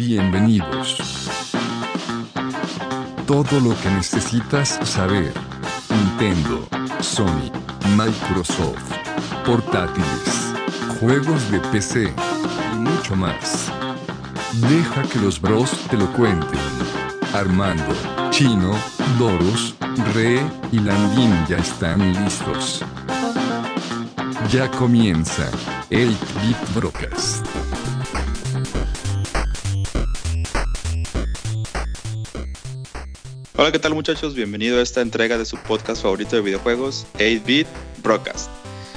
[0.00, 1.28] Bienvenidos.
[3.26, 5.30] Todo lo que necesitas saber.
[5.90, 6.66] Nintendo,
[7.00, 7.52] Sony,
[7.98, 8.94] Microsoft,
[9.44, 10.54] portátiles,
[10.98, 12.14] juegos de PC
[12.72, 13.70] y mucho más.
[14.70, 16.60] Deja que los bros te lo cuenten.
[17.34, 17.94] Armando,
[18.30, 18.72] Chino,
[19.18, 19.74] Doros,
[20.14, 20.40] Re
[20.72, 22.82] y Landín ya están listos.
[24.50, 25.50] Ya comienza
[25.90, 27.49] el Bit Broadcast.
[33.60, 34.34] Hola, ¿qué tal muchachos?
[34.34, 37.66] Bienvenido a esta entrega de su podcast favorito de videojuegos, 8-Bit
[38.02, 38.50] Broadcast.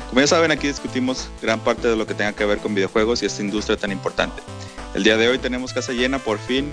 [0.08, 3.22] Como ya saben, aquí discutimos gran parte de lo que tenga que ver con videojuegos
[3.22, 4.42] y esta industria tan importante.
[4.96, 6.72] El día de hoy tenemos casa llena, por fin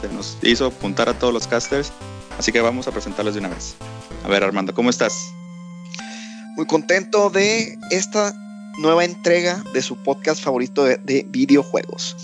[0.00, 1.92] se nos hizo apuntar a todos los casters,
[2.38, 3.74] así que vamos a presentarles de una vez.
[4.24, 5.12] A ver, Armando, ¿cómo estás?
[6.56, 8.32] Muy contento de esta
[8.78, 12.16] nueva entrega de su podcast favorito de, de videojuegos.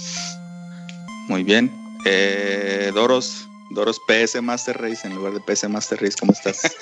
[1.28, 1.70] Muy bien.
[2.06, 6.76] Eh, Doros, Doros PS Master Race en lugar de PS Master Race, ¿cómo estás?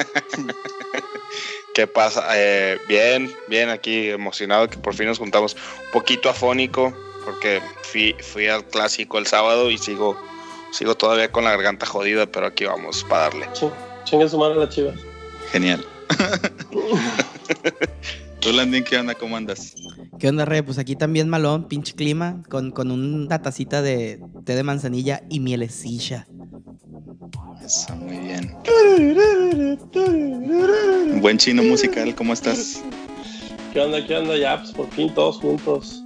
[1.75, 2.27] ¿Qué pasa?
[2.35, 5.55] Eh, bien, bien, aquí emocionado que por fin nos juntamos.
[5.55, 6.93] Un poquito afónico,
[7.25, 10.21] porque fui, fui al clásico el sábado y sigo,
[10.73, 13.49] sigo todavía con la garganta jodida, pero aquí vamos para darle.
[14.05, 14.93] Chingue su madre la chiva.
[15.53, 15.85] Genial.
[18.41, 19.15] Tú, Landín, ¿qué onda?
[19.15, 19.75] ¿Cómo andas?
[20.21, 20.63] ¿Qué onda, Re?
[20.63, 25.41] Pues aquí también malón, pinche clima, con, con una tacita de té de manzanilla y
[25.41, 26.27] mielecilla.
[27.65, 28.55] Eso, muy bien.
[31.23, 32.83] Buen chino musical, ¿cómo estás?
[33.73, 34.07] ¿Qué onda?
[34.07, 34.37] ¿Qué onda?
[34.37, 36.05] Ya, pues por fin todos juntos.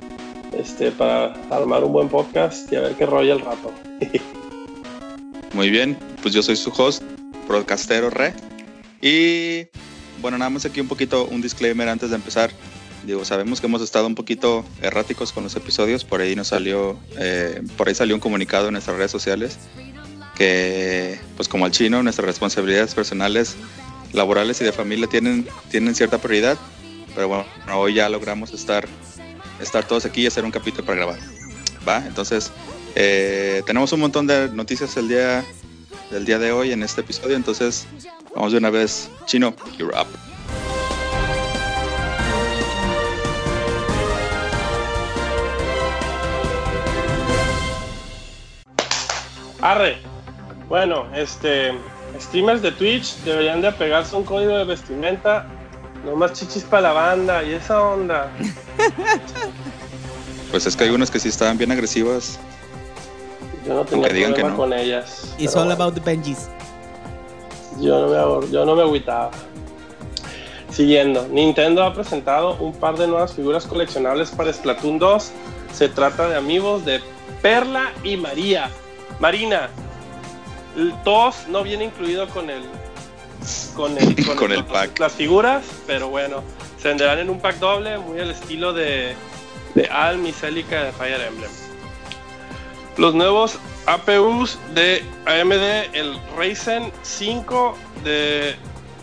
[0.56, 3.72] Este, para armar un buen podcast y a ver qué rollo el rato.
[5.54, 7.02] Muy bien, pues yo soy su host,
[7.48, 8.32] broadcastero Re.
[9.02, 9.66] Y
[10.22, 12.50] bueno, nada más aquí un poquito un disclaimer antes de empezar.
[13.06, 16.98] Digo, sabemos que hemos estado un poquito erráticos con los episodios, por ahí nos salió,
[17.18, 19.58] eh, por ahí salió un comunicado en nuestras redes sociales
[20.34, 23.56] que, pues como al chino, nuestras responsabilidades personales,
[24.12, 26.58] laborales y de familia tienen, tienen cierta prioridad,
[27.14, 27.44] pero bueno,
[27.74, 28.86] hoy ya logramos estar,
[29.60, 31.18] estar todos aquí y hacer un capítulo para grabar.
[31.86, 32.04] ¿Va?
[32.06, 32.50] Entonces,
[32.94, 35.44] eh, tenemos un montón de noticias el día,
[36.10, 37.86] del día de hoy en este episodio, entonces
[38.34, 39.10] vamos de una vez.
[39.26, 40.33] Chino, you're up.
[49.64, 49.96] Arre.
[50.68, 51.72] Bueno, este,
[52.20, 55.46] streamers de Twitch deberían de apegarse a un código de vestimenta.
[56.04, 58.30] No más chichis para la banda y esa onda.
[60.50, 62.38] Pues es que hay unas que sí estaban bien agresivas.
[63.66, 64.56] Yo no tenía Aunque digan que no.
[64.56, 65.34] con ellas.
[65.36, 66.48] It's all bueno, about the Benjis.
[67.80, 69.32] Yo no me yo no me agüitaba.
[70.70, 75.32] Siguiendo, Nintendo ha presentado un par de nuevas figuras coleccionables para Splatoon 2.
[75.72, 77.00] Se trata de amigos de
[77.42, 78.70] Perla y María.
[79.20, 79.68] Marina,
[80.76, 82.62] el TOS no viene incluido con el
[83.76, 84.98] con el, Con el pack.
[84.98, 86.42] las figuras, pero bueno,
[86.80, 89.14] se venderán en un pack doble, muy al estilo de,
[89.74, 91.50] de Alm y Celica de Fire Emblem.
[92.96, 98.54] Los nuevos APUs de AMD, el Ryzen 5 de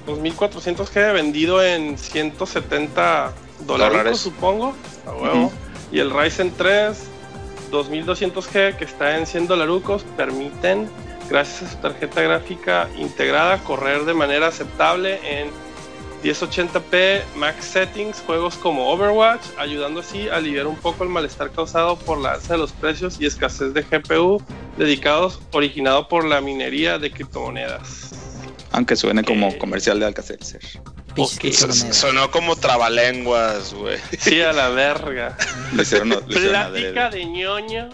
[0.07, 3.34] 2400G vendido en 170
[3.66, 4.73] dólares, supongo,
[5.06, 5.45] a huevo.
[5.45, 5.51] Ujú.
[5.91, 6.97] Y el Ryzen 3
[7.71, 10.89] 2200G que está en 100 dolarucos permiten,
[11.29, 15.49] gracias a su tarjeta gráfica integrada, correr de manera aceptable en
[16.23, 21.97] 1080p max settings juegos como Overwatch, ayudando así a aliviar un poco el malestar causado
[21.97, 24.41] por la alza de los precios y escasez de GPU
[24.77, 28.11] dedicados originado por la minería de criptomonedas.
[28.71, 29.57] Aunque suene como Ok.
[29.57, 30.61] comercial de Alcacelser.
[31.91, 33.99] Sonó como trabalenguas, güey.
[34.19, 35.38] Sí, a la verga.
[35.73, 37.89] Le hicieron, le hicieron Plática de ñoño.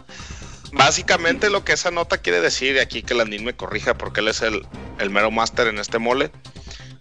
[0.73, 4.28] Básicamente lo que esa nota quiere decir, y aquí que Landín me corrija porque él
[4.28, 4.66] es el,
[5.00, 6.31] el mero máster en este mole,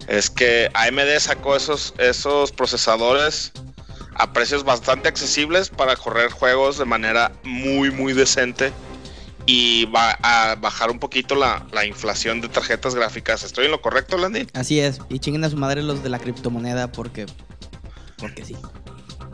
[0.06, 3.53] es que AMD sacó esos, esos procesadores
[4.15, 8.72] a precios bastante accesibles para correr juegos de manera muy, muy decente
[9.47, 13.45] y va a bajar un poquito la, la inflación de tarjetas gráficas.
[13.45, 14.48] ¿Estoy en lo correcto, Landín?
[14.54, 15.01] Así es.
[15.09, 17.27] Y chinguen a su madre los de la criptomoneda porque.
[18.19, 18.57] Porque sí.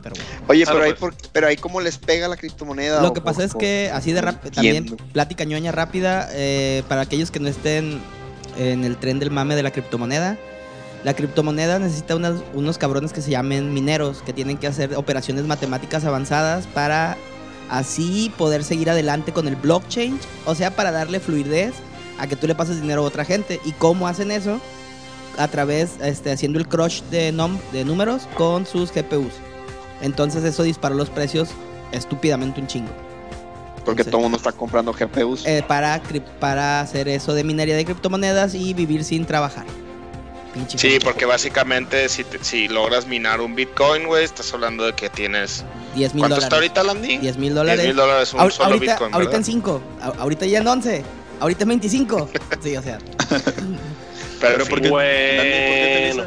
[0.03, 0.31] Pero bueno.
[0.49, 1.15] Oye, Claro, pero, ahí pues.
[1.15, 3.01] por- pero ahí cómo les pega la criptomoneda.
[3.01, 6.83] Lo que por- pasa es por- que así de rápido, también plática ñoña rápida, eh,
[6.89, 8.01] para aquellos que no estén
[8.59, 10.37] en el tren del mame de la criptomoneda.
[11.05, 15.45] La criptomoneda necesita unas- unos cabrones que se llamen mineros, que tienen que hacer operaciones
[15.47, 17.17] matemáticas avanzadas para
[17.73, 21.73] así poder seguir adelante con el blockchain, o sea, para darle fluidez
[22.19, 23.61] a que tú le pases dinero a otra gente.
[23.65, 24.61] ¿Y cómo hacen eso?
[25.39, 27.33] A través, este, haciendo el crush de,
[27.73, 29.33] de números con sus GPUs.
[30.03, 31.49] Entonces eso disparó los precios
[31.93, 32.91] estúpidamente un chingo.
[33.85, 35.47] Porque Entonces, todo el mundo está comprando GPUs.
[35.47, 36.01] eh, para,
[36.39, 39.65] para hacer eso de minería de criptomonedas y vivir sin trabajar.
[40.53, 44.93] Pinche Sí, porque básicamente si, te- si logras minar un Bitcoin, güey, estás hablando de
[44.93, 45.65] que tienes...
[45.95, 46.45] 10 mil ¿Cuánto dólares.
[46.45, 47.19] está ahorita, Landy?
[47.19, 47.87] 10 mil 10 dólares.
[47.87, 49.83] mil dólares un Ahor- solo ahorita, Bitcoin, ahorita en 5.
[50.19, 51.05] Ahorita ya en 11.
[51.41, 52.29] Ahorita en 25.
[52.63, 52.99] Sí, o sea.
[53.29, 53.43] Pero,
[54.41, 56.25] Pero en ¿por fin, qué, Bueno.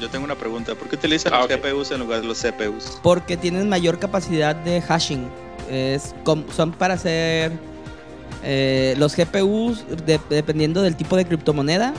[0.00, 0.74] Yo tengo una pregunta.
[0.74, 1.48] ¿Por qué utilizan Ah, los.
[1.48, 2.98] GPUs en lugar de los CPUs?
[3.02, 5.28] Porque tienen mayor capacidad de hashing.
[5.70, 7.52] Es com- son para hacer
[8.42, 11.92] eh, los GPUs, de- dependiendo del tipo de criptomoneda,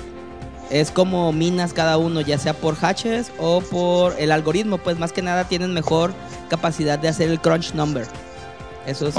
[0.72, 4.78] es como minas cada uno, ya sea por hashes o por el algoritmo.
[4.78, 6.14] Pues más que nada tienen mejor
[6.50, 8.08] capacidad de hacer el crunch number.
[8.88, 9.16] Eso es,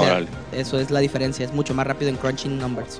[0.51, 2.99] eso es la diferencia, es mucho más rápido en crunching numbers.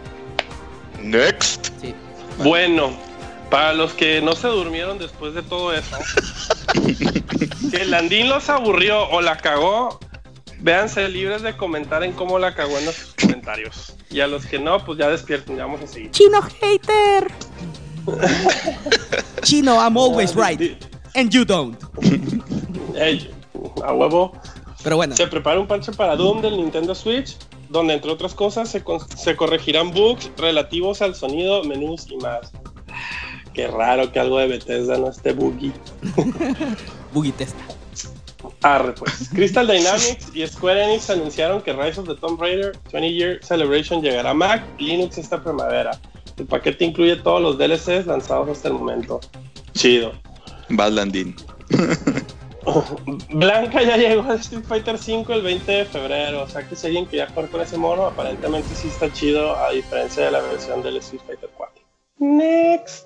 [1.02, 1.70] Next.
[1.82, 1.94] Sí.
[2.38, 2.94] Bueno,
[3.50, 5.98] para los que no se durmieron después de todo eso,
[7.72, 10.00] que Landín los aburrió o la cagó,
[10.60, 13.94] véanse libres de comentar en cómo la cagó en los comentarios.
[14.10, 16.12] Y a los que no, pues ya despierten, ya vamos a seguir.
[16.12, 17.28] Chino hater.
[19.44, 20.86] Chino, I'm always right.
[21.16, 21.78] And you don't.
[22.96, 23.32] Ey,
[23.84, 24.34] a huevo.
[24.84, 27.38] Pero bueno, Se prepara un parche para Doom del Nintendo Switch,
[27.70, 32.52] donde entre otras cosas se, corregirán bugs relativos al sonido, menús y más.
[33.54, 35.72] Qué raro que algo de Bethesda no esté buggy.
[37.14, 37.56] Boogie Test.
[38.62, 39.30] Arre, pues.
[39.30, 44.02] Crystal Dynamics y Square Enix anunciaron que Rise of the Tomb Raider 20 Year Celebration
[44.02, 46.00] llegará a Mac y Linux esta primavera.
[46.38, 49.20] El paquete incluye todos los DLCs lanzados hasta el momento.
[49.74, 50.14] Chido.
[50.70, 51.36] Badlandín.
[53.30, 56.88] Blanca ya llegó a Street Fighter V el 20 de febrero, o sea que si
[56.88, 60.82] alguien quería jugar con ese mono, aparentemente sí está chido, a diferencia de la versión
[60.82, 61.84] del Street Fighter 4.
[62.20, 63.06] Next.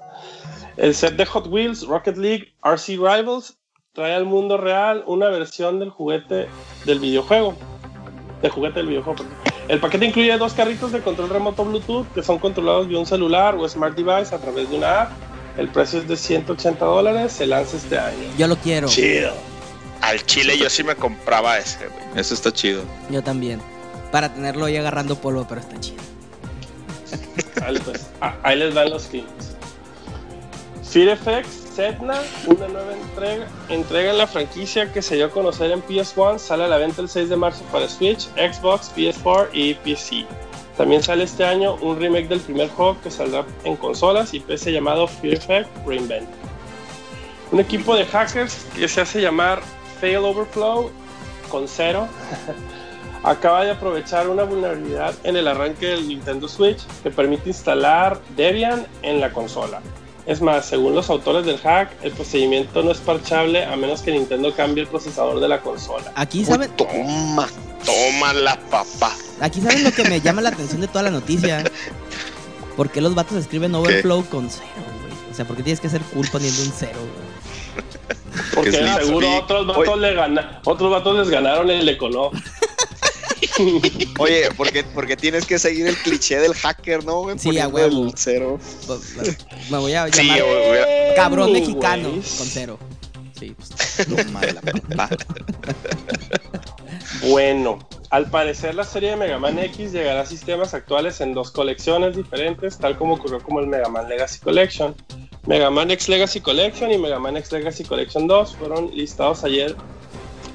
[0.77, 3.57] El set de Hot Wheels Rocket League RC Rivals
[3.93, 6.47] trae al mundo real una versión del juguete
[6.85, 7.55] del videojuego.
[8.43, 9.23] Del juguete del videojuego.
[9.23, 9.56] perdón.
[9.67, 13.55] El paquete incluye dos carritos de control remoto Bluetooth que son controlados vía un celular
[13.55, 15.11] o smart device a través de una app.
[15.57, 18.29] El precio es de 180 dólares, se lanza este año.
[18.37, 18.87] Yo lo quiero.
[18.87, 19.33] Chido.
[20.01, 22.19] Al chile yo sí me compraba ese, güey.
[22.19, 22.83] Eso está chido.
[23.09, 23.59] Yo también.
[24.11, 25.97] Para tenerlo ahí agarrando polvo, pero está chido.
[27.59, 29.55] Vale, pues, ah, ahí les dan los clips.
[30.83, 35.69] Fear FX Setna, una nueva entrega, entrega en la franquicia que se dio a conocer
[35.69, 39.75] en PS1, sale a la venta el 6 de marzo para Switch, Xbox, PS4 y
[39.75, 40.25] PC.
[40.75, 44.71] También sale este año un remake del primer juego que saldrá en consolas y PC
[44.71, 46.27] llamado Fear Effect Reinvent.
[47.51, 49.61] Un equipo de hackers que se hace llamar
[50.01, 50.89] Fail Overflow
[51.47, 52.07] con cero
[53.23, 58.87] acaba de aprovechar una vulnerabilidad en el arranque del Nintendo Switch que permite instalar Debian
[59.03, 59.79] en la consola.
[60.27, 64.11] Es más, según los autores del hack, el procedimiento no es parchable a menos que
[64.11, 66.11] Nintendo cambie el procesador de la consola.
[66.15, 67.47] Aquí saben, Toma.
[67.85, 69.15] Toma la papá.
[69.39, 71.63] aquí saben lo que me llama la atención de toda la noticia.
[72.75, 75.31] ¿Por qué los vatos escriben overflow con cero, güey?
[75.31, 77.85] O sea, ¿por qué tienes que ser cool poniendo un cero, güey?
[78.53, 82.31] Porque seguro otros vatos, le gana- otros vatos les ganaron el Econo.
[84.19, 87.21] Oye, porque, porque tienes que seguir el cliché del hacker, ¿no?
[87.21, 87.37] güey?
[87.39, 88.05] Sí, a huevo.
[88.05, 88.59] el cero.
[89.71, 91.67] Me voy a Sí, llamar cabrón Anyways.
[91.67, 92.79] mexicano con cero.
[93.39, 94.07] Sí, pues.
[94.25, 95.09] Toma la papá.
[97.29, 101.51] Bueno, al parecer la serie de Mega Man X llegará a sistemas actuales en dos
[101.51, 104.95] colecciones diferentes, tal como ocurrió como el Mega Man Legacy Collection.
[105.45, 109.75] Mega Man X Legacy Collection y Mega Man X Legacy Collection 2 fueron listados ayer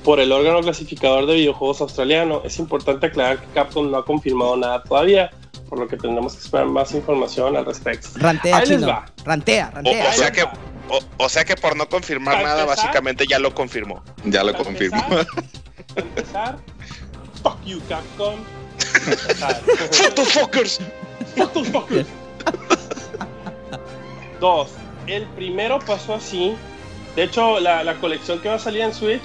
[0.04, 2.42] por el órgano clasificador de videojuegos australiano.
[2.44, 5.30] Es importante aclarar que Capcom no ha confirmado nada todavía,
[5.68, 8.08] por lo que tendremos que esperar más información al respecto.
[8.16, 8.88] Rantea, Ahí les chino.
[8.88, 9.06] va.
[9.24, 10.08] Rantea, rantea.
[10.08, 13.38] o sea que, o, o sea que por no confirmar Para nada, empezar- básicamente ya
[13.38, 14.02] lo confirmó.
[14.24, 14.96] Ya lo Para confirmo.
[15.02, 15.26] empezar-
[15.94, 16.56] Para empezar,
[17.42, 18.34] fuck you Capcom.
[19.40, 19.62] Para empezar.
[19.92, 20.80] ¡Photofocus!
[21.36, 22.04] Motherfucker.
[24.40, 24.70] Dos.
[25.06, 26.54] El primero pasó así.
[27.16, 29.22] De hecho, la, la colección que va a salir en Switch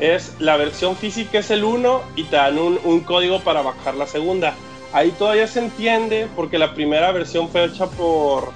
[0.00, 3.94] es la versión física es el 1 y te dan un, un código para bajar
[3.94, 4.54] la segunda.
[4.92, 8.52] Ahí todavía se entiende porque la primera versión fue hecha por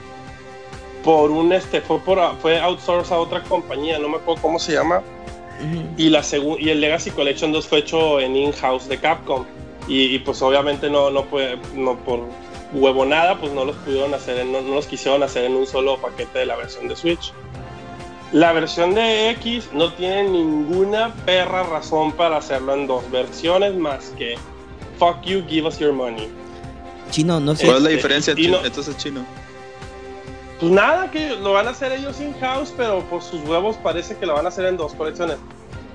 [1.04, 4.72] por un este fue por fue outsource a otra compañía, no me acuerdo cómo se
[4.72, 5.02] llama,
[5.96, 6.22] y la
[6.58, 9.44] y el Legacy Collection 2 fue hecho en in-house de Capcom.
[9.86, 12.20] Y, y, pues obviamente no no fue no por
[12.72, 15.98] huevonada pues no los pudieron hacer en- no, no los quisieron hacer en un solo
[15.98, 17.32] paquete de la versión de Switch
[18.34, 24.12] la versión de X no tiene ninguna perra razón para hacerlo en dos versiones más
[24.18, 24.34] que
[24.98, 26.28] fuck you give us your money
[27.10, 27.64] Chino, no sé.
[27.66, 28.32] ¿Cuál es la Este, diferencia?
[28.32, 28.58] y chino?
[28.60, 29.24] no- Entonces chino.
[30.58, 34.26] Pues nada, que lo van a hacer ellos in-house, pero por sus huevos parece que
[34.26, 35.36] lo van a hacer en dos colecciones.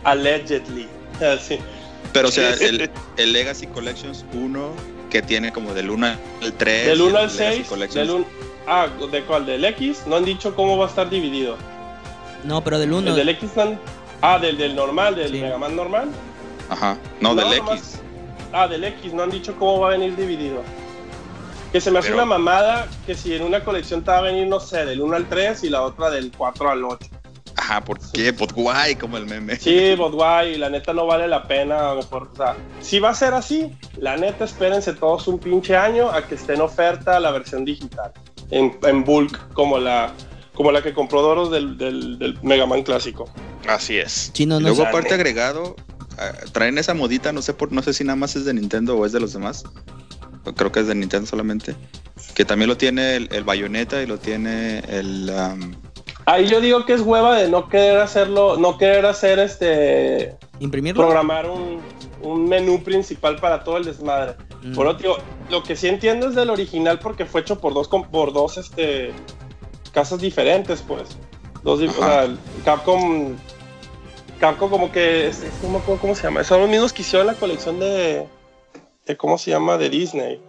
[0.06, 0.88] Allegedly.
[1.22, 1.60] Así.
[2.14, 4.70] Pero o sea, el, el Legacy Collections 1
[5.10, 6.08] que tiene como del 1
[6.42, 6.86] al 3.
[6.88, 8.26] Del 1 y el al Legacy 6, Collections- del un-
[8.68, 9.46] ah, ¿de cuál?
[9.46, 10.04] ¿Del X?
[10.06, 11.58] No han dicho cómo va a estar dividido.
[12.44, 13.10] No, pero del 1.
[13.10, 13.52] El del X
[14.22, 15.40] Ah, del, del normal, del Sí.
[15.42, 16.10] Mega Man normal.
[16.70, 16.98] Ajá.
[17.22, 18.00] No, No, del nomás- X.
[18.52, 20.62] Ah, del X, no han dicho cómo va a venir dividido.
[21.72, 24.22] Que se me hace Pero- una mamada que si en una colección te va a
[24.22, 27.08] venir, no sé, del 1 al 3 y la otra del 4 al 8.
[27.56, 28.34] Ajá, ¿por qué?
[28.34, 29.56] Pues guay, como el meme.
[29.58, 31.92] Sí, but guay, la neta no vale la pena.
[31.92, 35.38] a lo mejor, o sea, si va a ser así, la neta espérense todos un
[35.40, 38.12] pinche año a que esté en oferta la versión digital.
[38.50, 40.12] En, en bulk, como la,
[40.60, 43.30] como la que compró Doros del, del, del Mega Man clásico.
[43.66, 44.30] Así es.
[44.34, 44.90] Chino, Y no luego sé.
[44.90, 45.78] aparte agregado,
[46.18, 48.98] ah, traen esa modita, no sé por, no sé si nada más es de Nintendo
[48.98, 49.64] o es de los demás.
[50.58, 51.78] Creo que es de Nintendo solamente.
[52.36, 55.76] Que también lo tiene el, el Bayonetta y lo tiene el um,
[56.26, 61.04] Ahí yo digo que es hueva de no querer hacerlo, no querer hacer este ¿Imprimirlo?
[61.04, 61.80] programar un,
[62.22, 64.36] un menú principal para todo el desmadre.
[64.62, 64.76] Mm.
[64.76, 65.16] Bueno, tío,
[65.50, 69.14] lo que sí entiendo es del original porque fue hecho por dos por dos este
[69.92, 71.10] casas diferentes, pues.
[71.64, 72.28] Dos o sea,
[72.64, 73.36] Capcom
[74.40, 76.44] Capcom como que es- es- no me acuerdo cómo se llama.
[76.44, 78.26] Son los mismos que hicieron la colección de
[79.06, 80.40] de cómo se llama de Disney.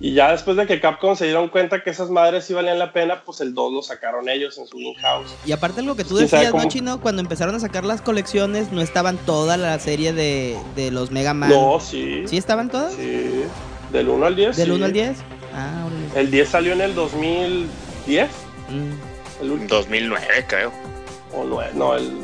[0.00, 2.92] Y ya después de que Capcom se dieron cuenta que esas madres sí valían la
[2.92, 5.34] pena, pues el 2 lo sacaron ellos en su in-house.
[5.46, 6.68] Y aparte algo que tú ¿Quién sabe decías, ¿no?
[6.70, 7.00] Chino?
[7.00, 11.32] Cuando empezaron a sacar las colecciones, no estaban toda la serie de, de los Mega
[11.34, 11.48] Man.
[11.50, 12.24] No, sí.
[12.26, 12.94] ¿Sí estaban todas?
[12.94, 13.44] Sí.
[13.92, 14.56] Del 1 al 10.
[14.56, 14.72] ¿Del sí.
[14.72, 15.16] 1 al 10?
[15.54, 15.86] Ah.
[16.14, 18.28] El 10 salió en el 2010.
[18.68, 19.42] Mm.
[19.42, 19.68] El último.
[19.68, 20.72] 2009, creo.
[21.34, 21.70] O 9.
[21.74, 22.18] No, el.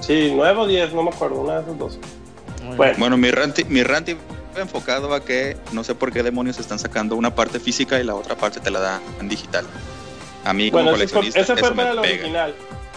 [0.00, 1.40] Sí, 9 o 10, no me acuerdo.
[1.40, 1.98] Una de esos dos.
[2.76, 4.20] Bueno, Bueno, mi rant, mi rant iba
[4.56, 8.14] enfocado a que no sé por qué demonios están sacando una parte física y la
[8.14, 9.64] otra parte te la dan en digital.
[10.44, 12.14] A mí como bueno ese fue, coleccionista ese fue eso para me la pega.
[12.22, 12.54] original.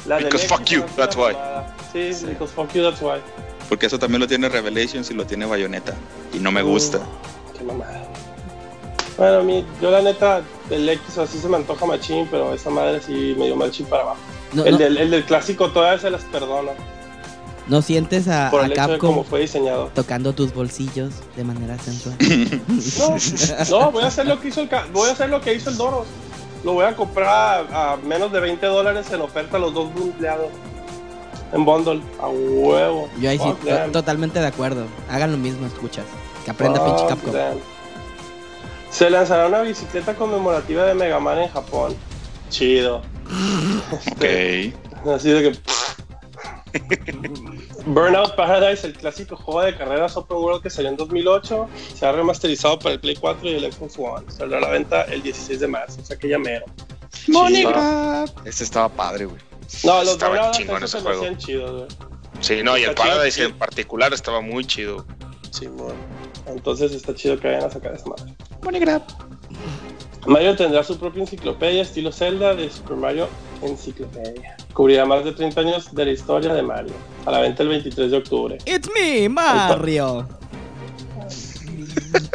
[0.08, 1.34] La Because fuck you, that's why.
[1.34, 1.76] mamada.
[1.94, 3.20] Sí, because fuck you, that's why.
[3.70, 5.94] Porque eso también lo tiene Revelations y lo tiene Bayonetta.
[6.34, 7.00] Y no me Uh, gusta.
[7.58, 8.04] Qué mamada.
[9.22, 12.72] Bueno, a mí, yo la neta, el X así se me antoja machín, pero esa
[12.72, 14.18] madre sí me dio machín para abajo.
[14.52, 16.72] No, el, no- del, el del clásico todavía se las perdono
[17.68, 19.92] no sientes a, por a el hecho de cómo Capcom fue diseñado.
[19.94, 22.18] tocando tus bolsillos de manera sensual.
[23.70, 25.70] No, no, voy a hacer lo que hizo el voy a hacer lo que hizo
[25.70, 26.08] el Doros.
[26.64, 27.28] Lo voy a comprar
[27.72, 30.48] a, a menos de 20 dólares en oferta los dos bundleados.
[31.54, 33.08] En bundle, a huevo.
[33.20, 33.54] Yo ahí sí,
[33.94, 34.86] totalmente de acuerdo.
[35.10, 36.06] Hagan lo mismo, escuchas.
[36.44, 37.34] Que aprenda Fuck pinche Capcom.
[38.92, 41.96] Se lanzará una bicicleta conmemorativa de Mega Man en Japón.
[42.50, 43.02] Chido.
[43.92, 44.26] Ok.
[45.16, 45.60] Así de que.
[47.86, 52.12] Burnout Paradise, el clásico juego de carreras open world que salió en 2008, se ha
[52.12, 54.26] remasterizado para el Play 4 y el Xbox One.
[54.32, 56.66] Saldrá a la venta el 16 de marzo, o sea que ya mero.
[57.28, 58.26] Mónica.
[58.46, 59.42] Ese estaba padre, güey.
[59.84, 61.38] No, los Estaba Burnout chingón hasta ese juego.
[61.38, 61.88] chidos, güey.
[62.42, 63.44] Sí, no, y el chido, Paradise sí.
[63.44, 65.06] en particular estaba muy chido.
[65.52, 65.96] Simón.
[66.48, 68.34] Entonces está chido que vayan a sacar esa madre.
[70.28, 73.28] Mario tendrá su propia enciclopedia estilo Zelda de Super Mario
[73.62, 74.56] Enciclopedia.
[74.74, 76.94] Cubrirá más de 30 años de la historia de Mario.
[77.26, 78.58] A la venta el 23 de octubre.
[78.66, 80.28] It's me, Mario.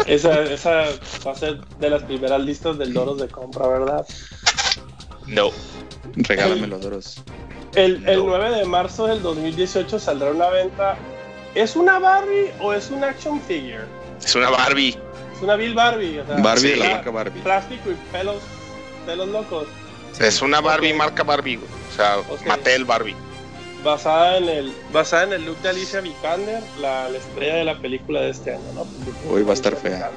[0.06, 0.84] Esa, esa
[1.26, 4.06] va a ser de las primeras listas del Doros de compra, ¿verdad?
[5.26, 5.50] No.
[6.14, 7.22] Regálame los doros.
[7.74, 8.26] El, el No.
[8.26, 10.96] 9 de marzo del 2018 saldrá una venta.
[11.54, 13.84] ¿Es una Barbie o es un action figure?
[14.24, 14.96] Es una Barbie.
[15.36, 16.20] Es una Bill Barbie.
[16.20, 17.40] O sea, Barbie de la marca Barbie.
[17.42, 18.36] Plástico y pelos,
[19.04, 19.66] pelos locos.
[20.18, 21.68] Es una Barbie marca Barbie, güey.
[21.92, 22.46] O sea, Ok.
[22.46, 23.14] Mattel Barbie.
[23.84, 27.78] Basada en el basada en el look de Alicia Vikander, la, la estrella de la
[27.78, 28.86] película de este año, ¿no?
[29.30, 30.10] Uy, va a estar fea.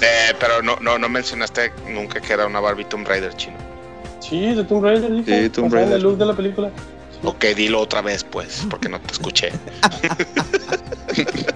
[0.00, 3.56] Eh, pero no, no, no mencionaste nunca que era una Barbie Tomb Raider chino.
[4.20, 5.42] Sí, de Tomb Raider, dije.
[5.44, 5.96] Sí, Tomb basada en Raider.
[5.96, 6.70] el look de la película.
[7.22, 9.52] Ok, dilo otra vez, pues, porque no te escuché.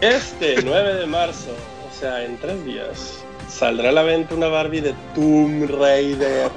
[0.01, 1.55] Este 9 de marzo,
[2.03, 6.51] sea, en tres días, saldrá a la venta una Barbie de Tomb Raider.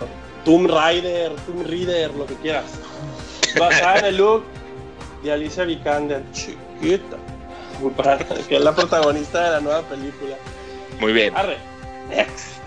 [0.43, 2.65] Tomb Raider, Tomb Raider, lo que quieras.
[3.59, 4.43] Basada en el look
[5.23, 7.17] de Alicia Vikander, chiquita.
[8.47, 10.37] Que es la protagonista de la nueva película.
[10.99, 11.35] Muy bien.
[11.35, 11.57] Arre.
[12.09, 12.57] Next.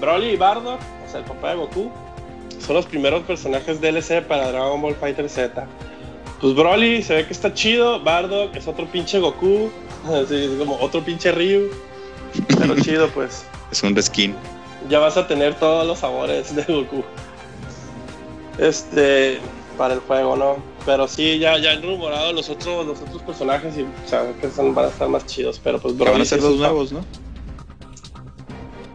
[0.00, 1.90] Broly y Bardock, o sea, el papá de Goku,
[2.64, 5.66] son los primeros personajes DLC para Dragon Ball Fighter Z.
[6.40, 9.70] Pues Broly se ve que está chido, Bardock es otro pinche Goku,
[10.04, 11.70] así, es como otro pinche Ryu.
[12.58, 13.44] Pero chido, pues.
[13.70, 14.34] Es un reskin.
[14.88, 17.02] Ya vas a tener todos los sabores de Goku.
[18.58, 19.38] Este,
[19.76, 20.56] para el juego, ¿no?
[20.86, 24.48] Pero sí, ya, ya han rumorado los otros, los otros personajes y o sea, que
[24.50, 25.60] son, van a estar más chidos.
[25.62, 27.04] Pero pues Que van a Broly ser fa- nuevos, ¿no?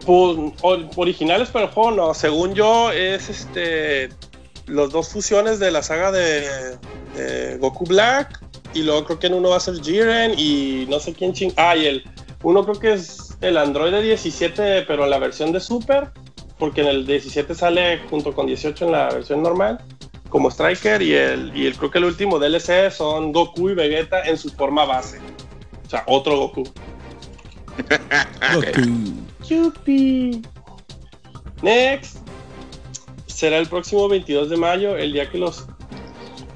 [0.04, 2.14] Pues, or- originales para el juego, no.
[2.14, 4.08] Según yo, es este.
[4.66, 6.46] Los dos fusiones de la saga de,
[7.16, 8.40] de Goku Black
[8.74, 11.52] y luego creo que en uno va a ser Jiren y no sé quién ching.
[11.56, 12.04] Ah, y el
[12.42, 16.10] uno creo que es el Android 17, pero en la versión de Super,
[16.58, 19.78] porque en el 17 sale junto con 18 en la versión normal
[20.32, 24.22] como Striker y el, y el creo que el último DLC son Goku y Vegeta
[24.22, 25.20] en su forma base.
[25.86, 26.64] O sea, otro Goku.
[29.46, 30.40] Yupi.
[31.60, 32.16] Next.
[33.26, 35.66] Será el próximo 22 de mayo, el día que los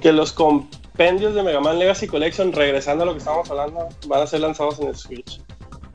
[0.01, 4.23] que los compendios de Mega Man Legacy Collection, regresando a lo que estábamos hablando, van
[4.23, 5.43] a ser lanzados en el Switch.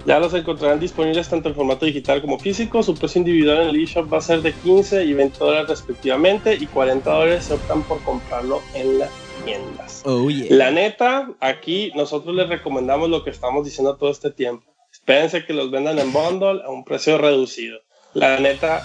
[0.06, 2.82] Ya los encontrarán disponibles tanto en formato digital como físico.
[2.82, 6.56] Su precio individual en el eShop va a ser de 15 y 20 dólares respectivamente
[6.56, 9.10] y 40 dólares se optan por comprarlo en las
[9.46, 10.02] tiendas.
[10.06, 10.48] Oh, yeah.
[10.50, 14.66] La neta, aquí nosotros les recomendamos lo que estamos diciendo todo este tiempo.
[14.92, 17.80] Espérense que los vendan en bundle a un precio reducido.
[18.14, 18.84] La neta,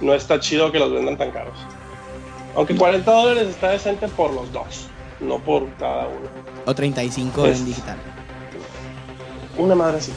[0.00, 1.58] no está chido que los vendan tan caros.
[2.54, 4.86] Aunque 40 dólares está decente por los dos,
[5.20, 6.28] no por cada uno.
[6.66, 7.96] O 35 Es- en digital.
[9.58, 10.12] Una madre así.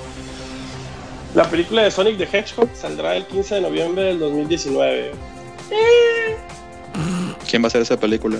[1.35, 5.11] La película de Sonic the Hedgehog saldrá el 15 de noviembre del 2019.
[7.49, 8.37] ¿Quién va a hacer esa película?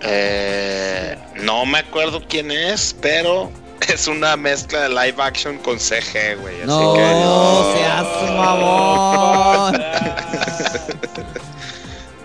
[0.00, 3.50] Eh, no me acuerdo quién es, pero
[3.86, 6.56] es una mezcla de live action con CG, güey.
[6.56, 7.78] Así No, que.
[7.78, 9.82] seas mamón.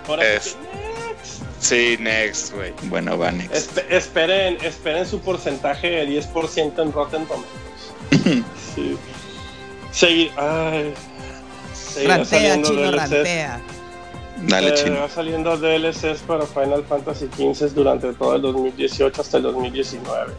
[0.07, 0.55] Ahora Es-
[1.59, 2.73] sí next, güey.
[2.83, 3.51] Bueno, Vanex.
[3.51, 8.43] Espe- esperen, esperen su porcentaje de 10% en Rotten Tomatoes.
[8.75, 8.97] sí.
[9.93, 10.31] Seguir.
[10.37, 10.93] Ay.
[11.73, 12.95] Seguirá Rantea, saliendo chino, DLCs.
[13.11, 13.61] rantea.
[14.47, 15.07] Dale, Eh, chino.
[15.07, 20.33] Saliendo DLCs para Final Fantasy XV durante todo el 2018 hasta el 2019.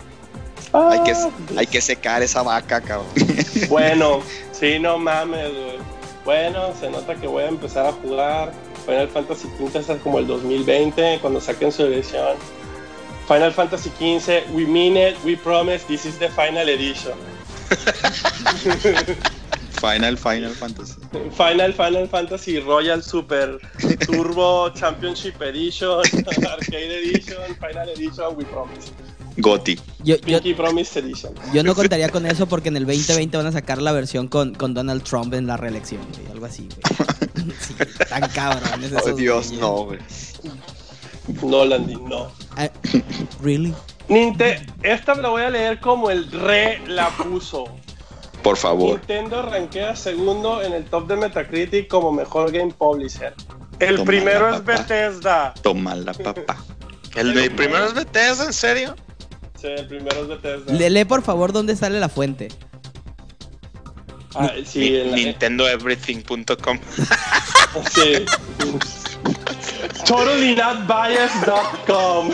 [0.73, 3.06] Hay que, Ah, hay que secar esa vaca, cabrón.
[3.68, 4.20] Bueno,
[4.52, 5.78] sí, no mames, güey.
[6.25, 8.52] Bueno, se nota que voy a empezar a jugar
[8.84, 12.37] Final Fantasy XV hasta como el 2020, cuando saquen su edición.
[13.28, 17.12] Final Fantasy XV, we mean it, we promise, this is the final edition.
[19.92, 20.94] Final, Final Fantasy.
[21.36, 23.59] Final Final Fantasy Royal Super
[24.06, 25.98] Turbo Championship Edition,
[26.50, 28.90] Arcade Edition, Final Edition, we promise.
[29.37, 29.78] Goti.
[30.04, 30.16] Yo,
[30.56, 31.35] Promise Edition.
[31.52, 34.54] yo no contaría con eso porque en el 2020 van a sacar la versión con,
[34.54, 36.30] con Donald Trump en la reelección, güey.
[36.32, 37.09] Algo así, güey.
[37.61, 37.74] Sí,
[38.09, 39.61] tan cabrones Oh, esos Dios, güeyes.
[39.61, 39.98] no, güey.
[41.42, 42.30] No, Landy, no.
[42.56, 42.70] Ah,
[43.42, 43.74] really?
[44.09, 47.64] Ninte, esta la voy a leer como el re la puso.
[48.44, 48.98] Por favor.
[48.98, 53.35] Nintendo rankea segundo en el top de Metacritic como mejor game publisher.
[53.80, 54.72] El Toma primero es papá.
[54.72, 55.54] Bethesda.
[55.62, 56.57] Toma la papa.
[57.16, 58.94] ¿El de primero es Bethesda, en serio?
[59.61, 60.72] Sí, el primero es Bethesda.
[60.74, 62.48] Le- lee por favor dónde sale la fuente.
[64.35, 66.78] Ah, sí, la- NintendoEverything.com.
[67.94, 68.24] sí.
[70.07, 72.30] TotallyNotBiased.com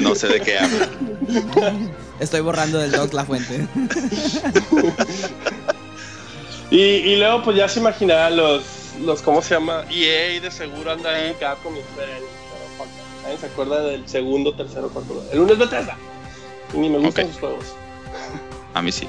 [0.00, 0.88] No sé de qué habla.
[2.20, 3.66] Estoy borrando del doc la fuente.
[6.70, 8.62] y, y luego pues ya se imaginarán los,
[9.00, 9.84] los ¿cómo se llama?
[9.90, 11.80] EA de seguro anda ahí Capcom y
[13.24, 15.24] nadie se acuerda del segundo, tercero, cuarto.
[15.32, 15.96] El uno es Bethesda.
[16.72, 17.30] Y ni me gustan Ok.
[17.32, 17.64] sus juegos.
[18.74, 19.06] A mí sí.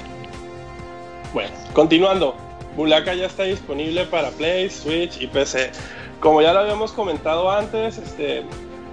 [1.34, 2.36] Bueno, continuando.
[2.76, 5.72] Bulaka ya está disponible para Play, Switch y PC.
[6.20, 8.44] Como ya lo habíamos comentado antes, este,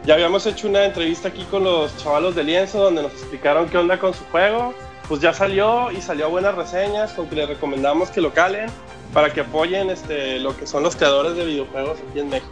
[0.04, 3.78] ya habíamos hecho una entrevista aquí con los chavalos de Lienzo donde nos explicaron qué
[3.78, 4.74] onda con su juego.
[5.08, 8.70] Pues ya salió y salió buenas reseñas, con que les recomendamos que lo calen
[9.12, 12.50] para que apoyen este, lo que son los creadores de videojuegos aquí en México.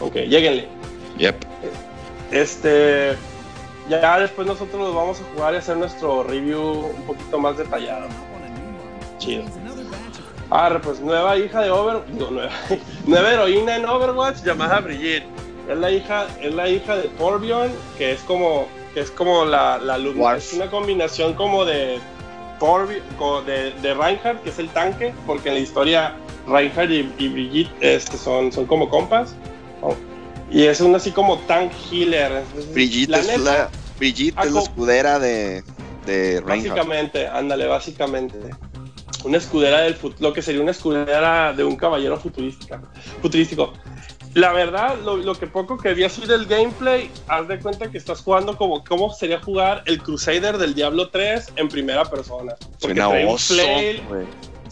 [0.00, 0.68] Ok, lleguenle.
[1.18, 1.36] Yep.
[2.30, 3.16] Este,
[3.88, 8.08] ya después nosotros los vamos a jugar y hacer nuestro review un poquito más detallado.
[9.18, 9.44] Chido.
[10.50, 12.52] Ah, pues nueva hija de Over, digo, nueva,
[13.06, 15.41] nueva heroína en Overwatch llamada Brigitte.
[15.68, 19.78] Es la hija, es la hija de Torbjorn, que es como, que es como la,
[19.78, 20.36] la alumna.
[20.36, 21.98] Es una combinación como de
[22.58, 26.14] Torbjorn, de, de Reinhardt, que es el tanque, porque en la historia
[26.46, 29.34] Reinhardt y, y Brigitte este, son, son como compas.
[29.82, 29.94] Oh.
[30.50, 32.42] Y es una así como tank healer.
[32.72, 35.62] Brigitte La es neta, la, Brigitte es la escudera de,
[36.06, 36.76] de Reinhardt.
[36.76, 38.38] Básicamente, ándale, básicamente.
[39.24, 42.82] Una escudera del lo que sería una escudera de un caballero futurística,
[43.22, 43.72] futurístico.
[44.34, 47.98] La verdad, lo, lo que poco que vi así del gameplay, haz de cuenta que
[47.98, 52.54] estás jugando como cómo sería jugar el Crusader del Diablo 3 en primera persona.
[52.80, 54.02] Porque Suena trae un flail,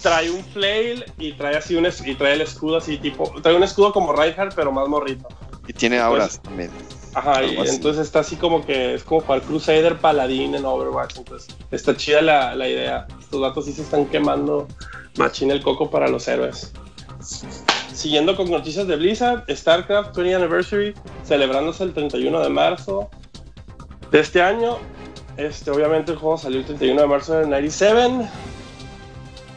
[0.01, 3.63] trae un flail y trae así un y trae el escudo así tipo, trae un
[3.63, 5.29] escudo como Reinhardt pero más morrito.
[5.69, 6.71] Y tiene auras también.
[7.13, 11.19] Ajá, y entonces está así como que es como jugar Crusader Paladín en Overwatch.
[11.19, 13.07] Entonces está chida la, la idea.
[13.21, 14.69] Estos datos sí se están quemando
[15.19, 16.73] machín el coco para los héroes.
[18.01, 23.11] Siguiendo con noticias de Blizzard, StarCraft 20 Anniversary, celebrándose el 31 de marzo
[24.11, 24.79] de este año.
[25.37, 28.27] Este, obviamente el juego salió el 31 de marzo del 97.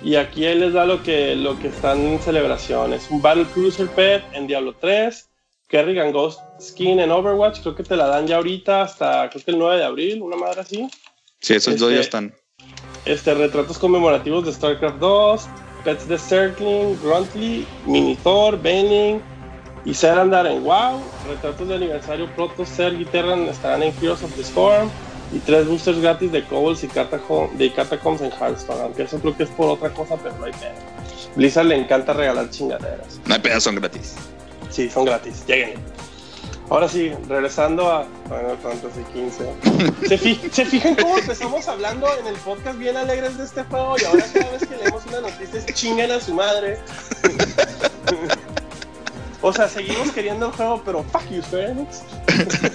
[0.04, 2.92] Y aquí él les da lo que, lo que están en celebración.
[2.92, 5.30] Es un Battle Cruiser Pet en Diablo 3.
[5.70, 7.62] Kerrigan Ghost Skin en Overwatch.
[7.62, 10.36] Creo que te la dan ya ahorita hasta creo que el 9 de abril, una
[10.36, 10.90] madre así.
[11.40, 12.36] Sí, esos dos ya Este- están.
[13.06, 15.48] Este, retratos conmemorativos de StarCraft 2,
[15.84, 19.22] Pets de Circling, Gruntley, Minitor, Benning
[19.86, 21.02] y Serandar en WoW.
[21.28, 24.90] Retratos de aniversario Protoss, Zerg y Terran estarán en Heroes of the Storm.
[25.34, 28.82] Y tres boosters gratis de Kobolds y Catacom- de Catacombs en Hearthstone.
[28.84, 30.72] Aunque eso creo que es por otra cosa, pero no hay pedo.
[31.36, 33.20] Blizzard le encanta regalar chingaderas.
[33.26, 34.14] No hay pedas, son gratis.
[34.70, 35.44] Sí, son gratis.
[35.48, 35.74] Lleguen.
[36.70, 40.08] Ahora sí, regresando a Final Fantasy XV.
[40.08, 43.96] ¿Se, fi- ¿Se fijan cómo empezamos hablando en el podcast bien alegres de este juego
[44.02, 46.80] y ahora cada vez que leemos una noticia es chingan a su madre?
[49.42, 52.02] o sea, seguimos queriendo el juego, pero fuck you, Enix.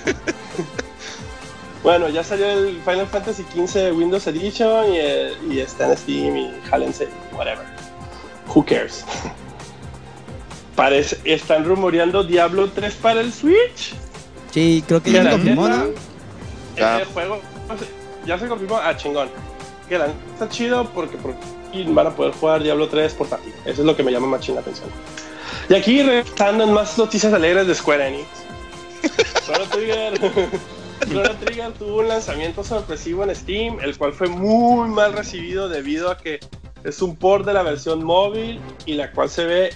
[1.83, 6.37] bueno, ya salió el Final Fantasy XV Windows Edition y, eh, y está en Steam
[6.37, 7.65] y jálense, whatever.
[8.55, 9.05] Who cares?
[10.79, 13.95] Parece, están rumoreando Diablo 3 para el Switch.
[14.53, 15.87] Sí, creo que ya se la confirmó, ¿no?
[17.13, 17.41] Juego
[18.25, 19.29] ya se confirmó, ah, chingón.
[19.89, 21.35] Que la está chido porque por
[21.73, 23.53] fin van a poder jugar Diablo 3 portátil.
[23.65, 24.89] Eso es lo que me llama más ching la atención.
[25.69, 28.29] Y aquí, regresando en más noticias alegres de Square Enix.
[29.47, 30.13] Chrono Trigger,
[31.09, 36.09] Chrono Trigger tuvo un lanzamiento sorpresivo en Steam, el cual fue muy mal recibido debido
[36.09, 36.39] a que
[36.85, 39.71] es un port de la versión móvil y la cual se ve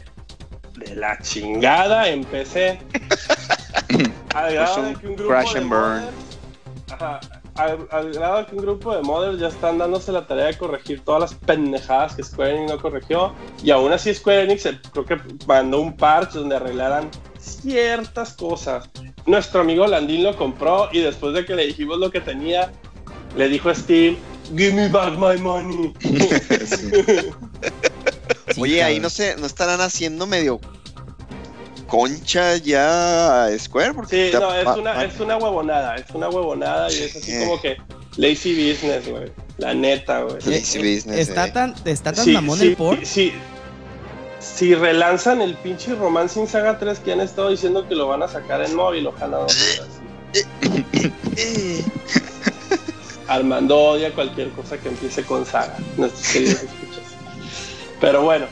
[0.83, 2.79] de la chingada en PC.
[4.35, 5.81] Al grado un de que un grupo crash de and burn.
[5.83, 7.21] modders- Ajá,
[7.55, 10.57] al, al grado de que un grupo de modders ya están dándose la tarea de
[10.59, 13.33] corregir todas las pendejadas que Square Enix no corrigió.
[13.63, 18.89] Y aún así Square Enix eh, creo que mandó un parche donde arreglaran ciertas cosas.
[19.27, 22.71] Nuestro amigo Landín lo compró y después de que le dijimos lo que tenía,
[23.37, 24.17] le dijo a Steve,
[24.57, 25.95] Give me back my money.
[28.55, 30.61] Sí, Oye, ahí no se, no estarán haciendo medio
[31.87, 36.91] concha ya a Square porque Sí, no, es una, es una huevonada, es una huevonada
[36.91, 37.45] y es así Eh.
[37.45, 37.77] como que
[38.17, 39.31] lazy business, güey.
[39.59, 40.37] La neta, güey.
[40.45, 41.51] Lazy Eh, business, Está eh.
[41.53, 43.05] tan, está tan Sí, mamón sí, el port.
[43.05, 43.33] sí.
[44.41, 48.29] Si relanzan el pinche Romancing Saga 3 que han estado diciendo que lo van a
[48.29, 49.47] sacar en móvil, ojalá no.
[51.37, 51.85] Eh,
[53.29, 56.61] Armando odia cualquier cosa que empiece con Saga, nuestros queridos.
[58.03, 58.47] Pero bueno,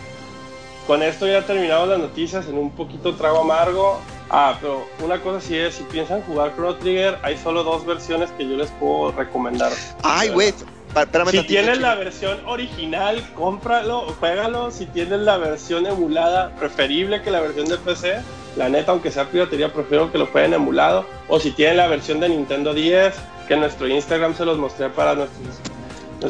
[0.86, 4.00] con esto ya terminamos las noticias en un poquito trago amargo.
[4.30, 8.30] Ah, pero una cosa sí es, si piensan jugar Chrono Trigger, hay solo dos versiones
[8.38, 9.72] que yo les puedo recomendar.
[10.04, 10.54] Ay, güey,
[10.96, 14.70] espérame Si tienes la versión original, cómpralo, juégalo.
[14.70, 18.20] Si tienes la versión emulada, preferible que la versión de PC.
[18.56, 21.04] La neta, aunque sea piratería, prefiero que lo jueguen emulado.
[21.26, 23.14] O si tienen la versión de Nintendo 10,
[23.48, 25.58] que en nuestro Instagram se los mostré para nuestros,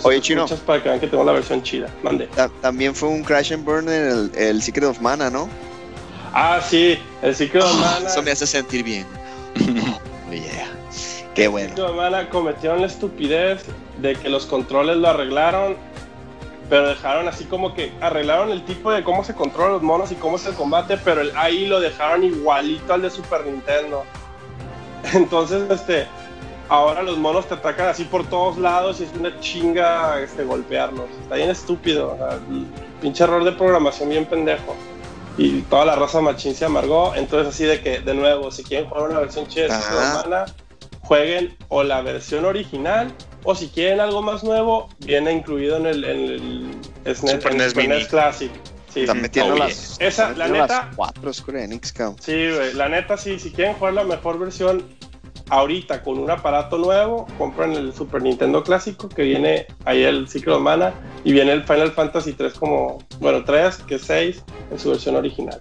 [0.03, 0.46] Oye, Chino.
[0.66, 1.88] para que vean que tengo la versión chida.
[2.03, 2.26] Mande.
[2.29, 5.48] Ta- También fue un crash and burn en el, el Secret of Mana, ¿no?
[6.33, 8.07] Ah, sí, el Secret of Mana.
[8.09, 9.07] Eso me hace sentir bien.
[10.29, 10.68] Oh, yeah.
[11.35, 11.68] Qué El bueno.
[11.70, 13.64] Secret of Mana cometieron la estupidez
[13.98, 15.76] de que los controles lo arreglaron,
[16.68, 20.14] pero dejaron así como que arreglaron el tipo de cómo se controlan los monos y
[20.14, 24.05] cómo es el combate, pero el ahí lo dejaron igualito al de Super Nintendo.
[25.14, 26.07] Entonces, este,
[26.70, 31.11] ahora los monos te atacan así por todos lados y es una chinga este, golpearlos.
[31.22, 32.64] Está bien estúpido, o sea, el
[33.02, 34.74] pinche error de programación bien pendejo.
[35.37, 38.88] Y toda la raza machín se amargó, entonces así de que, de nuevo, si quieren
[38.88, 40.52] jugar una versión chida de
[41.02, 46.04] jueguen o la versión original o si quieren algo más nuevo, viene incluido en el,
[46.04, 46.20] en
[47.04, 47.98] el SNES, Super en NES Super Mini.
[48.00, 48.50] NES Classic.
[48.92, 52.16] Sí, Están metiendo las, Esa, están la metiendo neta- las cuatro Square Enix, cabrón.
[52.20, 54.85] Sí, güey, la neta sí, si quieren jugar la mejor versión
[55.50, 60.56] ahorita con un aparato nuevo, compran el Super Nintendo clásico que viene ahí el Secret
[60.56, 64.78] of Mana y viene el Final Fantasy 3 como, bueno, 3, que es 6 en
[64.78, 65.60] su versión original.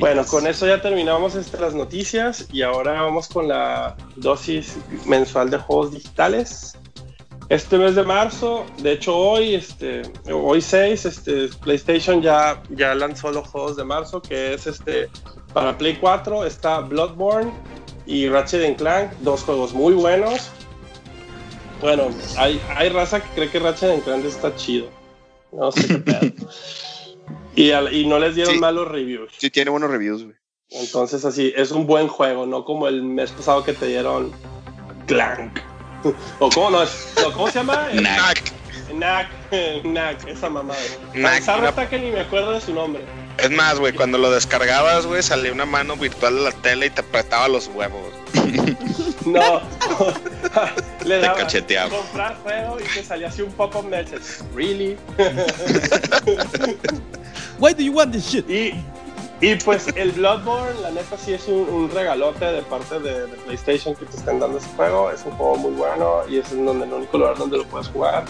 [0.00, 5.50] Bueno, con eso ya terminamos este, las noticias y ahora vamos con la dosis mensual
[5.50, 6.78] de juegos digitales.
[7.48, 13.30] Este mes de marzo, de hecho hoy, este, hoy 6, este, PlayStation ya, ya lanzó
[13.30, 15.08] los juegos de marzo, que es este,
[15.52, 17.52] para Play 4 está Bloodborne
[18.06, 20.50] y Ratchet and Clank, dos juegos muy buenos.
[21.80, 24.88] Bueno, hay, hay raza que cree que Ratchet and Clank está chido.
[25.52, 26.20] No sé qué pedo.
[27.56, 28.60] y, al- y no les dieron Sí.
[28.60, 29.32] malos reviews.
[29.36, 30.36] Sí, tiene buenos reviews, güey.
[30.70, 34.32] Entonces así, es un buen juego, no como el mes pasado que te dieron
[35.06, 35.60] Clank.
[36.38, 37.88] o cómo no, es- no, ¿cómo se llama?
[37.92, 38.52] El- Knack.
[38.90, 39.28] Knack,
[39.82, 40.78] Knack, esa mamada.
[41.12, 43.04] Knack, que ni me acuerdo de su nombre.
[43.38, 46.90] Es más, güey, cuando lo descargabas, güey, salía una mano virtual de la tele y
[46.90, 48.12] te apretaba los huevos.
[49.26, 49.42] No.
[51.04, 51.90] Le Te daba cacheteaba.
[51.90, 54.22] comprar juego y te salía así un pop-up message.
[54.54, 54.96] Really?
[57.58, 58.48] Why do you want this shit?
[58.48, 58.72] Y,
[59.40, 63.36] y pues el Bloodborne, la neta sí es un, un regalote de parte de, de
[63.44, 65.10] PlayStation que te están dando ese juego.
[65.10, 67.88] Es un juego muy bueno y es en donde el único lugar donde lo puedes
[67.88, 68.24] jugar.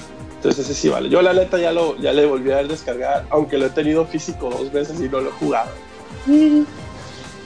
[0.46, 1.08] Entonces ese sí vale.
[1.08, 4.48] Yo la neta ya lo ya le volví a descargar, aunque lo he tenido físico
[4.48, 5.70] dos veces y no lo he jugado.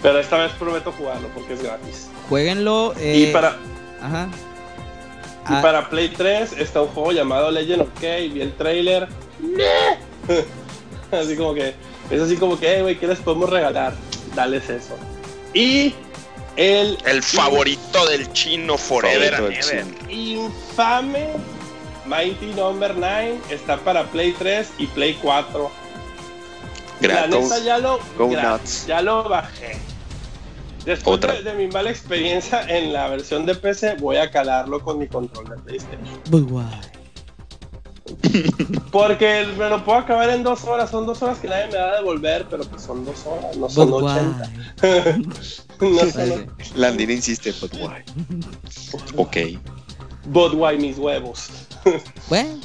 [0.03, 2.09] Pero esta vez prometo jugarlo porque es gratis.
[2.29, 2.93] Jueguenlo.
[3.01, 3.57] Y eh, para
[4.03, 4.29] Ajá.
[5.49, 8.07] Y Ah, para Play 3 está un juego llamado Legend of K.
[8.33, 9.09] Vi el trailer.
[11.11, 11.75] así como que,
[12.11, 13.95] es así como que, hey, güey, ¿qué les podemos regalar?
[14.35, 14.95] Dales eso.
[15.55, 15.95] Y
[16.57, 20.07] el, El favorito del chino Forever Favorito and del Ever.
[20.07, 20.43] chino.
[20.47, 21.29] infame
[22.11, 25.71] Mighty Number 9 está para Play 3 y Play 4.
[27.01, 27.41] La Gratis.
[27.41, 29.79] neta ya lo, gra- ya lo bajé.
[30.85, 31.35] Después Otra.
[31.35, 35.07] de, de mi mala experiencia en la versión de PC, voy a calarlo con mi
[35.07, 36.21] control de PlayStation.
[36.31, 36.65] but why?
[38.91, 40.91] Porque me lo puedo acabar en dos horas.
[40.91, 43.69] Son dos horas que nadie me va a devolver, pero pues son dos horas, no
[43.71, 44.51] son But 80.
[44.83, 45.23] why?
[45.81, 48.03] no son insiste, but why?
[49.17, 49.37] Ok.
[50.27, 51.49] But why mis huevos.
[52.29, 52.59] Bueno,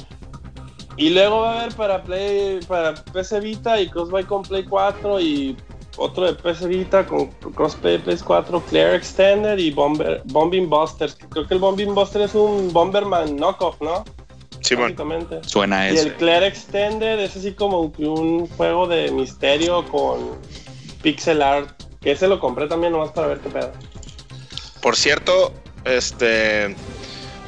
[0.96, 5.20] Y luego va a haber para Play, para PC Vita y Crossbuy con Play 4
[5.20, 5.56] y
[5.98, 11.16] otro de PC Vita con Crossplay PS4, Clear Extended y Bomber, Bombing Busters.
[11.30, 14.04] Creo que el Bombing Buster es un Bomberman knockoff, ¿no?
[14.60, 14.84] Simón.
[14.84, 15.40] Básicamente.
[15.42, 16.06] Suena a Y eso.
[16.08, 20.38] el Clear Extended es así como que un juego de misterio con
[21.02, 21.70] pixel art.
[22.00, 23.72] Que ese lo compré también nomás para ver qué pedo.
[24.82, 25.52] Por cierto,
[25.84, 26.74] este.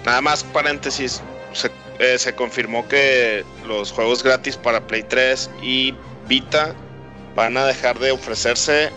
[0.04, 1.22] Nada más paréntesis.
[1.58, 5.94] Se, eh, se confirmó que los juegos gratis para Play 3 y
[6.28, 6.74] Vita
[7.34, 8.90] van a dejar de ofrecerse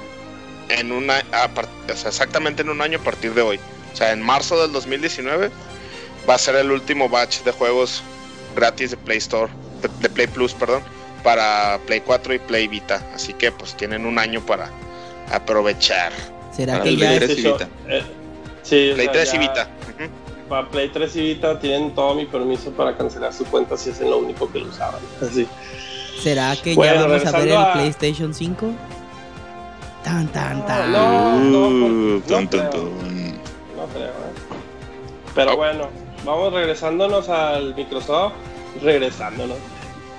[0.69, 3.59] en una, a par- o sea, exactamente en un año a partir de hoy.
[3.91, 5.49] O sea, en marzo del 2019
[6.29, 8.03] va a ser el último batch de juegos
[8.55, 10.83] gratis de Play Store, de, de Play Plus, perdón,
[11.23, 13.01] para Play 4 y Play Vita.
[13.15, 14.69] Así que pues tienen un año para
[15.31, 16.11] aprovechar.
[16.55, 17.69] ¿será Para que el ya Play es- 3 y Vita.
[17.89, 18.03] Eh,
[18.63, 19.67] sí, o Play sea, 3 y Vita.
[20.51, 24.01] Para Play 3 y Vita tienen todo mi permiso para cancelar su cuenta si es
[24.01, 24.99] en lo único que lo usaban.
[25.21, 25.47] Así.
[26.21, 28.67] ¿Será que Bueno, ya vamos a ver el regresando a- PlayStation 5?
[30.03, 30.91] Tan, tan, tan.
[30.91, 31.67] No, no,
[32.17, 32.63] Uh, tun, creo.
[32.63, 34.33] No creo, ¿eh?
[35.33, 35.55] Pero Oh.
[35.55, 35.87] bueno,
[36.25, 38.33] vamos regresándonos al Microsoft.
[38.83, 39.57] Regresándonos.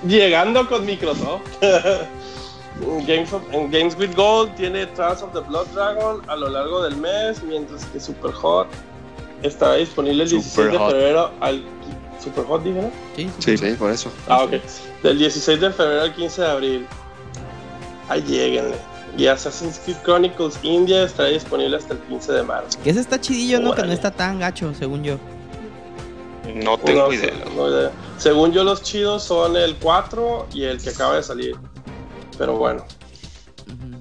[0.07, 1.43] Llegando con Microsoft.
[3.05, 6.81] Games, of- en Games with Gold tiene Trans of the Blood Dragon a lo largo
[6.81, 8.67] del mes, mientras que Super Hot
[9.43, 10.91] estará disponible el 16 Super de Hot.
[10.91, 11.63] febrero al...
[12.23, 12.91] Super Hot, dije, ¿no?
[13.15, 13.57] Sí, Sí.
[13.57, 14.11] Sí, por eso.
[14.27, 14.53] Ah, ok.
[15.03, 16.87] Del 16 de febrero al 15 de abril.
[18.09, 18.75] Ahí lleguenle.
[19.17, 22.79] Y Assassin's Creed Chronicles India estará disponible hasta el 15 de marzo.
[22.83, 23.75] Que ese está chidillo, ¿no?
[23.75, 25.17] Que no está tan gacho, según yo.
[26.55, 27.33] No tengo No, idea.
[27.55, 27.91] no idea.
[28.17, 31.55] Según yo, los chidos son el 4 y el que acaba de salir.
[32.37, 32.83] Pero bueno.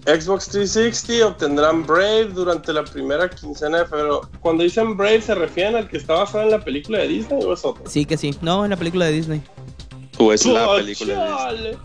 [0.04, 4.22] Xbox 360 obtendrán Brave durante la primera quincena de febrero.
[4.40, 7.52] Cuando dicen Brave, ¿se refieren al que está basado en la película de Disney o
[7.52, 7.84] es otro?
[7.86, 8.34] Sí que sí.
[8.42, 9.42] No, en la película de Disney.
[10.18, 11.78] O es la ¡Oh, película de chale!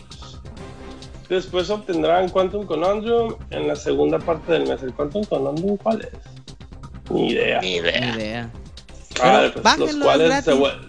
[1.28, 4.82] Después obtendrán Quantum Conundrum en la segunda parte del mes.
[4.82, 7.10] ¿El Quantum Conundrum cuál es?
[7.10, 7.60] Ni idea.
[7.60, 8.14] Ni Ni idea.
[8.16, 8.50] idea.
[9.22, 10.54] Ah, pues, los cuales es se gratis.
[10.54, 10.87] vuel-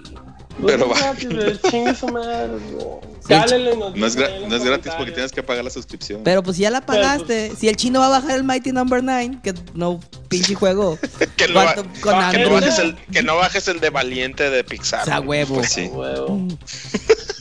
[0.65, 2.86] Pero Pues es gratis, güey, chingue su madre, güey.
[3.22, 3.28] Sí.
[3.30, 6.22] Cálenle, nos No es, no es gratis porque tienes que pagar la suscripción.
[6.24, 7.48] Pero pues ya la Pero, pagaste.
[7.50, 10.98] pues- Si el chino va a bajar el Mighty Number 9, que no pinche juego.
[11.38, 11.62] Que no,
[12.02, 15.06] con Ah, que no bajes el, que no bajes el de Valiente de O Pixar.
[15.06, 15.56] sea, huevo.
[15.56, 15.88] Pues sí.
[15.88, 16.48] Huevo.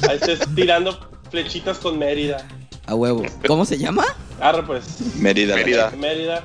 [0.09, 2.47] Ahí estés tirando flechitas con Mérida.
[2.87, 3.23] A huevo.
[3.47, 4.05] ¿Cómo se llama?
[4.41, 4.85] Arre pues,
[5.17, 5.57] Mérida.
[5.57, 5.91] Mérida.
[5.99, 6.43] Mérida.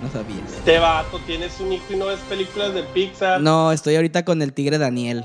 [0.00, 0.36] No, no sabía.
[0.56, 3.40] Este vato, tienes un hijo y no ves películas de Pixar.
[3.40, 5.24] No, estoy ahorita con el tigre Daniel.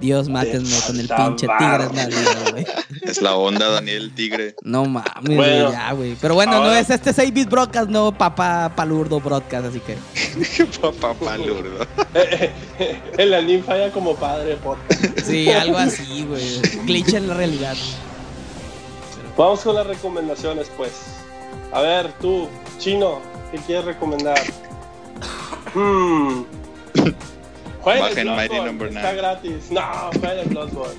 [0.00, 1.88] Dios, mátenme con el pinche tigre
[2.50, 2.66] güey.
[3.02, 4.54] Es la onda, Daniel Tigre.
[4.62, 5.36] No mames, Bueno.
[5.36, 6.16] güey, ya, güey.
[6.20, 9.96] Pero bueno, no es este 6-bit broadcast, no papá palurdo broadcast, así que.
[10.80, 11.86] Papá palurdo.
[13.18, 15.20] El anime falla como padre, podcast.
[15.24, 16.60] Sí, algo así, güey.
[16.86, 17.76] Glitch en la realidad.
[19.36, 20.92] Vamos con las recomendaciones, pues.
[21.72, 24.38] A ver, tú, chino, ¿qué quieres recomendar?
[25.74, 26.42] Hmm.
[27.82, 29.70] Jueguen el Mighty Bloodborne, Number está gratis.
[29.70, 29.80] No,
[30.20, 30.94] jueguen el Bloodborne.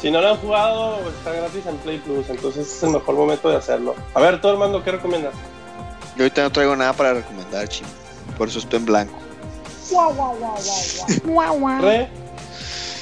[0.00, 3.50] Si no lo han jugado, está gratis en Play Plus, entonces es el mejor momento
[3.50, 3.94] de hacerlo.
[4.14, 5.34] A ver, tú, Armando, ¿qué recomiendas?
[6.16, 7.88] Yo ahorita no traigo nada para recomendar, chino.
[8.38, 9.14] Por eso estoy en blanco.
[11.80, 12.08] Re,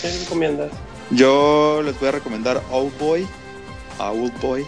[0.02, 0.70] ¿qué recomiendas?
[1.10, 3.26] Yo les voy a recomendar Owlboy.
[3.98, 4.66] Owlboy.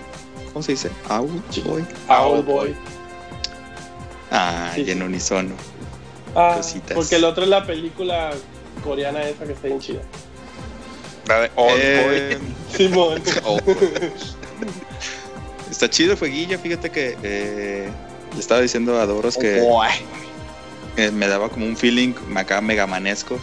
[0.53, 0.91] ¿Cómo se dice?
[1.09, 1.85] Owlboy.
[2.09, 2.75] Owlboy.
[4.31, 5.05] Ah, Sí, y en sí.
[5.05, 5.55] unisono.
[6.35, 6.95] Ah, Cositas.
[6.95, 8.31] porque el otro es la película
[8.85, 10.01] coreana esa que está bien chida.
[11.27, 12.39] La de Old Eh,
[12.77, 13.23] Simón.
[13.45, 13.59] oh,
[15.71, 17.89] está chido el jueguillo, fíjate que eh,
[18.35, 19.63] le estaba diciendo a Doros que
[20.97, 23.39] eh, me daba como un feeling acá megamanesco.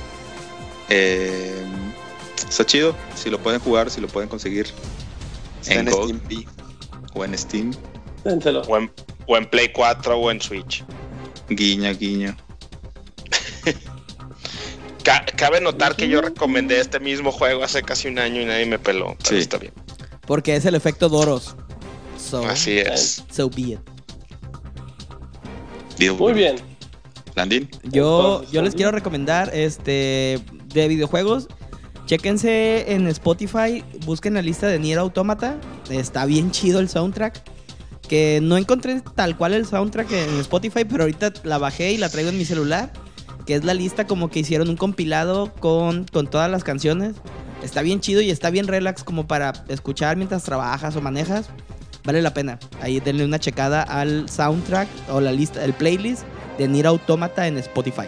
[0.90, 1.64] Eh,
[2.50, 4.68] está chido, si lo pueden jugar, si lo pueden conseguir
[5.62, 6.46] Está en en Steam.
[7.14, 7.74] o en Steam.
[8.24, 8.64] Dénselo.
[8.64, 8.80] Boy.
[8.80, 8.92] O en,
[9.28, 10.84] o en Play 4 o en Switch.
[11.50, 12.36] Guiño, guiño.
[15.08, 18.66] Ca- cabe notar que yo recomendé este mismo juego hace casi un año y nadie
[18.66, 19.16] me peló.
[19.24, 19.38] Pero Sí.
[19.38, 19.72] está bien.
[20.26, 21.56] Porque es el efecto Doros.
[22.20, 23.24] So, Así es.
[23.32, 23.62] so be
[26.02, 26.12] it.
[26.20, 26.58] Muy bien.
[27.36, 27.70] Landín.
[27.84, 30.40] Yo, yo les quiero recomendar este
[30.74, 31.48] de videojuegos.
[32.06, 35.58] Chéquense en Spotify, busquen la lista de Nier Automata.
[35.90, 37.42] Está bien chido el soundtrack.
[38.10, 42.10] Que no encontré tal cual el soundtrack en Spotify, pero ahorita la bajé y la
[42.10, 42.92] traigo en mi celular.
[43.48, 47.16] Que es la lista como que hicieron un compilado con, con todas las canciones.
[47.64, 51.50] Está bien chido y está bien relax como para escuchar mientras trabajas o manejas.
[52.04, 52.60] Vale la pena.
[52.82, 56.24] Ahí denle una checada al soundtrack o la lista, el playlist
[56.58, 58.08] de Nier Automata en Spotify.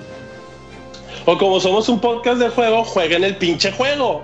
[1.26, 4.24] O como somos un podcast de juego, jueguen el pinche juego.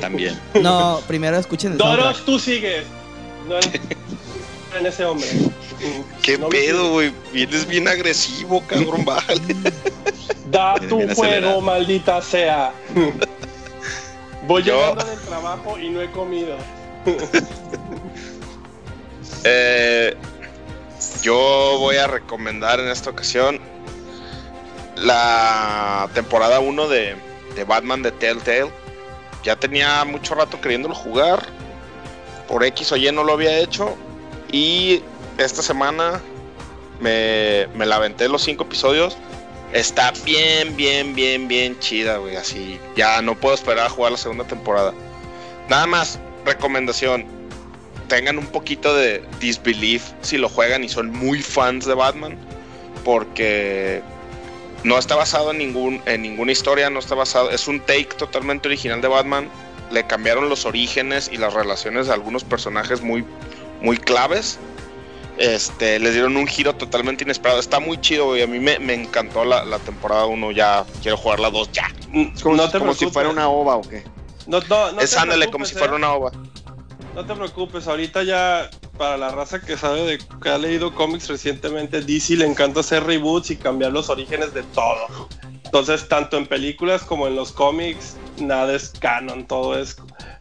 [0.00, 0.38] También.
[0.62, 2.04] No, primero escuchen el soundtrack.
[2.04, 2.84] Doros, tú sigues.
[3.48, 3.56] No
[4.78, 5.26] en, ese hombre.
[6.22, 7.12] ¿Qué No pedo, güey?
[7.32, 9.04] Vienes bien agresivo, cabrón.
[9.04, 9.40] Bájale.
[10.50, 11.60] Da tu juego, acelerado.
[11.60, 12.72] maldita sea.
[14.48, 16.56] Voy Yo- llegando del trabajo y no he comido.
[19.44, 20.14] Eh,
[21.22, 23.58] yo voy a recomendar en esta ocasión
[24.96, 27.16] la temporada 1 de,
[27.54, 28.70] de Batman de Telltale.
[29.42, 31.42] Ya tenía mucho rato queriéndolo jugar.
[32.48, 33.96] Por X o Y no lo había hecho.
[34.52, 35.02] Y
[35.38, 36.20] esta semana
[37.00, 39.16] me, me la aventé los cinco episodios.
[39.72, 42.36] Está bien, bien, bien, bien chida, güey.
[42.36, 44.92] Así, ya no puedo esperar a jugar la segunda temporada.
[45.68, 47.26] Nada más, recomendación
[48.08, 52.36] tengan un poquito de disbelief si lo juegan y son muy fans de Batman,
[53.04, 54.02] porque
[54.82, 58.66] no está basado en, ningún, en ninguna historia, no está basado, es un take totalmente
[58.68, 59.48] original de Batman.
[59.92, 63.24] Le cambiaron los orígenes y las relaciones de algunos personajes muy,
[63.80, 64.58] muy claves.
[65.38, 67.60] Este, les dieron un giro totalmente inesperado.
[67.60, 68.42] Está muy chido, güey.
[68.42, 70.50] A mí me, me encantó la, la temporada 1.
[70.52, 71.88] Ya quiero jugar la 2 ya.
[72.42, 74.04] Como, no si- te como si fuera una ova o qué.
[74.46, 75.78] No, no, no es ándale como si eh.
[75.78, 76.30] fuera una ova.
[77.14, 81.28] No te preocupes, ahorita ya para la raza que sabe de que ha leído cómics
[81.28, 85.28] recientemente, DC le encanta hacer reboots y cambiar los orígenes de todo.
[85.64, 89.96] Entonces, tanto en películas como en los cómics, nada es canon, todo es...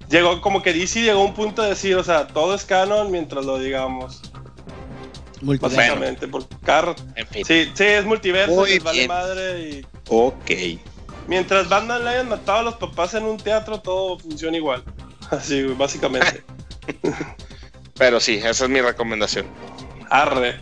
[0.10, 3.12] Llegó como que DC llegó a un punto de decir, o sea, todo es canon
[3.12, 4.22] mientras lo digamos,
[5.42, 5.78] Multiverso.
[5.78, 6.28] básicamente.
[6.28, 7.46] Porque cada- En fin.
[7.46, 9.86] Sí, sí, es multiverso, Muy les vale madre y...
[10.10, 10.52] Ok.
[11.28, 14.84] Mientras Batman le hayan matado a los papás en un teatro, todo funciona igual.
[15.30, 16.44] Así, básicamente.
[17.98, 19.46] Pero sí, esa es mi recomendación.
[20.10, 20.60] Arre.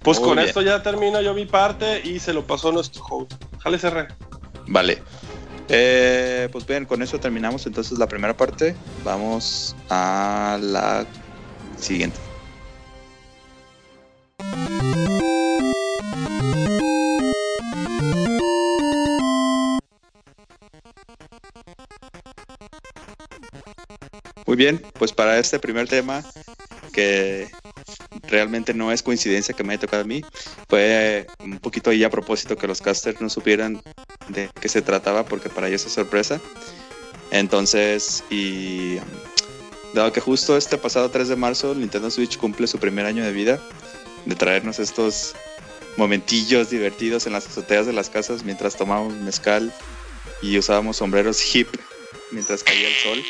[0.00, 0.48] Pues Muy con bien.
[0.48, 3.32] esto ya termino yo mi parte y se lo pasó a nuestro host.
[3.60, 4.08] Jale cerré.
[4.66, 5.02] Vale.
[5.68, 8.74] Eh, pues bien, con eso terminamos entonces la primera parte.
[9.04, 11.06] Vamos a la
[11.76, 12.18] siguiente.
[24.46, 26.22] Muy bien, pues para este primer tema,
[26.92, 27.48] que
[28.24, 30.22] realmente no es coincidencia que me haya tocado a mí,
[30.68, 33.80] fue un poquito ahí a propósito que los casters no supieran
[34.32, 36.40] de qué se trataba, porque para ellos es sorpresa.
[37.30, 38.98] Entonces, y
[39.94, 43.32] dado que justo este pasado 3 de marzo Nintendo Switch cumple su primer año de
[43.32, 43.60] vida,
[44.26, 45.34] de traernos estos
[45.96, 49.72] momentillos divertidos en las azoteas de las casas mientras tomábamos mezcal
[50.40, 51.68] y usábamos sombreros hip
[52.30, 53.22] mientras caía el sol.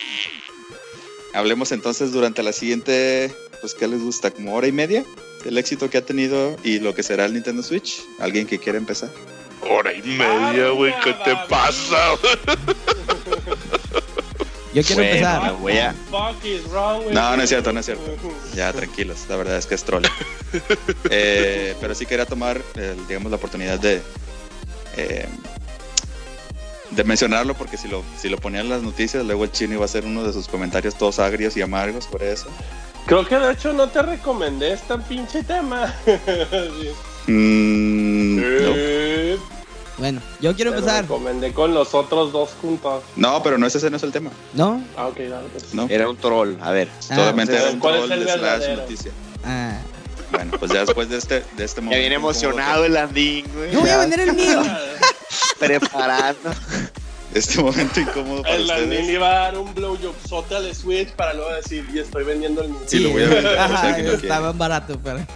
[1.34, 4.30] Hablemos entonces durante la siguiente, pues, ¿qué les gusta?
[4.30, 5.04] ¿Como hora y media?
[5.44, 8.02] El éxito que ha tenido y lo que será el Nintendo Switch.
[8.18, 9.10] ¿Alguien que quiera empezar?
[9.68, 11.96] Hora y media, güey, ¿qué te pasa?
[14.74, 15.52] Yo quiero Bueno, empezar.
[15.58, 15.94] voy a-
[17.12, 17.54] No, no es you?
[17.54, 18.04] cierto, no es cierto.
[18.54, 20.04] Ya, tranquilos, la verdad es que es troll.
[21.10, 24.02] Eh, pero sí quería tomar, eh, digamos, la oportunidad de,
[24.96, 25.26] eh,
[26.90, 29.82] de mencionarlo, porque si lo, si lo ponían en las noticias, luego el chino iba
[29.82, 32.48] a hacer uno de sus comentarios todos agrios y amargos por eso.
[33.06, 35.94] Creo que de hecho no te recomendé este pinche tema.
[36.04, 36.90] Sí.
[38.42, 39.52] No.
[39.98, 41.02] Bueno, yo quiero te lo empezar.
[41.02, 43.02] recomendé con los otros dos juntos.
[43.14, 44.30] No, pero no, ese no es el tema.
[44.54, 44.82] ¿No?
[44.96, 45.48] Ah, ok, dale.
[45.52, 45.74] pues.
[45.74, 46.54] No, Era un troll.
[46.60, 46.88] A ver.
[47.10, 49.12] Ah, solamente era un ¿cuál es troll el de slash noticia.
[49.44, 49.78] Ah,
[50.32, 52.00] Bueno, pues ya después de este, de este Ya momento.
[52.00, 53.70] viene incómodo emocionado el Andín, güey.
[53.70, 54.62] Yo voy a Ya vender el mío.
[55.58, 56.50] Preparando.
[57.34, 59.08] Este momento incómodo para El Landín ustedes.
[59.10, 62.80] iba a dar un blowjobsote al Switch para luego decir, y estoy vendiendo el mío.
[62.86, 63.46] Sí, lo voy a vender.
[63.46, 64.22] o sea, Ajá, que no quiere.
[64.22, 65.18] estaban baratos, pero.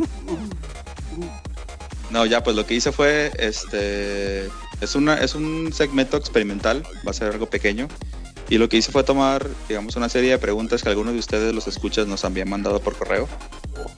[2.10, 4.46] No, ya, pues lo que hice fue, este,
[4.80, 7.88] es una, es un segmento experimental, va a ser algo pequeño.
[8.48, 11.52] Y lo que hice fue tomar, digamos, una serie de preguntas que algunos de ustedes,
[11.52, 13.28] los escuchas, nos habían mandado por correo.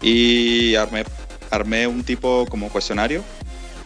[0.00, 1.04] Y armé,
[1.50, 3.22] armé un tipo como cuestionario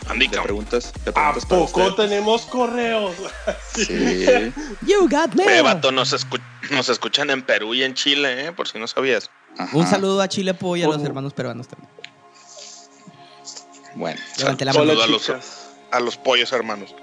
[0.09, 3.13] Andy, de preguntas, de ¿A preguntas para poco tenemos correos?
[3.75, 3.87] Sí.
[4.87, 5.63] You got mail.
[5.63, 8.53] vato, nos, escu- nos escuchan en Perú y en Chile, ¿eh?
[8.53, 9.31] Por si no sabías.
[9.59, 9.77] Ajá.
[9.77, 11.91] Un saludo a Chile Po y a los hermanos peruanos también.
[13.95, 14.73] Bueno, Levante la.
[14.73, 15.33] Saludo a los,
[15.91, 16.95] a los pollos hermanos.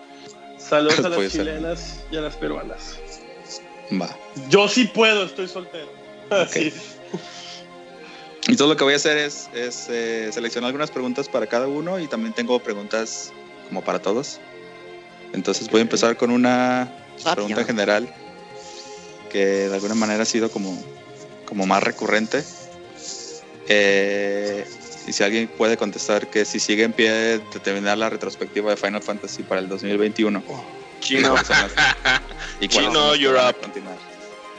[0.58, 1.32] Saludos a las ser.
[1.32, 2.98] chilenas y a las peruanas.
[3.92, 4.16] va.
[4.50, 5.92] Yo sí puedo, estoy soltero.
[6.30, 6.74] Así.
[8.48, 11.68] Y todo lo que voy a hacer es, es eh, seleccionar algunas preguntas para cada
[11.68, 13.32] uno y también tengo preguntas
[13.68, 14.40] como para todos.
[15.34, 16.92] Entonces voy a empezar con una
[17.36, 18.12] pregunta general
[19.30, 20.82] que de alguna manera ha sido como,
[21.46, 22.44] como más recurrente.
[23.68, 24.66] Eh,
[25.10, 28.78] y si alguien puede contestar que si sigue en pie de terminar la retrospectiva de
[28.78, 30.44] Final Fantasy para el 2021.
[31.00, 31.30] Chino.
[31.32, 32.22] ¿cuáles son las-
[32.60, 33.56] y Chino, you're up.
[33.60, 33.98] continuar?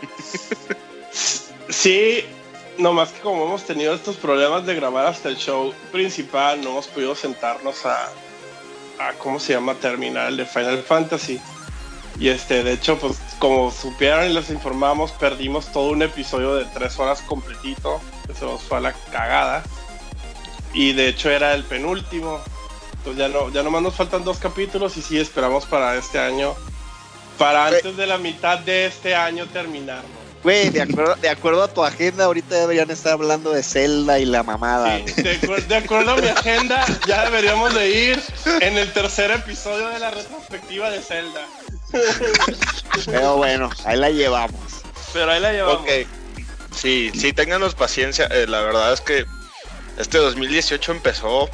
[1.69, 2.25] Sí,
[2.79, 6.89] nomás que como hemos tenido estos problemas de grabar hasta el show principal, no hemos
[6.89, 8.07] podido sentarnos a,
[8.99, 9.75] a ¿cómo se llama?
[9.75, 11.41] Terminar el de Final Fantasy.
[12.19, 16.65] Y este, de hecho, pues como supieron y les informamos, perdimos todo un episodio de
[16.67, 18.01] tres horas completito,
[18.37, 19.63] se nos fue a la cagada.
[20.73, 22.41] Y de hecho era el penúltimo.
[22.99, 26.55] Entonces ya no, ya nomás nos faltan dos capítulos y sí esperamos para este año,
[27.39, 30.21] para antes de la mitad de este año terminarlo.
[30.43, 34.25] Güey, de acuerdo, de acuerdo a tu agenda, ahorita deberían estar hablando de Zelda y
[34.25, 34.99] la mamada.
[35.07, 38.23] Sí, de acuerdo a mi agenda, ya deberíamos de ir
[38.61, 41.47] en el tercer episodio de la retrospectiva de Zelda.
[43.05, 44.61] Pero bueno, ahí la llevamos.
[45.13, 45.83] Pero ahí la llevamos.
[45.83, 46.07] Ok.
[46.75, 48.27] Sí, sí, ténganos paciencia.
[48.31, 49.27] Eh, la verdad es que
[50.01, 51.49] este 2018 empezó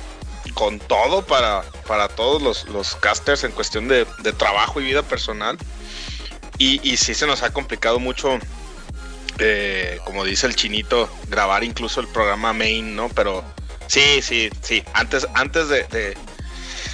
[0.54, 5.02] con todo para, para todos los, los casters en cuestión de, de trabajo y vida
[5.02, 5.58] personal.
[6.58, 8.38] Y, y sí se nos ha complicado mucho,
[9.38, 13.08] eh, como dice el chinito, grabar incluso el programa main, ¿no?
[13.10, 13.44] Pero
[13.88, 14.82] sí, sí, sí.
[14.94, 16.16] Antes, antes de, de,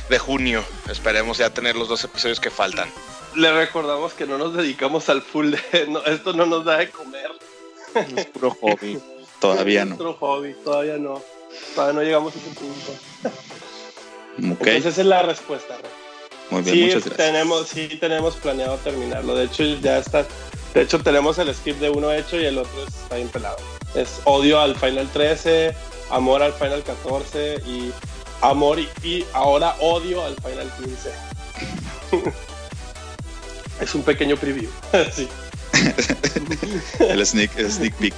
[0.09, 2.90] de junio esperemos ya tener los dos episodios que faltan.
[3.36, 5.86] Le recordamos que no nos dedicamos al full de...
[5.88, 7.30] no, esto no nos da de comer.
[8.16, 8.98] Es puro hobby.
[9.40, 9.96] Todavía Es no.
[9.96, 11.22] Nuestro hobby, todavía no.
[11.74, 12.92] Todavía no llegamos a ese punto.
[14.38, 15.88] Entonces esa es la respuesta, Ra.
[16.50, 17.16] muy bien, sí, muchas gracias.
[17.16, 19.34] tenemos, sí tenemos planeado terminarlo.
[19.34, 20.26] De hecho, ya está.
[20.74, 23.57] De hecho, tenemos el script de uno hecho y el otro está bien pelado.
[23.94, 25.74] Es odio al Final 13,
[26.11, 27.92] amor al Final 14 y
[28.40, 31.11] amor y, y ahora odio al Final 15.
[33.80, 34.70] es un pequeño preview.
[35.12, 35.28] sí,
[37.00, 38.14] El sneak, el sneak peek.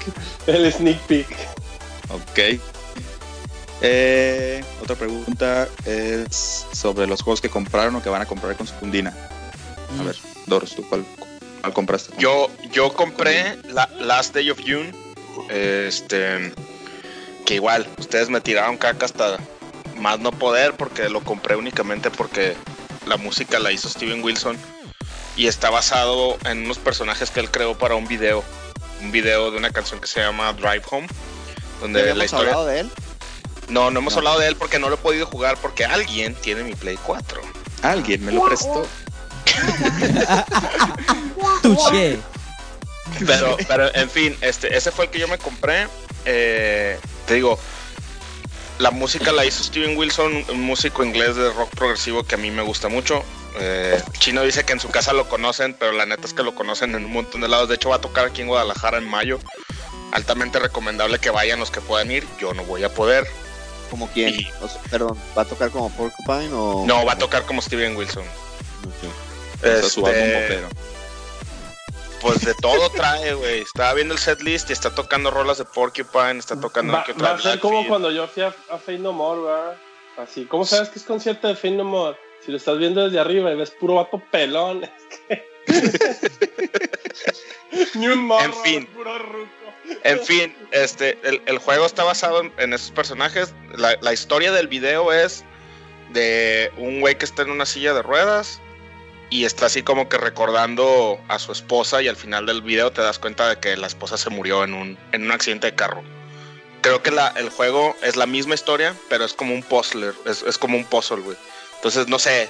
[0.47, 1.29] el sneak peek.
[2.11, 2.61] Ok.
[3.81, 8.67] Eh, otra pregunta es sobre los juegos que compraron o que van a comprar con
[8.67, 9.15] su fundina.
[9.99, 10.17] A ver,
[10.47, 11.05] Doros, ¿tú cuál,
[11.61, 12.15] cuál compraste?
[12.19, 14.93] Yo, yo compré la Last Day of June.
[15.51, 16.53] Este.
[17.45, 19.39] Que igual, ustedes me tiraron caca hasta
[19.99, 22.57] más no poder porque lo compré únicamente porque
[23.07, 24.57] la música la hizo Steven Wilson
[25.37, 28.45] y está basado en unos personajes que él creó para un video.
[29.01, 31.07] Un video de una canción que se llama Drive Home.
[31.07, 32.53] ¿Ya Donde la historia.
[32.53, 32.91] hablado de él?
[33.69, 34.19] No, no hemos No.
[34.19, 37.41] hablado de él porque no lo he podido jugar porque alguien tiene mi Play 4.
[37.83, 38.87] Alguien me lo prestó.
[41.63, 42.19] Touché.
[43.27, 45.87] Pero, pero en fin, este, ese fue el que yo me compré.
[46.25, 47.59] Eh, te digo,
[48.79, 52.51] la música la hizo Steven Wilson, un músico inglés de rock progresivo que a mí
[52.51, 53.23] me gusta mucho.
[53.61, 56.55] Eh, Chino dice que en su casa lo conocen, pero la neta es que lo
[56.55, 57.69] conocen en un montón de lados.
[57.69, 59.39] De hecho, va a tocar aquí en Guadalajara en mayo.
[60.13, 62.27] Altamente recomendable que vayan los que puedan ir.
[62.41, 63.27] Yo no voy a poder.
[63.95, 64.35] ¿Como quién?
[64.35, 66.85] Y- O sea, perdón, ¿va a tocar como Porcupine o...?
[66.85, 68.25] No, va a tocar como Steven Wilson.
[68.25, 69.09] Ok.
[69.59, 70.69] O sea, su álbum Este, popero.
[72.21, 73.61] pues de todo trae, güey.
[73.61, 77.35] Estaba viendo el setlist y está tocando rolas de Porcupine, está tocando Va, que otra
[77.35, 79.77] va a ser como cuando yo fui a, a Fate No More, ¿verdad?
[80.17, 80.45] Así.
[80.47, 82.19] ¿Cómo sabes que es concierto de Fate No More?
[82.45, 84.91] Si lo estás viendo desde arriba y ves puro vato pelón, es
[85.29, 85.49] que.
[87.95, 88.87] Ni un morro, En fin.
[88.87, 89.64] puro ruco.
[90.03, 93.55] En fin, este, el, el juego está basado en, esos personajes.
[93.77, 95.45] La, la historia del video es
[96.13, 98.61] de un güey que está en una silla de ruedas
[99.31, 103.03] y está así como que recordando a su esposa y al final del video te
[103.03, 106.03] das cuenta de que la esposa se murió en un, en un accidente de carro.
[106.83, 110.43] creo que la, el juego es la misma historia, pero es como un puzzler, es,
[110.43, 111.37] es como un puzzle, güey.
[111.77, 112.49] Entonces, no sé,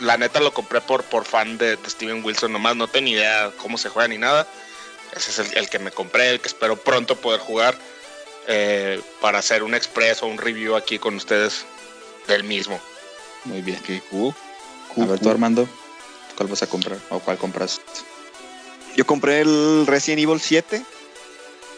[0.00, 3.12] la neta lo compré por, por fan de, de Steven Wilson nomás, no tengo ni
[3.12, 4.46] idea cómo se juega ni nada.
[5.16, 7.76] Ese es el, el que me compré, el que espero pronto poder jugar
[8.46, 11.64] eh, para hacer un express o un review aquí con ustedes
[12.28, 12.80] del mismo.
[13.44, 13.78] Muy bien.
[13.80, 14.34] Ok, cool.
[14.90, 15.30] A Cool, ver, tú.
[15.30, 15.68] Armando,
[16.36, 16.98] ¿cuál vas a comprar?
[17.10, 17.80] ¿O cuál compras?
[18.96, 20.82] Yo compré el Resident Evil 7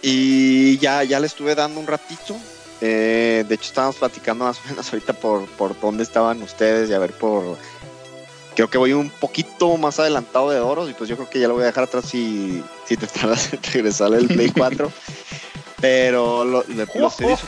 [0.02, 2.36] y ya, ya le estuve dando un ratito.
[2.80, 6.94] Eh, de hecho, estábamos platicando más o menos ahorita por, por dónde estaban ustedes y
[6.94, 7.56] a ver por...
[8.54, 11.48] Creo que voy un poquito más adelantado de Doros y pues yo creo que ya
[11.48, 14.90] lo voy a dejar atrás si, si te tardas en regresar el Play 4.
[15.80, 17.38] Pero lo, lo estoy, dis-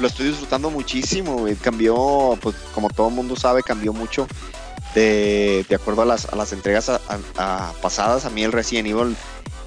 [0.00, 1.46] lo estoy disfrutando muchísimo.
[1.60, 4.26] Cambió, pues como todo el mundo sabe, cambió mucho
[4.94, 7.00] de, de acuerdo a las, a las entregas a-
[7.36, 8.24] a- a pasadas.
[8.24, 9.16] A mí el Resident Evil,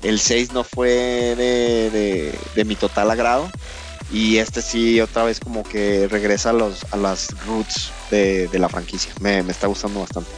[0.04, 3.50] el 6 no fue de, de- de mi total agrado.
[4.12, 8.60] Y este sí, otra vez como que regresa a, los, a las roots de, de
[8.60, 9.14] la franquicia.
[9.22, 10.30] Me, me está gustando bastante.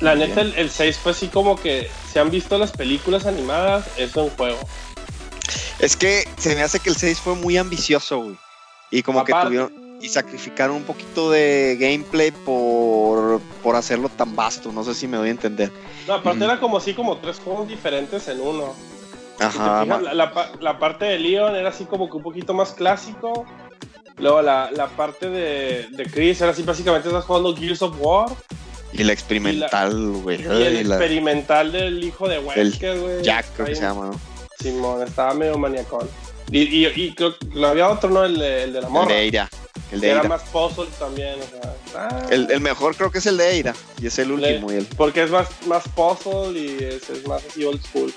[0.00, 3.86] La neta, el, el 6 fue así como que se han visto las películas animadas,
[3.96, 4.58] es un juego.
[5.78, 8.36] Es que se me hace que el 6 fue muy ambicioso, güey.
[8.90, 9.86] Y como que tuvieron...
[10.02, 14.70] Y sacrificaron un poquito de gameplay por, por hacerlo tan vasto.
[14.70, 15.72] No sé si me doy a entender.
[16.06, 16.42] No, aparte Mm.
[16.42, 18.74] era como así como tres juegos diferentes en uno.
[19.32, 19.82] Si te Ajá.
[19.84, 23.46] fijas, ma- la, la parte de Leon era así como que un poquito más clásico.
[24.18, 28.28] Luego la, la parte de, de Chris era así básicamente estás jugando Gears of War.
[28.98, 30.40] Y la experimental, güey.
[30.40, 33.22] Y el y la- experimental del hijo de Wesker, güey.
[33.22, 34.20] Jack, creo que se llama, ¿no?
[34.58, 36.08] Simón, estaba medio maniacón.
[36.50, 38.24] Y, y, y creo que había otro, ¿no?
[38.24, 39.48] El de, el de la El de Eira.
[39.92, 41.74] El era más puzzle también, o sea.
[41.94, 43.74] ah, El, el mejor creo que es el de Eira.
[44.00, 44.72] Y es el último.
[44.72, 44.86] Y el...
[44.86, 48.12] Porque es más, más puzzle y es, es más así old school.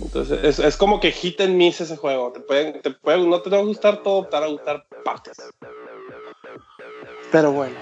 [0.00, 2.32] Entonces es, es como que hit and miss ese juego.
[2.32, 5.36] Te pueden, te pueden, no te va a gustar todo, te va a gustar partes.
[7.30, 7.76] Pero bueno,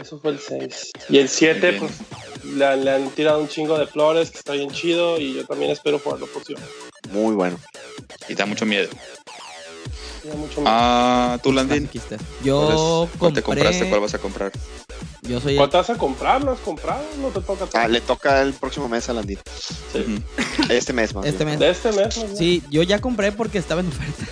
[0.00, 0.90] eso fue el 6.
[1.08, 1.92] Y el 7, Muy bien.
[2.42, 5.18] pues le, le han tirado un chingo de flores, que está bien chido.
[5.18, 6.54] Y yo también espero jugarlo por si
[7.10, 7.58] Muy bueno.
[8.28, 8.88] Y da mucho miedo.
[10.24, 10.66] Da mucho miedo.
[10.66, 11.86] Ah, tú, Landín.
[11.86, 12.16] Aquí está.
[12.16, 13.88] ¿Cuál, Yo cuál te compraste?
[13.88, 14.52] ¿Cuál vas a comprar?
[15.22, 16.44] Yo soy el ¿Cuánto vas a comprar?
[16.44, 17.04] ¿No has comprado?
[17.20, 17.70] No te toca todo.
[17.74, 19.38] Ah, le toca el próximo mes a Landín.
[19.92, 20.22] Sí.
[20.68, 21.58] Este mes, más este bien.
[21.58, 21.60] mes.
[21.60, 22.36] De este mes, ¿no?
[22.36, 24.24] Sí, yo ya compré porque estaba en oferta.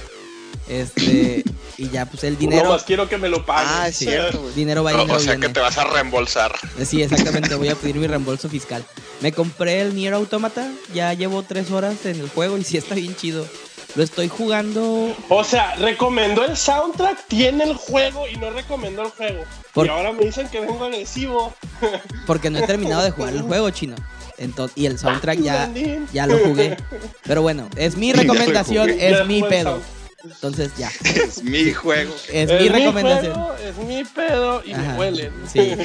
[0.68, 1.44] Este,
[1.78, 3.68] y ya pues el dinero, No más quiero que me lo paguen.
[3.72, 4.54] Ah, es cierto, güey.
[4.54, 6.52] dinero va O, dinero o sea que te vas a reembolsar.
[6.84, 8.84] Sí, exactamente, voy a pedir mi reembolso fiscal.
[9.20, 12.94] Me compré el Nier Automata, ya llevo tres horas en el juego y sí está
[12.94, 13.46] bien chido.
[13.94, 19.10] Lo estoy jugando O sea, recomendó el soundtrack, tiene el juego y no recomendó el
[19.10, 19.44] juego.
[19.72, 21.54] Por- Y ahora me dicen que vengo agresivo.
[22.26, 23.96] porque no he terminado de jugar el juego chino.
[24.36, 25.70] Entonces, y el soundtrack ya,
[26.12, 26.76] ya lo jugué.
[27.24, 29.80] Pero bueno, es mi recomendación, es mi pedo.
[30.24, 32.14] Entonces ya, Es mi juego.
[32.32, 33.34] es mi recomendación.
[33.34, 35.32] juego, es mi pedo y me huelen.
[35.46, 35.76] Sí.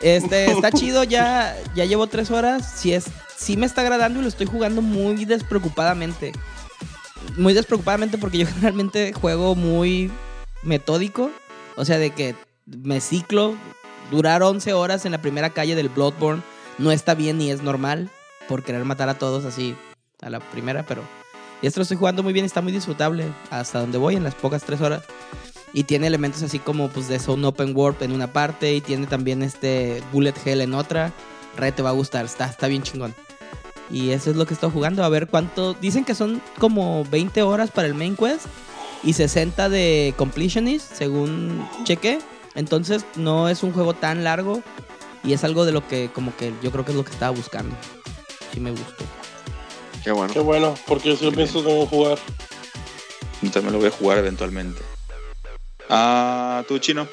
[0.00, 2.70] Este, está chido, ya, ya llevo tres horas.
[2.76, 3.06] Sí, es,
[3.36, 6.32] sí me está agradando y lo estoy jugando muy despreocupadamente.
[7.36, 10.10] Muy despreocupadamente porque yo generalmente juego muy
[10.62, 11.30] metódico.
[11.76, 12.34] O sea, de que
[12.66, 13.56] me ciclo.
[14.10, 16.42] Durar 11 horas en la primera calle del Bloodborne
[16.78, 18.10] no está bien ni es normal.
[18.48, 19.76] Por querer matar a todos así
[20.20, 21.19] a la primera, pero...
[21.62, 23.26] Y esto lo estoy jugando muy bien, está muy disfrutable.
[23.50, 25.02] Hasta donde voy en las pocas tres horas.
[25.72, 29.06] Y tiene elementos así como pues de Zone Open Warp en una parte y tiene
[29.06, 31.12] también este Bullet Hell en otra.
[31.56, 33.14] Re te va a gustar, está, está bien chingón.
[33.90, 35.04] Y eso es lo que estoy jugando.
[35.04, 35.74] A ver cuánto.
[35.74, 38.46] Dicen que son como 20 horas para el main quest
[39.02, 42.18] y 60 de completionist, según chequé.
[42.54, 44.62] Entonces no es un juego tan largo
[45.22, 47.36] y es algo de lo que como que yo creo que es lo que estaba
[47.36, 47.76] buscando.
[48.52, 49.19] Sí me gustó.
[50.04, 50.32] Qué bueno.
[50.32, 52.18] Qué bueno, porque yo sí lo pienso que jugar.
[53.42, 54.80] Entonces me lo voy a jugar eventualmente.
[55.88, 57.08] Ah, tú, Chino.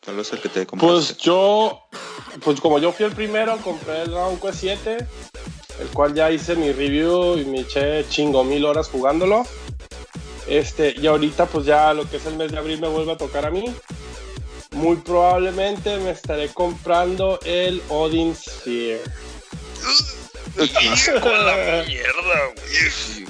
[0.00, 0.94] Tal vez el que te compraste.
[0.94, 1.82] Pues yo,
[2.42, 5.06] pues como yo fui el primero, compré el Dragon Quest 7,
[5.80, 9.44] el cual ya hice mi review y me eché chingo mil horas jugándolo.
[10.46, 13.18] Este, y ahorita pues ya lo que es el mes de abril me vuelve a
[13.18, 13.64] tocar a mí.
[14.72, 19.02] Muy probablemente me estaré comprando el Odin Sphere.
[21.20, 23.26] Con la mierda, güey.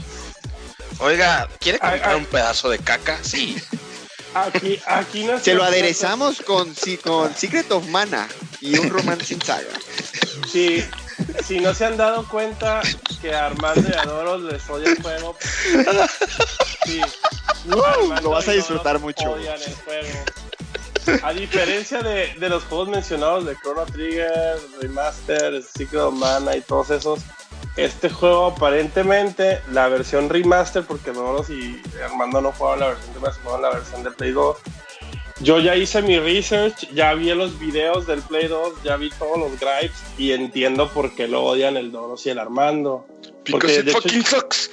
[0.99, 2.17] Oiga, ¿quiere comprar ay.
[2.17, 3.19] un pedazo de caca?
[3.23, 3.57] Sí.
[4.35, 8.29] Aquí, aquí nació- Se lo aderezamos con, sí, con Secret of Mana
[8.61, 9.67] y un romance en saga.
[10.51, 10.85] Si,
[11.47, 12.81] si no se han dado cuenta
[13.21, 15.37] que a Armando y Adoro les odia el juego,
[16.85, 17.01] sí.
[17.71, 19.33] Armando lo vas a disfrutar mucho.
[19.33, 20.25] Odian el juego.
[21.23, 26.61] A diferencia de, de los juegos mencionados de Chrono Trigger, Remaster, Secret of Mana y
[26.63, 27.21] todos esos,
[27.77, 33.43] este juego aparentemente, la versión remaster, porque Doros y Armando no jugaban la versión remaster,
[33.43, 34.57] jugaban la versión de Play 2.
[35.43, 39.39] Yo ya hice mi research, ya vi los videos del Play 2, ya vi todos
[39.39, 43.07] los gripes y entiendo por qué lo odian el Doros y el Armando.
[43.51, 44.71] Porque it hecho, sucks.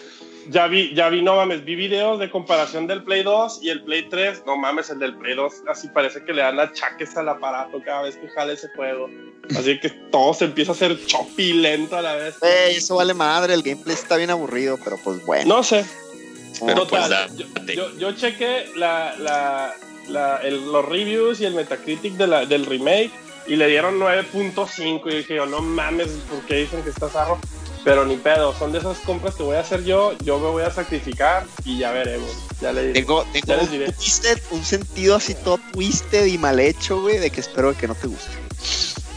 [0.49, 3.83] Ya vi, ya vi, no mames, vi videos de comparación del Play 2 y el
[3.83, 4.43] Play 3.
[4.45, 8.03] No mames, el del Play 2 así parece que le dan achaques al aparato cada
[8.03, 9.09] vez que jale ese juego.
[9.57, 12.35] Así que todo se empieza a hacer choppy lento a la vez.
[12.41, 15.55] Eso vale madre, el gameplay está bien aburrido, pero pues bueno.
[15.55, 15.85] No sé.
[16.65, 17.37] Pero Total, pues,
[17.75, 19.75] yo, yo, yo chequé la, la,
[20.09, 23.11] la- el- los reviews y el Metacritic de del remake
[23.45, 27.39] y le dieron 9.5 y dije yo, no mames, ¿por qué dicen que está zarro?
[27.83, 30.63] Pero ni pedo, son de esas compras que voy a hacer yo, yo me voy
[30.63, 32.29] a sacrificar y ya veremos.
[32.61, 32.93] Ya le diré.
[33.01, 33.91] Tengo, Ya tengo un, diré.
[33.93, 37.95] twisted, un sentido así todo twisted y mal hecho, güey, de que espero que no
[37.95, 38.31] te guste.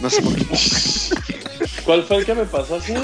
[0.01, 0.45] No sé por qué.
[1.85, 2.95] ¿Cuál fue el que me pasó así?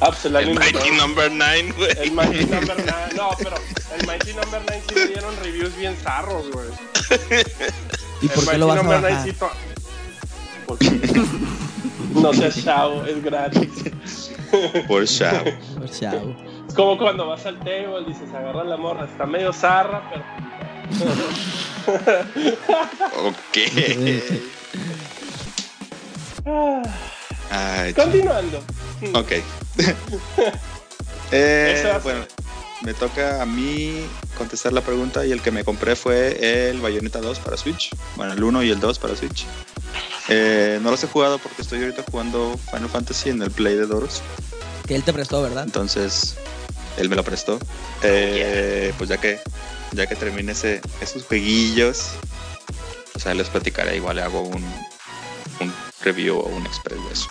[0.00, 0.32] Ah, pues el.
[0.54, 1.90] Mighty Number 9, güey.
[1.98, 2.92] El Mighty Number 9.
[3.16, 3.56] No, pero
[3.98, 6.66] el Mighty Number 9 sí le dieron reviews bien zarros, güey.
[8.20, 9.12] ¿Y por El qué lo vas a Mighty bajar?
[9.12, 9.50] 9 sí to-
[10.66, 10.86] Porque
[12.14, 14.30] no seas chavo, es gratis.
[14.88, 15.44] Por chao.
[15.82, 16.36] Oh, chao.
[16.68, 20.22] Es como cuando vas al table y dices, agarra la morra, está medio zarra, pero.
[23.28, 23.58] ok.
[27.50, 28.62] Ay, Continuando.
[29.14, 29.32] ok.
[31.32, 32.20] Eh, bueno,
[32.82, 34.06] me toca a mí
[34.38, 37.90] contestar la pregunta y el que me compré fue el Bayonetta 2 para Switch.
[38.14, 39.44] Bueno, el 1 y el 2 para Switch.
[40.28, 43.86] Eh, no los he jugado porque estoy ahorita jugando Final Fantasy en el Play de
[43.86, 44.22] Doros.
[44.86, 45.64] Que él te prestó, ¿verdad?
[45.64, 46.36] Entonces,
[46.96, 47.58] él me lo prestó.
[48.02, 49.40] Eh, Pues ya que
[49.92, 52.10] ya que termine ese, esos jueguillos,
[53.14, 53.96] o sea, les platicaré.
[53.96, 54.64] Igual le hago un,
[55.60, 55.72] un
[56.02, 57.28] review o un express de eso.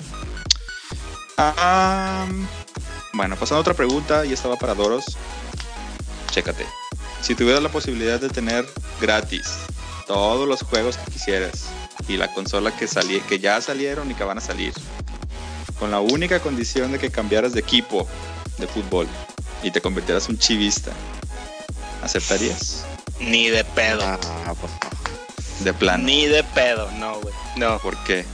[3.14, 5.18] Bueno, pasando a otra pregunta, y esta va para Doros.
[6.32, 6.66] Chécate.
[7.22, 8.66] Si tuvieras la posibilidad de tener
[9.02, 9.44] gratis
[10.08, 11.66] todos los juegos que quisieras
[12.08, 14.74] y la consola que salí, que ya salieron y que van a salir,
[15.80, 18.08] con la única condición de que cambiaras de equipo
[18.58, 19.08] de fútbol
[19.64, 20.92] y te convirtieras un chivista,
[22.02, 22.86] ¿aceptarías?
[23.20, 24.02] Ni de pedo.
[24.04, 24.72] Ah, pues,
[25.64, 26.04] De plan.
[26.06, 27.34] Ni de pedo, no, güey.
[27.56, 28.26] No, ¿Por qué?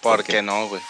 [0.00, 0.42] ¿por ¿Por qué?
[0.42, 0.82] no, güey?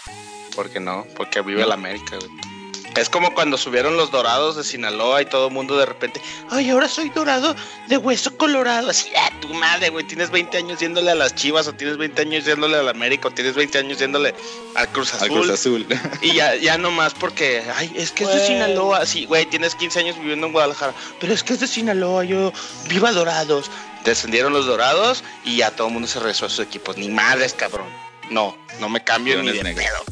[0.55, 1.05] ¿Por qué no?
[1.15, 2.52] Porque vive la América, güey.
[2.95, 6.21] Es como cuando subieron los dorados de Sinaloa y todo el mundo de repente,
[6.51, 7.55] ay, ahora soy dorado
[7.87, 8.89] de hueso colorado.
[8.89, 12.21] Así, ah, tu madre, güey, tienes 20 años yéndole a las Chivas, o tienes 20
[12.21, 14.35] años yéndole a la América, o tienes 20 años yéndole
[14.75, 15.37] al Cruz Al Azul.
[15.39, 15.87] Cruz Azul.
[16.21, 18.47] Y ya, ya nomás porque, ay, es que es de.
[18.47, 19.05] Sinaloa.
[19.05, 20.93] Sí, güey, tienes 15 años viviendo en Guadalajara.
[21.19, 22.53] Pero es que es de Sinaloa, yo
[22.87, 23.71] viva Dorados.
[24.05, 26.97] Descendieron los Dorados y ya todo el mundo se regresó a sus equipos.
[26.97, 27.87] Ni madres, cabrón.
[28.29, 29.85] No, no me cambio ni de negros.
[29.85, 30.03] pedo.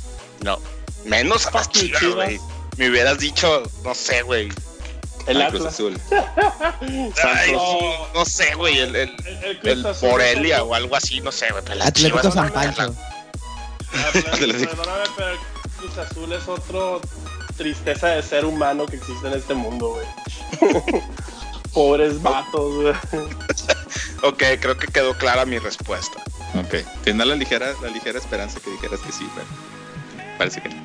[0.42, 0.60] No,
[1.06, 2.32] menos a las chivas, Chivas.
[2.82, 4.50] Me hubieras dicho, no sé, güey.
[5.28, 5.68] El Atlas.
[5.76, 6.02] Azul.
[7.24, 8.08] Ay, No.
[8.12, 8.80] no sé, güey.
[8.80, 9.16] El, el,
[9.54, 10.20] El, el Azul
[10.64, 11.64] o algo así, no sé, güey.
[11.64, 12.96] Pero San Pancho.
[14.14, 15.38] Perdóname, pero el
[15.78, 17.02] Cruz Azul es otro
[17.56, 20.72] tristeza de ser humano que existe en este mundo, güey.
[21.76, 22.94] Pobres vatos, güey.
[24.24, 26.18] Ok, creo que quedó clara mi respuesta.
[26.56, 26.84] Ok.
[27.04, 29.48] Tenía la ligera, la ligera esperanza que dijeras que sí, pero
[30.40, 30.76] parece que no.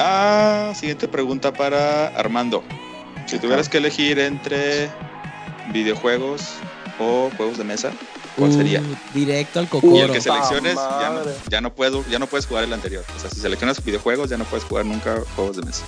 [0.00, 2.62] Ah, siguiente pregunta para Armando.
[3.26, 4.88] Si tuvieras que elegir entre
[5.72, 6.42] videojuegos
[6.98, 7.90] o juegos de mesa,
[8.36, 8.80] ¿cuál sería?
[8.80, 10.04] Uh, directo al Y cocoro.
[10.04, 11.34] el que selecciones ¡Puta ya no, madre!
[11.50, 13.04] ya no puedes ya no puedes jugar el anterior.
[13.16, 15.84] O sea, si seleccionas videojuegos ya no puedes jugar nunca juegos de mesa.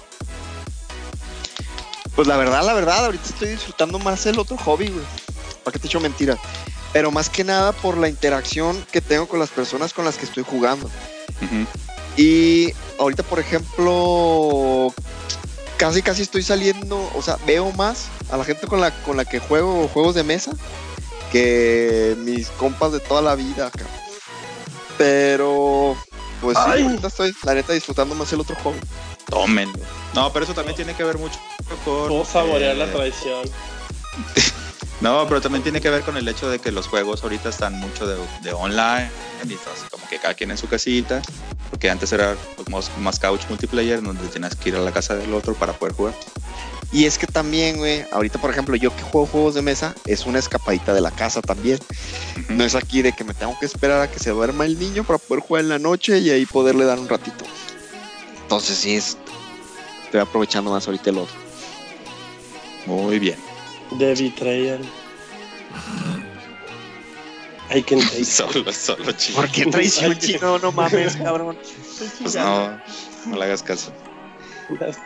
[2.17, 5.05] Pues la verdad, la verdad, ahorita estoy disfrutando más el otro hobby, güey.
[5.65, 6.39] ¿Para qué te echo mentiras?
[6.93, 10.25] Pero más que nada por la interacción que tengo con las personas con las que
[10.27, 10.91] estoy jugando.
[12.21, 14.93] Y ahorita, por ejemplo,
[15.79, 19.25] casi casi estoy saliendo, o sea, veo más a la gente con la, con la
[19.25, 20.53] que juego juegos de mesa
[21.33, 23.89] que mis compas de toda la vida, cabrón.
[24.99, 25.97] Pero,
[26.43, 28.81] pues sí, ahorita estoy, la neta, disfrutando más el otro hobby.
[29.25, 29.79] Tómenlo.
[30.15, 31.41] No, pero eso también tiene que ver mucho
[31.87, 32.09] con.
[32.09, 33.51] Puedo saborear la eh, traición.
[35.01, 37.75] No, pero también tiene que ver con el hecho de que los juegos ahorita están
[37.81, 39.11] mucho de, de online
[39.45, 39.57] y
[39.91, 41.23] como que cada quien en su casita,
[41.71, 42.37] porque antes era
[42.71, 45.95] más, más couch multiplayer donde tenías que ir a la casa del otro para poder
[45.95, 46.15] jugar.
[46.93, 50.27] Y es que también, güey, ahorita, por ejemplo, yo que juego juegos de mesa, es
[50.27, 51.79] una escapadita de la casa también.
[52.49, 55.05] No es aquí de que me tengo que esperar a que se duerma el niño
[55.05, 57.45] para poder jugar en la noche y ahí poderle dar un ratito.
[58.43, 59.17] Entonces sí, es,
[60.05, 61.37] estoy aprovechando más ahorita el otro.
[62.87, 63.50] Muy bien.
[63.93, 64.81] De betrayal.
[67.73, 69.37] I can take Solo, solo chino.
[69.37, 70.59] ¿Por qué traición chino?
[70.63, 71.57] No mames, cabrón.
[72.21, 72.81] Pues no,
[73.27, 73.93] no le hagas caso.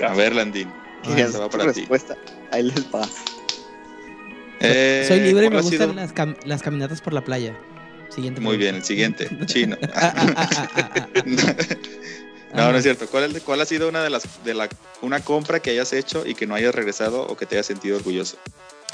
[0.07, 0.73] A ver, Landín.
[1.05, 1.81] Se va para ti.
[1.81, 2.17] respuesta.
[2.53, 3.07] Ahí les va.
[4.61, 7.23] Eh, Soy libre y me ¿cuál ha sido- gustan las, cam- las caminatas por la
[7.23, 7.55] playa.
[8.09, 8.41] Siguiente.
[8.41, 9.77] Muy bien, el siguiente, chino.
[12.55, 13.07] no, no es cierto.
[13.09, 14.69] ¿Cuál, es cuál ha sido una de las de la
[15.03, 17.97] una compra que hayas hecho y que no hayas regresado o que te hayas sentido
[17.97, 18.39] orgulloso?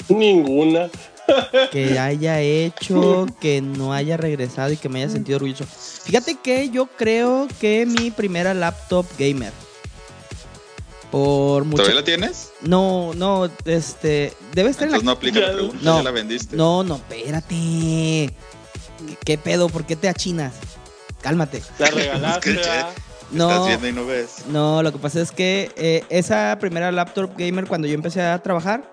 [0.09, 0.89] Ninguna.
[1.71, 5.65] que haya hecho, que no haya regresado y que me haya sentido orgulloso.
[5.65, 9.53] Fíjate que yo creo que mi primera laptop gamer.
[11.09, 11.83] Por mucho.
[11.83, 12.51] ¿Todavía la tienes?
[12.61, 14.33] No, no, este.
[14.53, 14.97] Debe estar en la.
[14.97, 15.97] Entonces no aplica Ya- la pregunta, no.
[15.97, 16.55] ya la vendiste.
[16.55, 17.55] No, no, espérate.
[17.55, 18.29] ¿Qué,
[19.25, 19.67] qué pedo?
[19.67, 20.53] ¿Por qué te achinas?
[21.21, 21.61] Cálmate.
[21.79, 22.61] La regalaste.
[23.31, 23.49] No.
[23.49, 24.45] Estás viendo y no ves.
[24.47, 28.41] No, lo que pasa es que eh, esa primera laptop gamer cuando yo empecé a
[28.41, 28.89] trabajar,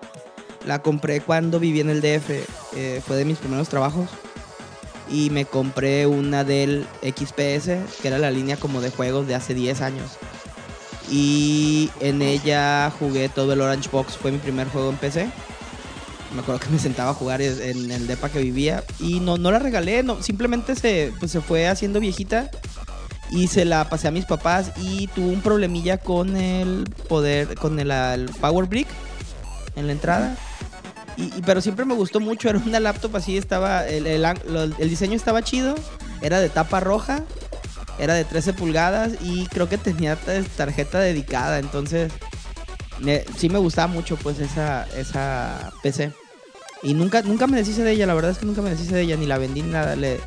[0.65, 2.29] la compré cuando viví en el DF.
[2.75, 4.09] eh, fue de mis primeros trabajos.
[5.09, 9.55] Y me compré una del XPS, que era la línea como de juegos de hace
[9.55, 10.11] 10 años.
[11.09, 15.27] Y en ella jugué todo el Orange Box, fue mi primer juego en PC.
[16.35, 18.83] Me acuerdo que me sentaba a jugar en el depa que vivía.
[18.99, 22.51] Y no, no la regalé, no, simplemente se, pues, se fue haciendo viejita
[23.31, 27.79] y se la pasé a mis papás y tuvo un problemilla con el poder, con
[27.79, 28.87] el, el Power Brick
[29.75, 30.37] en la entrada.
[31.19, 35.41] Y, pero siempre me gustó mucho, era una laptop así, estaba, el, el diseño estaba
[35.41, 35.75] chido,
[36.21, 37.23] era de tapa roja,
[37.99, 42.11] era de 13 pulgadas y creo que tenía ta- tarjeta dedicada, entonces
[43.37, 46.13] sí me gustaba mucho pues esa, esa PC.
[46.83, 49.01] Y nunca, nunca me deshice de ella, la verdad es que nunca me deshice de
[49.01, 50.21] ella, ni la vendí ni nada, le,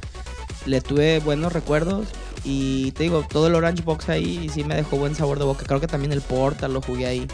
[0.67, 2.09] le tuve buenos recuerdos.
[2.45, 5.65] Y te digo, todo el Orange Box ahí sí me dejó buen sabor de boca.
[5.65, 7.27] Creo que también el Portal lo jugué ahí.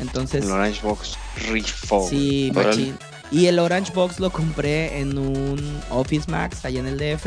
[0.00, 1.16] Entonces, El Orange Box
[1.48, 2.06] rifo.
[2.08, 2.96] sí, machín.
[3.30, 7.26] Y el Orange Box lo compré en un Office Max allá en el DF.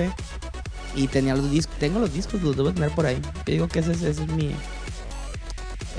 [0.95, 3.21] Y tenía los discos, tengo los discos, los debo tener por ahí.
[3.45, 4.53] Yo digo que ese, es- ese es mi...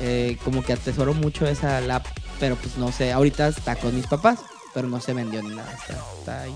[0.01, 2.05] eh, como que atesoro mucho esa lap,
[2.41, 4.41] pero pues no sé, ahorita está con mis papás,
[4.75, 6.55] pero no se vendió ni nada, está, está ahí.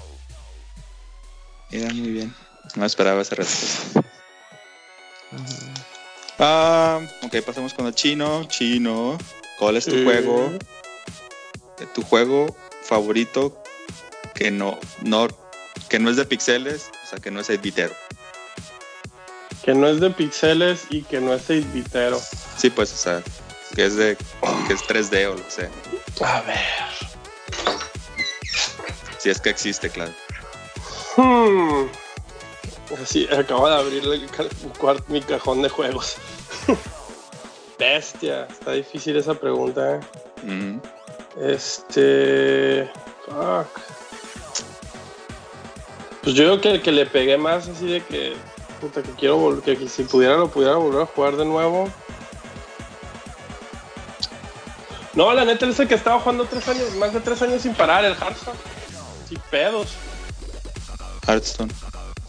[1.71, 2.35] Mira, muy bien.
[2.75, 4.01] No esperaba esa respuesta.
[5.33, 5.55] Ajá.
[6.39, 8.45] Ah, ok, pasamos con el chino.
[8.45, 9.17] Chino,
[9.59, 10.05] ¿cuál es tu Eh.
[10.05, 10.53] juego?
[11.81, 13.63] eh, Tu juego favorito
[14.35, 15.29] que no, no,
[15.89, 17.93] que no es de pixeles, o sea, que no es 8-bitero.
[19.65, 22.21] Que no es de pixeles y que no es 6-bitero.
[22.57, 23.23] Sí, pues, o sea,
[23.75, 24.17] que es de,
[24.67, 25.71] que es 3D o lo que sea.
[26.25, 26.59] A ver.
[29.19, 30.13] Si es que existe, claro.
[31.17, 31.87] Hmm.
[33.05, 34.29] Sí, acabo de abrir el
[35.09, 36.17] mi cajón de juegos.
[37.79, 40.01] Bestia, está difícil esa pregunta.
[40.47, 40.81] ¿eh?
[41.41, 42.91] Este.
[43.27, 43.69] Fuck.
[46.23, 48.35] Pues yo creo que el que le pegué más así de que.
[48.81, 51.89] Puta, que quiero que, que si pudiera lo pudiera volver a jugar de nuevo.
[55.15, 57.75] No, la neta es el que estaba jugando tres años, más de tres años sin
[57.75, 58.59] parar, el Hearthstone.
[59.27, 59.95] Sin pedos.
[61.27, 61.73] Hearthstone.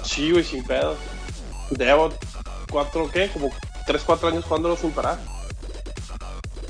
[0.03, 0.97] Sí, güey, sin pedos.
[1.69, 2.13] Debo
[2.71, 3.29] cuatro, ¿qué?
[3.29, 3.49] Como
[3.85, 5.17] tres, cuatro años jugándolo sin parar.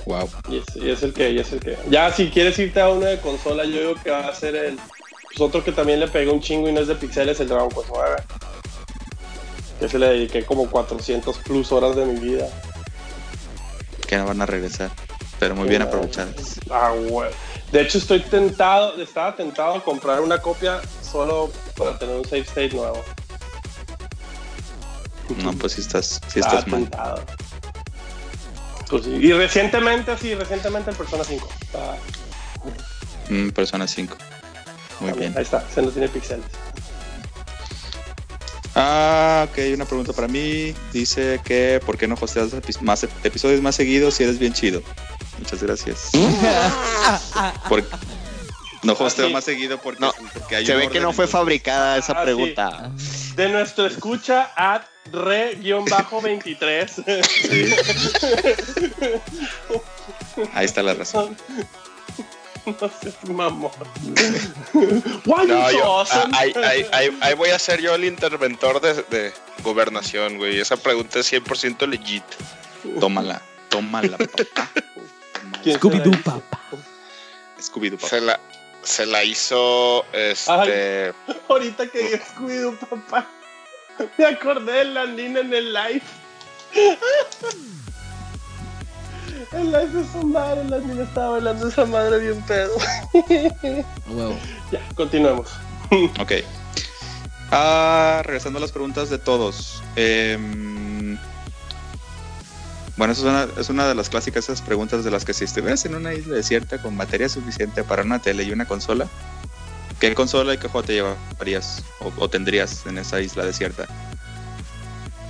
[0.07, 0.29] Wow.
[0.49, 1.77] Y es, y es el que, y es el que.
[1.89, 4.79] Ya, si quieres irte a uno de consola, yo digo que va a ser el.
[5.23, 7.69] Pues otro que también le pegué un chingo y no es de pixeles, el Dragon
[7.69, 8.15] Quest 9.
[9.81, 12.47] Que se le dediqué como 400 plus horas de mi vida.
[14.07, 14.91] Que no van a regresar.
[15.39, 16.57] Pero muy bien aprovechadas.
[16.71, 17.29] Ah, güey.
[17.73, 22.41] De hecho, estoy tentado, estaba tentado a comprar una copia solo para tener un save
[22.41, 23.03] state nuevo.
[25.43, 26.83] No, pues si estás, si estás mal.
[26.83, 27.21] tentado.
[28.89, 29.11] Pues sí.
[29.11, 31.49] Y recientemente, sí, recientemente el Persona 5.
[31.61, 31.97] Está-
[33.29, 34.15] Mm, Persona 5.
[35.01, 35.37] Muy también, bien.
[35.37, 36.45] Ahí está, se no tiene pixeles.
[38.75, 40.73] Ah, ok, una pregunta para mí.
[40.93, 44.53] Dice que ¿por qué no hosteas epi- más ep- episodios más seguidos si eres bien
[44.53, 44.81] chido?
[45.39, 46.09] Muchas gracias.
[47.69, 47.83] Por-
[48.83, 51.97] no hosteo más seguido porque, No, porque hay Se un ve que no fue fabricada
[51.97, 52.23] esa Ah, sí.
[52.23, 52.91] pregunta.
[53.35, 57.03] De nuestro escucha at re-23.
[60.53, 61.35] Ahí está la razón.
[62.65, 63.71] no sé, mamón.
[65.25, 66.31] Why No, you so yo, awesome?
[66.33, 69.33] ah, ahí, ahí- ahí- ahí voy a ser yo el interventor de, de
[69.63, 70.59] gobernación, güey.
[70.59, 72.23] Esa pregunta es 100% legit.
[72.99, 74.69] Tómala, tómala, papá.
[75.63, 76.61] ¿Quién Scooby-Doo, papá.
[77.59, 78.09] Scooby-Doo, papá.
[78.09, 78.39] Se la,
[78.83, 81.13] se la hizo este.
[81.49, 83.27] Ahorita que cuido, papá.
[84.17, 86.01] Me acordé de la Nina en el live.
[89.53, 92.75] El live de su madre, la niña estaba bailando esa madre bien pedo.
[94.09, 94.37] Huevo.
[94.71, 95.49] Ya, continuemos.
[96.19, 96.33] Ok.
[97.51, 99.81] Ah, regresando a las preguntas de todos.
[99.95, 101.17] Em,
[102.97, 105.45] bueno, eso es una, es una de las clásicas esas preguntas de las que si
[105.45, 109.07] estuvieras en una isla desierta con materia suficiente para una tele y una consola,
[109.99, 113.85] ¿qué consola y qué juego te llevarías o, o tendrías en esa isla desierta?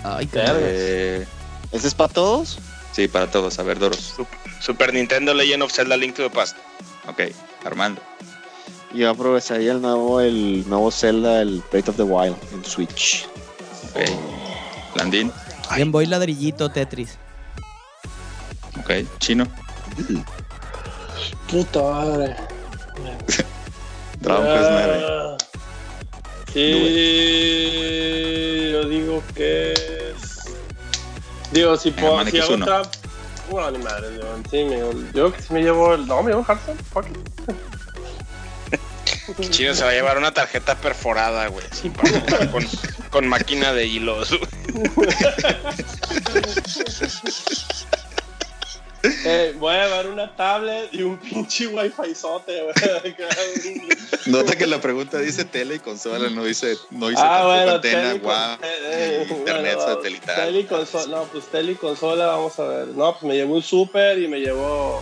[0.03, 0.29] Ay.
[0.33, 1.25] Eh,
[1.71, 2.59] ¿Ese es para todos?
[2.93, 3.59] sí, para todos.
[3.59, 4.15] A ver, Doros.
[4.17, 4.27] Sup-
[4.61, 6.57] Super Nintendo Legend of Zelda Link to the Past.
[7.07, 7.21] Ok,
[7.65, 8.01] Armando.
[8.93, 13.27] Yo aprovecharía el nuevo, el nuevo Zelda, el Breath of the Wild en Switch.
[13.89, 14.09] Ok.
[14.95, 15.31] Landín.
[15.71, 17.17] Game Boy ladrillito Tetris.
[18.79, 18.91] Ok.
[19.19, 19.45] Chino.
[21.51, 22.35] Puta madre.
[24.19, 25.05] Dragon Quest 9.
[25.09, 25.37] Ah,
[26.53, 26.61] Sí,
[28.71, 30.45] yo digo que es.
[31.51, 32.65] Digo, si, puedo, Mane si es hago uno.
[32.65, 32.87] trap.
[33.49, 36.07] Bueno, ni madre, digo, sí, me, yo creo que sí me llevo el.
[36.07, 37.17] No, me llevo Hearthstone, fuck it.
[39.51, 41.65] Chino se va a llevar una tarjeta perforada, güey.
[41.95, 42.65] para- con,
[43.09, 44.29] con máquina de hilos.
[49.25, 52.75] Eh, voy a llevar una tablet y un pinche wifi sote, güey.
[54.25, 58.13] Nota que la pregunta dice tele y consola, no dice, no dice ah, bueno, antena,
[58.13, 60.35] guau, eh, eh, internet bueno, satelital.
[60.35, 62.87] Tele y consola, no, pues tele y consola, vamos a ver.
[62.89, 65.01] No, pues me llevo un super y me llevo.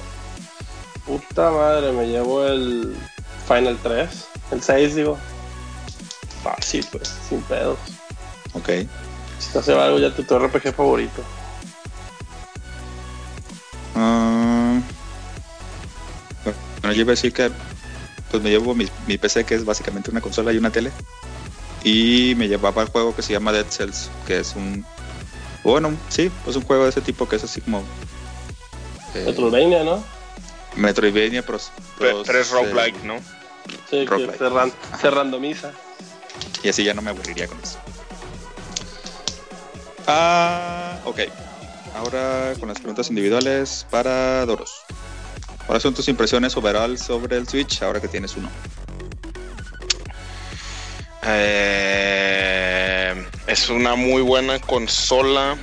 [1.05, 2.95] Puta madre, me llevo el
[3.47, 4.09] Final 3,
[4.51, 5.17] el 6, digo.
[6.43, 7.77] Fácil, pues, sin pedos.
[8.53, 8.69] Ok.
[9.39, 11.23] Si te hace algo ya tu, tu RPG favorito.
[13.95, 14.79] Ah,
[16.43, 17.51] bueno, yo iba a decir que
[18.29, 20.91] pues me llevo mi, mi PC, que es básicamente una consola y una tele.
[21.83, 24.85] Y me llevaba el juego que se llama Dead Cells, que es un.
[25.63, 27.83] Bueno, sí, pues un juego de ese tipo que es así como.
[29.13, 30.03] eh, Metroidvania, ¿no?
[30.75, 31.59] Metroidvania, pero,
[31.99, 33.19] Pero pero, es roguelike, ¿no?
[33.89, 35.71] Sí, que se, ran- se randomiza.
[36.63, 37.79] Y así ya no me aburriría con eso.
[40.07, 41.19] Ah, ok.
[41.95, 44.83] Ahora con las preguntas individuales para Doros.
[45.65, 48.49] ¿Cuáles son tus impresiones overall sobre el Switch ahora que tienes uno?
[51.23, 55.55] Eh, es una muy buena consola.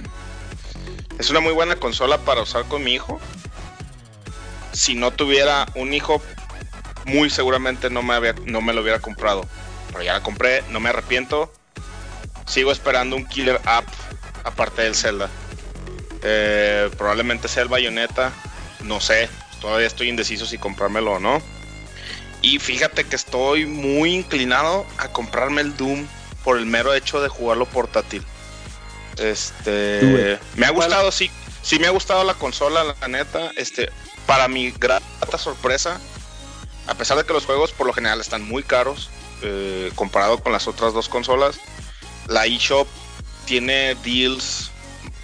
[1.18, 3.20] Es una muy buena consola para usar con mi hijo.
[4.72, 6.22] Si no tuviera un hijo,
[7.04, 9.46] muy seguramente no me, había, no me lo hubiera comprado.
[9.88, 11.52] Pero ya la compré, no me arrepiento.
[12.46, 13.86] Sigo esperando un killer app
[14.44, 15.28] aparte del Zelda.
[16.22, 18.32] Eh, probablemente sea el Bayonetta.
[18.80, 19.28] No sé.
[19.60, 21.42] Todavía estoy indeciso si comprármelo o no.
[22.42, 26.06] Y fíjate que estoy muy inclinado a comprarme el Doom
[26.42, 28.24] por el mero hecho de jugarlo portátil.
[29.16, 31.30] Este, me ha gustado, sí,
[31.62, 33.52] sí me ha gustado la consola, la neta.
[33.56, 33.90] Este,
[34.26, 36.00] para mi grata sorpresa,
[36.88, 39.10] a pesar de que los juegos por lo general están muy caros
[39.42, 41.60] eh, comparado con las otras dos consolas,
[42.26, 42.88] la eShop
[43.44, 44.71] tiene deals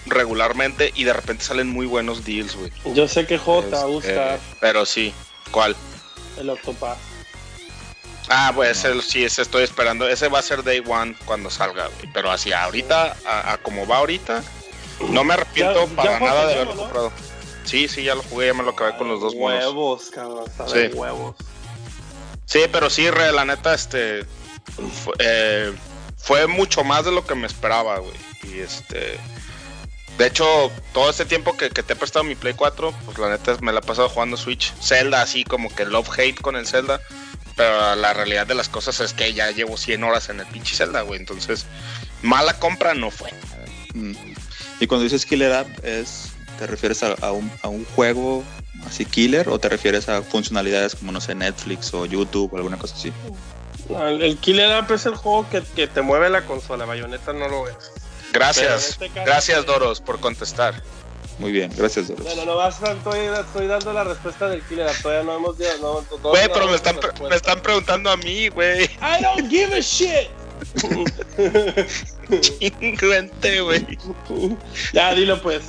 [0.09, 2.71] regularmente y de repente salen muy buenos deals, güey.
[2.93, 5.13] Yo sé que J te va a Este, gustar pero sí,
[5.51, 5.75] ¿cuál?
[6.37, 6.97] el Octopath.
[8.29, 10.07] Ah, pues el, sí, ese estoy esperando.
[10.07, 12.11] Ese va a ser Day One cuando salga, güey.
[12.13, 14.43] Pero así, ahorita, a, a como va ahorita,
[15.09, 16.81] no me arrepiento Ya- para ya nada de haberlo ¿no?
[16.83, 17.11] comprado.
[17.65, 19.59] Sí, sí, ya lo jugué, ya me lo acabé con los dos monos.
[19.59, 20.45] Huevos, cabrón.
[20.67, 20.87] Sí.
[20.93, 21.35] huevos.
[22.45, 24.25] Sí, pero sí, re, la neta, este.
[25.03, 25.73] Fue, eh,
[26.17, 28.13] fue mucho más de lo que me esperaba, güey.
[28.43, 29.17] Y este.
[30.19, 33.29] De hecho, todo este tiempo que, que te he prestado mi Play 4, pues la
[33.29, 34.73] neta me la he pasado jugando Switch.
[34.81, 36.99] Zelda, así como que love-hate con el Zelda.
[37.55, 40.75] Pero la realidad de las cosas es que ya llevo 100 horas en el pinche
[40.75, 41.21] Zelda, güey.
[41.21, 41.65] Entonces,
[42.21, 43.31] mala compra no fue.
[43.93, 44.11] Mm.
[44.81, 48.43] Y cuando dices killer app, es, ¿te refieres a, a un, a un juego
[48.85, 52.77] así killer o te refieres a funcionalidades como, no sé, Netflix o YouTube o alguna
[52.77, 53.13] cosa así?
[53.87, 56.83] No, el Killer App es el juego que, que te mueve la consola.
[56.83, 57.75] Bayonetta no lo es.
[58.33, 60.81] Gracias, este caso- gracias Doros por contestar.
[61.39, 62.23] Muy bien, gracias, Doros.
[62.25, 64.89] Bueno, no vas a, estoy, estoy dando la respuesta del Killer.
[65.01, 66.05] Todavía no hemos llegado.
[66.11, 66.99] No, no- Güey, no pero me están,
[67.29, 68.83] me están preguntando a mí, güey.
[68.85, 70.29] I don't give a shit.
[72.41, 73.85] Chingüente, güey.
[74.93, 75.63] ya, dilo pues.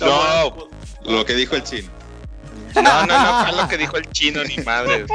[0.00, 0.68] No.
[1.02, 1.90] Lo que dijo el chino.
[2.74, 5.06] No, no, no, fue lo que dijo el chino, ni madre.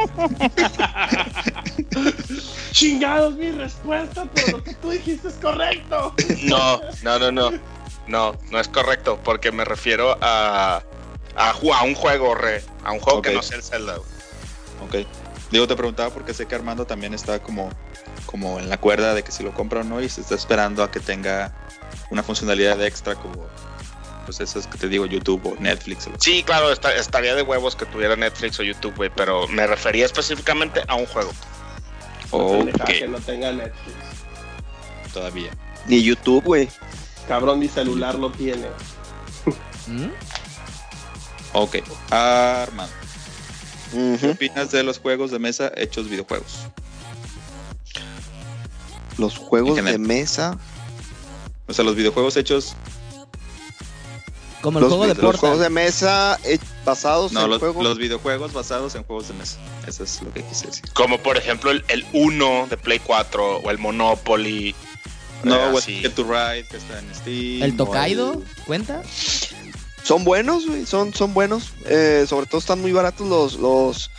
[2.72, 6.14] Chingados, mi respuesta, pero lo que tú dijiste es correcto.
[6.44, 7.52] No, no, no, no.
[8.08, 10.82] No, no es correcto, porque me refiero a,
[11.36, 12.64] a, un juego, re.
[12.84, 13.98] A un juego que no sea el Zelda.
[13.98, 15.04] güey.
[15.04, 15.08] Ok.
[15.52, 17.70] Digo, te preguntaba porque sé que Armando también está como,
[18.26, 20.84] como en la cuerda de que si lo compra o no y se está esperando
[20.84, 21.54] a que tenga
[22.12, 23.48] una funcionalidad extra como
[24.30, 27.76] pues esas que te digo YouTube o Netflix o Sí, claro, esta- estaría de huevos
[27.76, 31.32] que tuviera Netflix o YouTube, güey, pero me refería específicamente a un juego.
[32.30, 32.84] Oh, ok.
[32.86, 33.96] Que no tenga Netflix.
[35.12, 35.50] todavía.
[35.88, 36.70] Ni YouTube, güey.
[37.28, 38.68] Cabrón, mi celular lo tiene.
[39.88, 40.10] ¿Mm?
[41.54, 41.78] Ok.
[42.12, 42.94] Armando,
[43.92, 46.68] ¿qué opinas de los juegos de mesa hechos videojuegos?
[49.18, 50.56] Los juegos de mesa.
[51.66, 52.76] O sea, los videojuegos hechos,
[54.62, 55.40] Como el Los, juego de los Portal.
[55.40, 57.84] juegos de mesa eh, basados no, en los, juegos.
[57.84, 59.58] los videojuegos basados en juegos de mesa.
[59.88, 60.84] Eso es lo que quise decir.
[60.94, 64.76] Como por ejemplo el, el Uno de Play 4 o el Monopoly.
[65.44, 65.94] No, eh, o así.
[66.02, 67.64] Get to Ride, que está en Steam.
[67.64, 68.34] ¿El Tokaido?
[68.34, 69.02] el- ¿Cuenta?
[70.04, 70.86] Son buenos, güey.
[70.86, 71.72] Son, son buenos.
[71.86, 74.10] Eh, sobre todo están muy baratos los, los.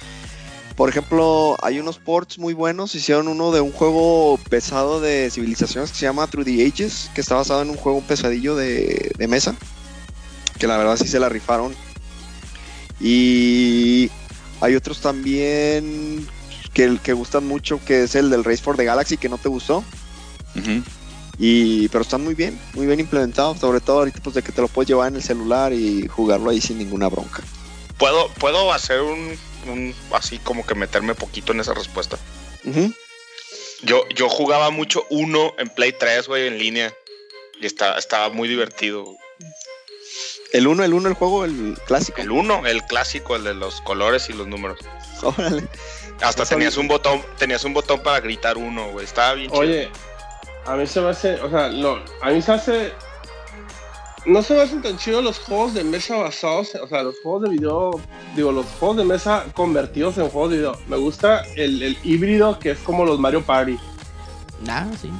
[0.76, 2.94] Por ejemplo, hay unos ports muy buenos.
[2.94, 7.20] Hicieron uno de un juego pesado de civilizaciones que se llama Through the Ages, que
[7.20, 9.54] está basado en un juego pesadillo de, de mesa.
[10.60, 11.74] Que la verdad sí se la rifaron.
[13.00, 14.10] Y
[14.60, 16.28] hay otros también
[16.72, 19.48] que, que gustan mucho, que es el del Race for the Galaxy, que no te
[19.48, 19.82] gustó.
[21.38, 24.60] Y, pero están muy bien, muy bien implementados, sobre todo ahorita pues de que te
[24.60, 27.42] lo puedes llevar en el celular y jugarlo ahí sin ninguna bronca.
[27.96, 32.18] ¿Puedo, puedo hacer un, un- así como que meterme poquito en esa respuesta.
[33.82, 36.92] Yo, yo jugaba mucho uno en Play 3, güey, en línea.
[37.58, 39.16] Y está, estaba muy divertido.
[40.52, 42.20] El 1, el 1, el juego, el clásico.
[42.20, 44.78] El uno, el clásico, el de los colores y los números.
[45.22, 45.68] Órale.
[46.22, 49.04] Hasta tenías un botón, tenías un botón para gritar uno, güey.
[49.04, 49.60] Estaba bien chido.
[49.62, 49.90] Oye,
[50.66, 52.92] a mí se me hace, o sea, no, a mí se hace,
[54.26, 57.42] no se me hacen tan chidos los juegos de mesa basados, o sea, los juegos
[57.44, 57.90] de video,
[58.36, 60.78] digo, los juegos de mesa convertidos en juegos de video.
[60.88, 63.78] Me gusta el, el híbrido que es como los Mario Party,
[64.68, 65.10] Ah, sí.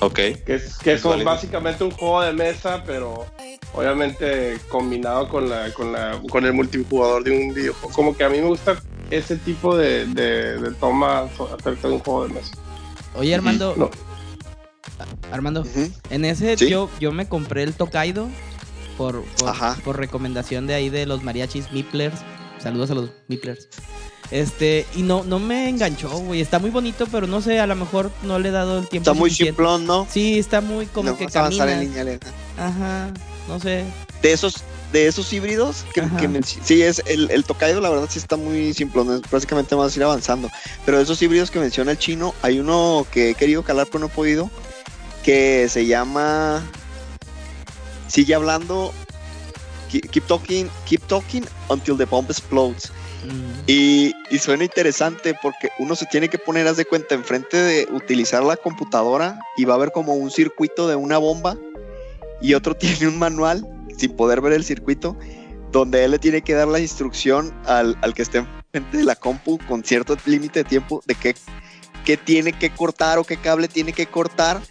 [0.00, 0.14] Ok.
[0.14, 1.30] que es que Es son válido.
[1.30, 3.24] básicamente un juego de mesa, pero
[3.74, 7.94] obviamente combinado con la, con la, con el multijugador de un videojuego.
[7.94, 11.20] Como que a mí me gusta ese tipo de, de, de toma
[11.58, 12.52] acerca de un juego de mesa.
[13.14, 13.90] Oye, Armando, No.
[15.30, 15.64] Armando,
[16.10, 16.68] en ese Sí.
[16.68, 18.28] yo, yo me compré el Tokaido
[18.96, 19.22] por,
[19.84, 22.20] por, recomendación de ahí de los mariachis Miplers.
[22.58, 23.68] Saludos a los Miplers.
[24.30, 26.40] Este, y no, no me enganchó, güey.
[26.40, 29.10] Está muy bonito, pero no sé, a lo mejor no le he dado el tiempo
[29.10, 29.52] Está muy suficiente.
[29.56, 30.06] simplón, ¿no?
[30.10, 31.64] Sí, está muy como No que en camina.
[31.66, 32.18] línea.
[32.58, 33.12] Ajá,
[33.48, 33.84] no sé.
[34.22, 38.18] De esos, de esos híbridos, que, que sí, es el, el Tokaido, la verdad sí
[38.18, 39.12] está muy simplón.
[39.12, 40.50] Es básicamente vas a ir avanzando.
[40.84, 44.00] Pero de esos híbridos que menciona el chino, hay uno que he querido calar, pero
[44.00, 44.50] no he podido,
[45.24, 46.62] que se llama
[48.08, 48.92] Sigue hablando.
[49.90, 52.92] Keep keep talking, keep talking until the bomb explodes.
[53.24, 57.56] Mm, Y, y suena interesante porque uno se tiene que poner, haz de cuenta, enfrente
[57.56, 61.56] de utilizar la computadora y va a haber como un circuito de una bomba
[62.40, 63.66] y otro tiene un manual
[63.96, 65.16] sin poder ver el circuito
[65.72, 69.16] donde él le tiene que dar la instrucción al, al que esté enfrente de la
[69.16, 71.34] compu con cierto límite de tiempo de qué,
[72.04, 74.62] qué tiene que cortar o qué cable tiene que cortar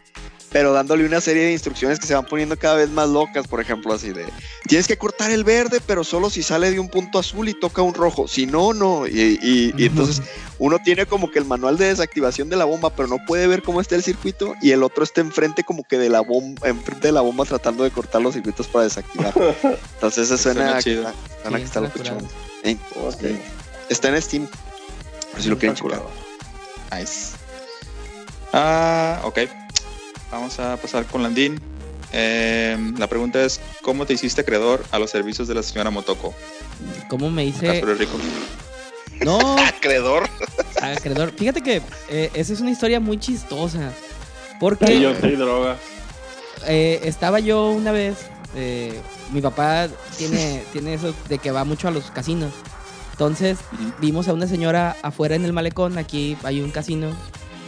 [0.57, 3.61] pero dándole una serie de instrucciones que se van poniendo cada vez más locas, por
[3.61, 4.25] ejemplo, así de,
[4.67, 7.83] tienes que cortar el verde, pero solo si sale de un punto azul y toca
[7.83, 10.19] un rojo, si no, no, y, y- y entonces
[10.57, 13.61] uno tiene como que el manual de desactivación de la bomba, pero no puede ver
[13.61, 17.09] cómo está el circuito, y el otro está enfrente como que de la bomba, enfrente
[17.09, 19.35] de la bomba tratando de cortar los circuitos para desactivar.
[19.93, 21.01] Entonces eso suena, Suena que chido.
[21.03, 22.15] está- suena Sí, que está suena locochón.
[22.17, 22.33] curado.
[22.63, 23.21] Ey, Ok.
[23.21, 23.39] sí.
[23.89, 24.47] Está en Steam,
[25.33, 26.01] por si lo quieren checar.
[26.91, 27.35] Nice.
[28.53, 29.37] Ah, ok.
[30.31, 31.59] Vamos a pasar con Landín.
[32.11, 36.33] Eh, la pregunta es, ¿cómo te hiciste acreedor a los servicios de la señora Motoko?
[37.09, 37.81] ¿Cómo me hice?
[37.81, 38.17] Rico.
[39.23, 40.29] No, Acreedor.
[40.81, 41.31] acreedor.
[41.31, 43.91] Fíjate que eh, esa es una historia muy chistosa.
[44.59, 45.77] Porque yo te drogas.
[46.65, 48.17] eh, estaba yo una vez,
[48.55, 48.99] eh,
[49.31, 52.53] mi papá tiene, tiene eso de que va mucho a los casinos.
[53.11, 53.57] Entonces
[53.99, 57.09] vimos a una señora afuera en el malecón, aquí hay un casino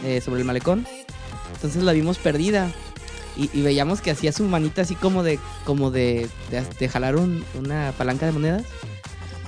[0.04, 0.86] eh, sobre el malecón.
[1.54, 2.70] Entonces la vimos perdida
[3.36, 7.16] y, y veíamos que hacía su manita así como de como de, de, de jalar
[7.16, 8.62] un- una palanca de monedas.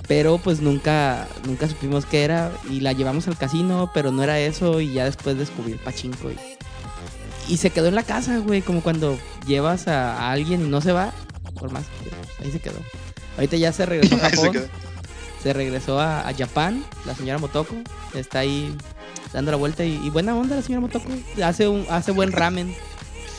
[0.08, 4.38] Pero pues nunca, nunca supimos qué era y la llevamos al casino, pero no era
[4.40, 6.36] eso y ya después descubrí el pachinko y,
[7.48, 10.80] y se quedó en la casa, güey, como cuando llevas a, a alguien y no
[10.80, 11.12] se va,
[11.58, 11.84] por más
[12.42, 12.78] ahí se quedó.
[13.36, 14.52] Ahorita ya se regresó a Japón.
[15.42, 17.74] Se regresó a, a Japón, la señora Motoko,
[18.14, 18.74] está ahí
[19.32, 21.08] dando la vuelta y, y buena onda la señora Motoko,
[21.44, 22.74] hace un, hace buen ramen,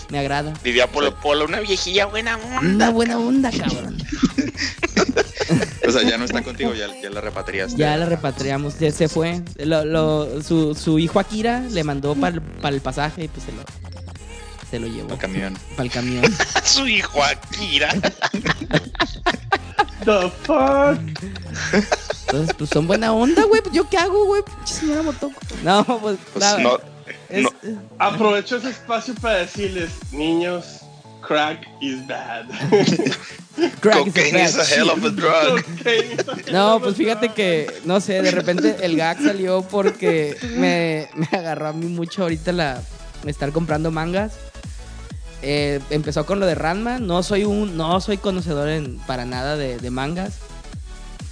[0.10, 0.54] me agrada.
[0.64, 2.60] Diría Polo Polo, una viejilla buena onda.
[2.62, 3.98] Una buena onda, cabrón.
[5.88, 7.78] O sea, ya no está contigo, ya, ya la repatriaste.
[7.78, 9.42] Ya la repatriamos, ya se fue.
[9.58, 12.40] Lo- lo- su, su hijo Akira le mandó para
[12.74, 13.64] el pasaje y pues se lo,
[14.72, 15.58] se lo llevó Al camión.
[15.72, 16.24] para el camión.
[16.64, 17.90] Su hijo Akira.
[20.06, 21.00] The fuck?
[22.28, 23.62] Entonces, pues son buena onda, güey.
[23.62, 24.42] Pues, ¿Yo qué hago, güey?
[24.44, 25.40] Pinche señora Motoko.
[25.64, 26.60] No, pues, Pues nada.
[26.62, 26.80] No,
[27.30, 27.50] Es- No.
[28.00, 30.82] Aprovecho ese espacio para decirles, niños,
[31.28, 32.46] crack is bad.
[33.82, 35.64] Crack is a Cocaine is a hell of a drug.
[35.64, 36.18] Cocaine
[36.52, 41.68] No, pues fíjate que, no sé, de repente el gag salió porque me, me agarró
[41.68, 42.82] a mí mucho ahorita la
[43.28, 44.34] estar comprando mangas.
[45.46, 47.00] Eh, empezó con lo de Ranma.
[47.00, 50.36] No soy un, no soy conocedor en, para nada de, de mangas.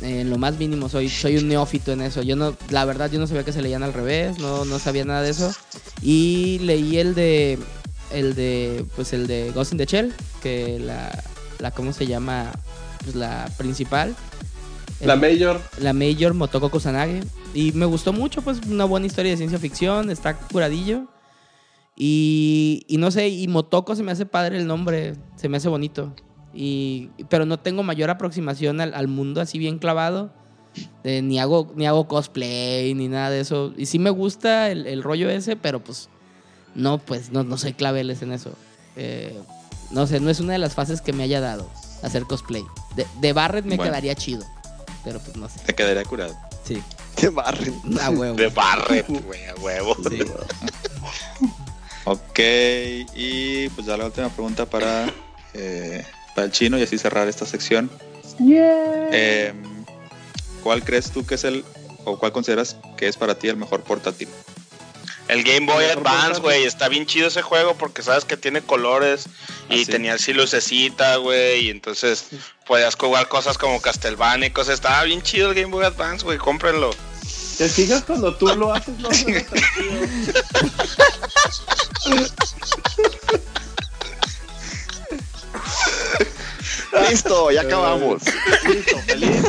[0.02, 2.22] En lo más mínimo soy, soy un neófito en eso.
[2.24, 5.06] Yo no, la verdad, yo no sabía que se leían al revés, no, no sabía
[5.06, 5.54] nada de eso.
[6.02, 7.60] Y leí el de,
[8.12, 11.12] el de, pues el de Ghost in the Shell, que la,
[11.60, 12.52] la ¿cómo se llama?
[13.04, 14.16] Pues la principal.
[15.02, 15.62] La El- Major.
[15.78, 17.22] la Major Motoko Kusanage.
[17.54, 21.06] Y me gustó mucho, pues una buena historia de ciencia ficción, está curadillo.
[22.04, 25.70] Y, y no sé, y Motoko se me hace padre el nombre, se me hace
[25.70, 26.12] bonito.
[26.52, 30.34] Y, pero no tengo mayor aproximación al, al mundo así bien clavado.
[31.04, 33.72] Eh, ni, hago, ni hago cosplay, ni nada de eso.
[33.78, 36.10] Y sí me gusta el, el rollo ese, pero pues
[36.74, 38.54] no, pues no, no soy claveles en eso.
[38.96, 39.40] Eh,
[39.92, 41.70] no sé, no es una de las fases que me haya dado
[42.02, 42.64] hacer cosplay.
[42.96, 43.92] De, de Barret me Bueno.
[43.92, 44.44] quedaría chido,
[45.04, 45.60] pero pues no sé.
[45.68, 46.36] Te quedaría curado.
[46.64, 46.82] Sí.
[47.14, 47.76] Te barren.
[48.02, 48.36] A huevo.
[48.38, 49.96] De Barret, güey, a huevo.
[50.10, 50.20] Sí.
[52.04, 52.40] Ok,
[53.16, 55.08] y pues ya la última pregunta para,
[55.54, 56.04] eh,
[56.36, 57.90] para el chino y así cerrar esta sección.
[58.40, 59.54] Eh,
[60.64, 61.64] ¿Cuál crees tú que es el,
[62.06, 64.30] o cuál consideras que es para ti el mejor portátil?
[65.28, 69.26] El Game Boy Advance, güey, está bien chido ese juego porque sabes que tiene colores
[69.70, 69.86] y Ah, sí.
[69.86, 72.26] tenía así lucecita, güey, y entonces
[72.68, 74.74] podías jugar cosas como Castlevania y cosas.
[74.76, 76.90] Estaba bien chido el Game Boy Advance, güey, cómprenlo.
[77.62, 78.98] ¿Te fijas cuando tú lo haces?
[78.98, 79.10] No.
[87.08, 88.24] Listo, ya acabamos.
[88.66, 89.44] Listo, feliz.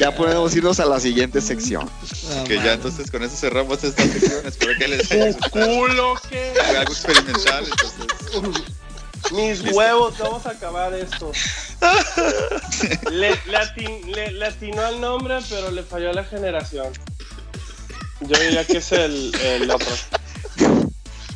[0.00, 1.88] Ya podemos irnos a la siguiente sección.
[2.44, 2.74] Que ya mames.
[2.74, 4.44] entonces con eso cerramos esta sección.
[4.44, 5.66] Espero que les haya ¡Tu gustado.
[5.78, 6.52] culo que!
[6.56, 8.62] Fue algo experimental, entonces.
[9.30, 9.76] Mis Listo.
[9.78, 11.30] huevos, vamos a acabar esto.
[13.10, 16.92] Le, le atin- le- le atinó al nombre, pero le falló a la generación.
[18.20, 19.94] Yo diría que es el, el otro.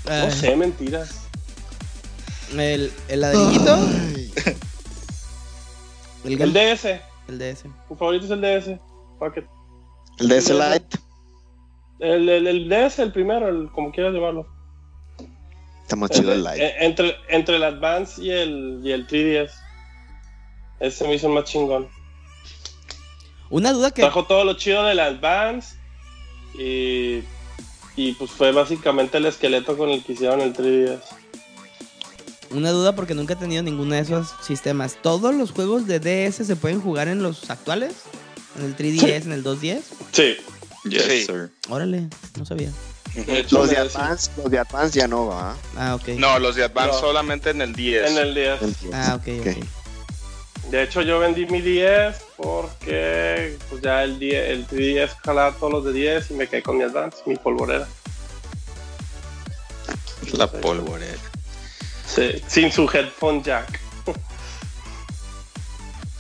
[0.05, 1.11] No sé, mentiras.
[2.57, 3.77] El, el ladrillito.
[6.25, 6.85] El, El DS.
[7.29, 7.65] el DS.
[7.91, 8.79] Mi favorito es el DS.
[10.19, 10.99] El DS Lite.
[12.01, 14.47] El, el, el DS, el primero, el, como quieras llamarlo.
[15.87, 16.67] Está más chido el Lite.
[16.67, 19.51] Eh, Entre, entre el Advance y el, y el 3DS.
[20.81, 21.89] Ese me hizo más chingón.
[23.51, 24.03] Una duda que.
[24.03, 25.77] Trajo todo lo chido del Advance.
[26.59, 27.23] Y,
[27.95, 30.99] y pues fue básicamente el esqueleto con el que hicieron el 3DS.
[32.51, 34.97] Una duda porque nunca he tenido ninguno de esos sistemas.
[35.01, 37.93] ¿Todos los juegos de DS se pueden jugar en los actuales?
[38.59, 39.83] ¿En el 3DS, en el 2DS?
[40.11, 40.37] Sí.
[40.89, 41.23] Yes, Sí.
[41.27, 41.53] sir.
[41.69, 42.09] Órale,
[42.39, 42.71] no sabía.
[43.17, 45.57] Hecho, Los de Advance, los de Advance ya no va.
[45.77, 46.09] Ah, ok.
[46.19, 47.01] No, los de Advance No.
[47.01, 48.11] solamente en el 10.
[48.11, 48.61] En el 10.
[48.93, 49.47] Ah, ok, Ok.
[49.57, 49.65] ok.
[50.71, 55.73] De hecho, yo vendí mi 10 porque pues ya el, 10, el 3DS jalaba todos
[55.73, 57.87] los de 10 y me quedé con mi Advance, mi polvorera.
[60.33, 61.19] La polvorera.
[62.07, 63.81] Sí, sin su headphone jack.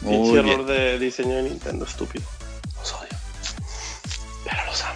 [0.00, 2.24] Pinche error de diseño de Nintendo, estúpido.
[2.78, 3.08] Los odio.
[4.44, 4.95] Pero los amo.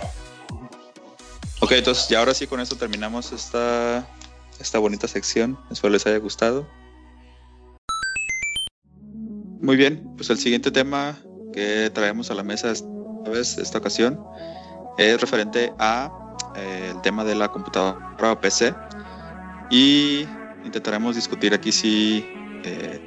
[1.70, 4.04] Ok, entonces ya ahora sí con esto terminamos esta,
[4.58, 5.56] esta bonita sección.
[5.70, 6.68] Espero les haya gustado.
[9.60, 11.16] Muy bien, pues el siguiente tema
[11.52, 12.88] que traemos a la mesa esta
[13.30, 14.20] vez, esta ocasión,
[14.98, 16.10] es referente a
[16.56, 18.74] eh, el tema de la computadora o PC.
[19.70, 20.26] Y
[20.64, 22.26] intentaremos discutir aquí si
[22.64, 23.00] eh,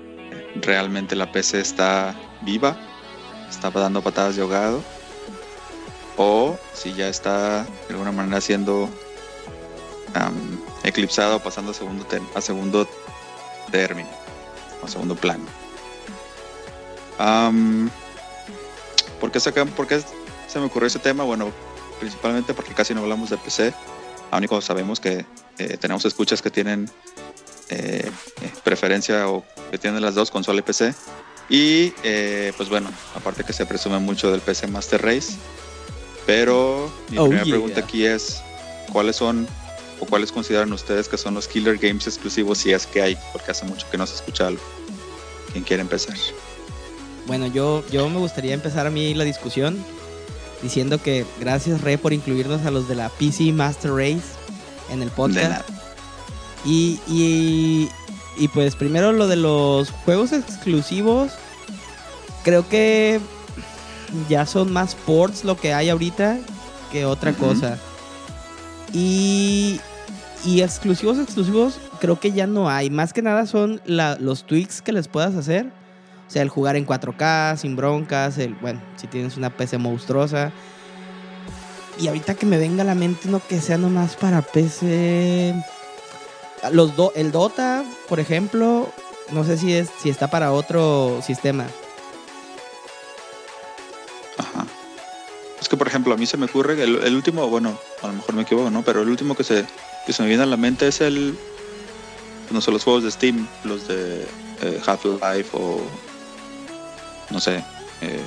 [0.61, 2.77] realmente la PC está viva,
[3.49, 4.81] está dando patadas de ahogado,
[6.17, 8.89] o si ya está de alguna manera siendo
[10.83, 12.87] eclipsado, pasando a segundo, a segundo
[13.71, 14.09] término,
[14.81, 15.45] o segundo plano.
[17.17, 17.89] Am,
[19.19, 19.51] ¿por, qué se
[20.59, 21.23] me ocurrió ese tema?
[21.23, 21.51] Bueno,
[21.99, 23.73] principalmente porque casi no hablamos de PC.
[24.29, 25.25] Cuando sabemos que
[25.59, 26.89] eh, tenemos escuchas que tienen
[27.69, 28.09] eh,
[28.41, 30.95] eh, preferencia o que tienen las dos, consola y PC.
[31.49, 31.91] Y
[32.57, 35.33] pues bueno, aparte que se presume mucho del PC Master Race.
[36.25, 37.53] Pero mi Oh, primera yeah.
[37.53, 38.41] pregunta aquí es,
[38.91, 39.47] ¿cuáles son
[39.99, 43.17] o cuáles consideran ustedes que son los Killer Games exclusivos si es que hay?
[43.31, 44.61] Porque hace mucho que no se escucha algo.
[45.51, 46.15] ¿Quién quiere empezar?
[47.27, 49.83] Bueno, yo, yo me gustaría empezar a mí la discusión
[50.61, 54.23] diciendo que gracias Re por incluirnos a los de la PC Master Race
[54.89, 55.67] en el podcast.
[56.65, 61.31] y, y pues primero lo de los juegos exclusivos,
[62.43, 63.19] creo que
[64.29, 66.37] ya son más ports lo que hay ahorita
[66.91, 67.77] que otra cosa.
[68.93, 69.79] Y,
[70.45, 72.89] y exclusivos, exclusivos, creo que ya no hay.
[72.89, 75.67] Más que nada son la- los tweaks que les puedas hacer.
[76.27, 80.51] O sea, el jugar en 4K, sin broncas, el, bueno, si tienes una PC monstruosa.
[81.99, 85.53] Y ahorita que me venga a la mente uno que sea nomás para PC.
[86.71, 88.89] Los do- el Dota, por ejemplo,
[89.31, 91.65] no sé si es si está para otro sistema.
[95.63, 98.07] Es que, por ejemplo, a mí se me ocurre que el, el último, bueno, a
[98.07, 98.83] lo mejor me equivoco, ¿no?
[98.83, 99.65] Pero el último que se,
[100.05, 101.37] que se me viene a la mente es el.
[102.51, 104.27] No sé, los juegos de Steam, los de
[104.61, 105.81] eh, Half-Life o.
[107.29, 107.63] No sé.
[108.01, 108.21] eh,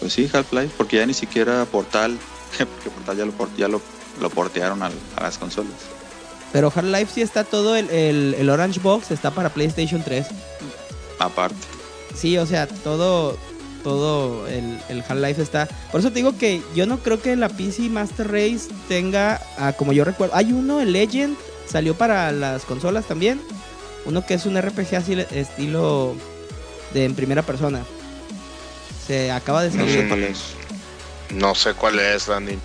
[0.00, 2.18] pues sí, Half-Life, porque ya ni siquiera Portal.
[2.58, 3.80] Porque Portal ya lo, ya lo,
[4.20, 4.90] lo portearon a
[5.20, 5.72] las consolas.
[6.52, 10.26] Pero Half-Life sí está todo, el, el- el Orange Box está para PlayStation 3.
[11.18, 11.56] Aparte.
[12.16, 13.36] Sí, o sea, todo,
[13.86, 15.68] todo el, el Half-Life está.
[15.92, 19.74] Por eso te digo que yo no creo que la PC Master Race tenga, ah,
[19.74, 21.36] como yo recuerdo, hay uno, el Legend,
[21.68, 23.40] salió para las consolas también.
[24.04, 26.16] Uno que es un RPG así estilo
[26.94, 27.84] de en primera persona.
[29.06, 30.00] Se acaba de No salir.
[30.00, 30.38] sé cuál es.
[31.30, 32.58] No sé cuál es, Dani.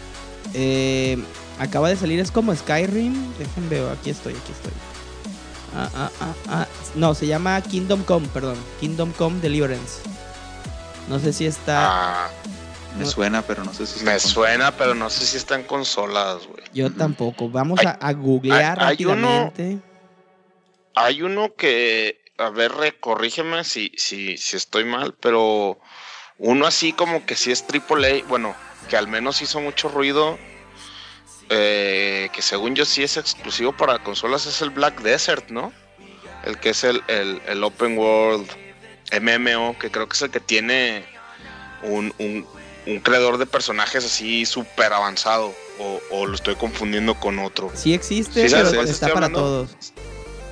[0.56, 1.20] Eh,
[1.60, 3.14] acaba de salir, es como Skyrim.
[3.38, 4.72] Dejen veo, aquí estoy, aquí estoy.
[5.76, 6.68] Ah, ah, ah, ah.
[6.96, 8.58] No, se llama Kingdom Come, perdón.
[8.80, 10.00] Kingdom Come Deliverance.
[11.12, 12.26] No sé si está.
[12.26, 12.30] Ah,
[12.98, 13.10] Me No.
[13.10, 15.64] suena, pero no sé si me está con- suena, pero no sé si está en
[15.64, 16.62] consolas, güey.
[16.74, 17.50] Yo tampoco.
[17.50, 19.80] Vamos Hay- a, a googlear hay- hay uno- rápidamente.
[20.96, 25.80] Hay uno que, a ver, corrígeme si, si, si estoy mal, pero
[26.38, 28.56] uno así como que sí es AAA, bueno,
[28.90, 30.38] que al menos hizo mucho ruido,
[31.50, 35.72] eh, que según yo sí es exclusivo para consolas, es el Black Desert, ¿no?
[36.44, 38.50] El que es el, el, el Open World
[39.20, 41.06] MMO, que creo que es el que tiene
[41.84, 42.48] un, un,
[42.86, 47.72] un creador de personajes así súper avanzado, o, o lo estoy confundiendo con otro.
[47.74, 48.90] Sí existe, Sí, pero ¿sabes?
[48.92, 49.94] está para hablando- todos.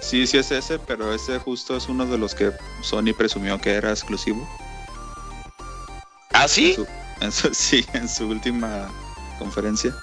[0.01, 3.71] Sí, sí es ese, pero ese justo es uno de los que Sony presumió que
[3.73, 4.47] era exclusivo.
[6.33, 6.69] ¿Ah, sí?
[6.69, 6.87] En su-
[7.21, 8.89] en su- sí, en su última
[9.37, 9.93] conferencia.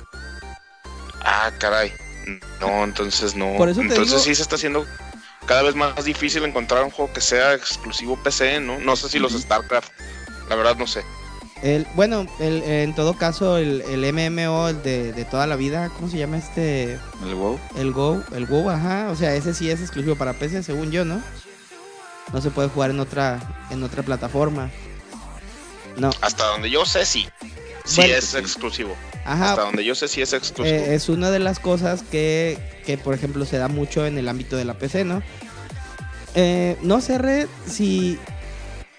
[1.22, 1.92] Ah, caray.
[2.60, 3.54] No, entonces no.
[3.56, 4.84] Por eso te entonces digo- sí se está haciendo
[5.46, 8.78] cada vez más difícil encontrar un juego que sea exclusivo PC, ¿no?
[8.78, 9.32] No sé si los.
[9.32, 9.90] StarCraft.
[10.48, 11.02] La verdad no sé.
[11.62, 15.90] El, bueno, el, en todo caso, el, el MMO el de, de toda la vida,
[15.96, 16.98] ¿cómo se llama este?
[17.24, 17.58] El WoW.
[17.76, 19.08] El Go, el Go, ajá.
[19.10, 21.22] O sea, ese sí es exclusivo para PC, según yo, ¿no?
[22.32, 23.40] No se puede jugar en otra,
[23.70, 24.70] en otra plataforma.
[25.96, 27.26] No, Hasta donde yo sé, sí.
[27.84, 28.36] Sí Bueno, es sí.
[29.26, 29.44] Exclusivo.
[29.50, 29.66] Hasta ajá.
[29.66, 30.76] donde yo sé, sí es exclusivo.
[30.76, 34.28] eh, es una de las cosas que, que, por ejemplo, se da mucho en el
[34.28, 35.22] ámbito de la PC, ¿no?
[36.34, 38.18] Eh, no sé, Red, si,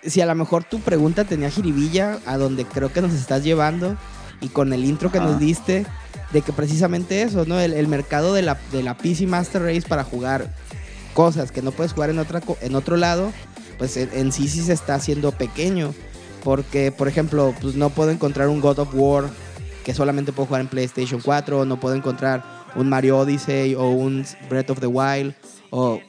[0.03, 3.95] si a lo mejor tu pregunta tenía jiribilla a donde creo que nos estás llevando
[4.41, 5.27] y con el intro que Ajá.
[5.27, 5.85] nos diste,
[6.31, 7.59] de que precisamente eso, ¿no?
[7.59, 10.53] El, el mercado de la, de la PC Master Race para jugar
[11.13, 13.31] cosas que no puedes jugar en, otra, en otro lado,
[13.77, 15.93] pues en, en sí sí se está haciendo pequeño.
[16.43, 19.25] Porque, por ejemplo, pues no puedo encontrar un God of War
[19.87, 22.43] que solamente puedo jugar en PlayStation 4, no puedo encontrar
[22.75, 25.33] un Mario Odyssey o un Breath of the Wild
[25.69, 26.01] o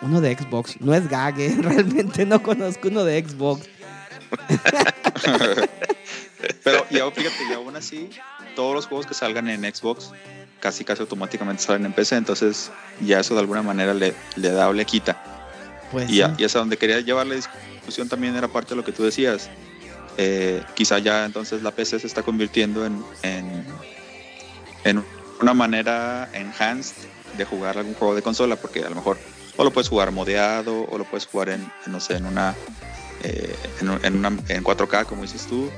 [0.00, 0.80] uno de Xbox.
[0.80, 1.56] No es gag, ¿eh?
[1.60, 3.68] realmente no conozco uno de Xbox.
[6.62, 8.10] Pero y fíjate, y aún así,
[8.54, 10.12] todos los juegos que salgan en Xbox
[10.60, 12.70] casi casi automáticamente salen en PC, entonces
[13.00, 15.20] ya eso de alguna manera le, le da o le quita.
[15.90, 16.22] Pues Y, sí.
[16.38, 19.02] y es a donde quería llevar la discusión también era parte de lo que tú
[19.02, 19.50] decías.
[20.18, 25.04] Eh, quizá ya entonces la PC se está convirtiendo en, en,
[25.40, 26.96] una manera enhanced
[27.36, 29.18] de jugar algún juego de consola, porque a lo mejor
[29.56, 32.54] o lo puedes jugar modeado, o lo puedes jugar en, no sé, en una,
[33.22, 35.70] eh, en una en 4K, como dices tú.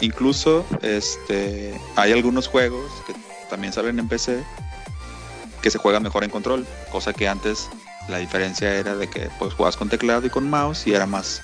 [0.00, 3.14] Incluso este, hay algunos juegos que
[3.50, 4.42] también salen en PC
[5.62, 7.68] que se juegan mejor en control, cosa que antes
[8.08, 11.42] la diferencia era de que pues jugabas con teclado y con mouse y era más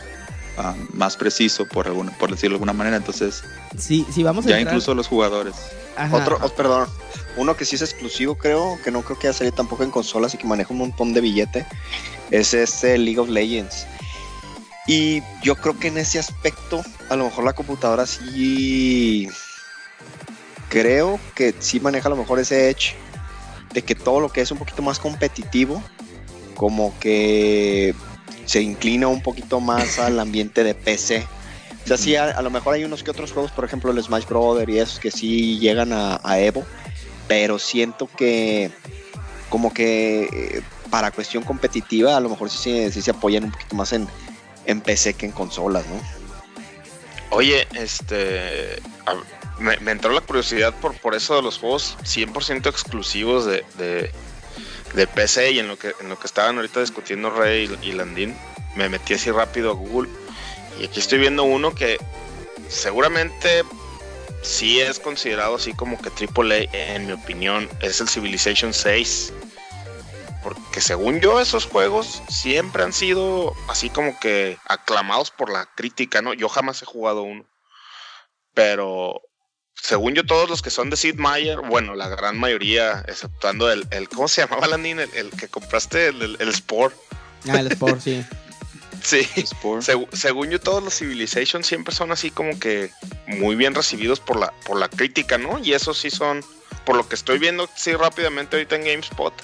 [0.59, 3.43] ah, más preciso por alguna, por decirlo de alguna manera entonces
[3.79, 5.55] Sí, sí, vamos a ya entrar- incluso los jugadores
[5.97, 6.17] Ajá.
[6.17, 6.89] Otro, oh, perdón,
[7.37, 10.35] uno que sí es exclusivo, creo, que no creo que haya salido tampoco en consolas
[10.35, 11.67] y que maneja un montón de billete,
[12.33, 13.87] es este League of Legends.
[14.89, 19.29] Y yo creo que en ese aspecto, a lo mejor la computadora sí.
[20.69, 22.97] Creo que sí maneja a lo mejor ese edge
[23.73, 25.83] de que todo lo que es un poquito más competitivo,
[26.57, 27.95] como que
[28.45, 31.27] se inclina un poquito más al ambiente de PC.
[31.85, 34.25] O sea, sí, a, lo mejor hay unos que otros juegos, por ejemplo el Smash
[34.27, 36.65] Brother y esos que sí llegan a, Evo,
[37.29, 38.71] pero siento que
[39.51, 43.93] como que eh, para cuestión competitiva a lo mejor sí, se- apoyan un poquito más
[43.93, 44.09] en,
[44.65, 46.01] en PC que en consolas, ¿no?
[47.31, 48.81] Oye, este.
[49.59, 54.11] me, entró la curiosidad por, por eso de los juegos 100% exclusivos de,
[54.95, 57.93] de PC y en lo que en lo que estaban ahorita discutiendo Rey y, y
[57.93, 58.37] Landín,
[58.77, 60.09] me metí así rápido a Google
[60.79, 61.99] y aquí estoy viendo uno que
[62.69, 63.65] seguramente
[64.45, 69.33] sí es considerado así como que AAA, en mi opinión, es el Civilization 6.
[70.43, 76.21] Porque según yo, esos juegos siempre han sido así como que aclamados por la crítica,
[76.21, 76.35] ¿no?
[76.35, 77.47] Yo jamás he jugado uno.
[78.53, 79.23] Pero
[79.75, 83.87] según yo, todos los que son de Sid Meier, bueno, la gran mayoría, exceptuando el,
[83.91, 85.01] el ¿cómo se llamaba Landin?
[85.01, 86.95] El, el que compraste, el, el, el Sport.
[87.49, 88.25] Ah, el Sport, sí.
[89.03, 92.91] Sí, seg- según yo todos los Civilization siempre son así como que
[93.27, 95.59] muy bien recibidos por la, por la crítica, ¿no?
[95.59, 96.43] Y esos sí son,
[96.87, 99.35] por lo que estoy viendo sí rápidamente ahorita en GameSpot,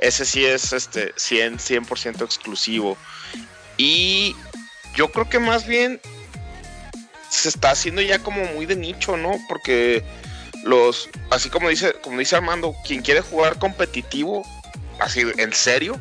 [0.00, 2.98] ese sí es este 100, 100% exclusivo.
[3.76, 4.34] Y
[4.96, 6.00] yo creo que más bien
[7.28, 9.38] se está haciendo ya como muy de nicho, ¿no?
[9.48, 10.04] Porque
[10.64, 14.44] los, así como dice, como dice Armando, quien quiere jugar competitivo,
[14.98, 15.98] así en serio,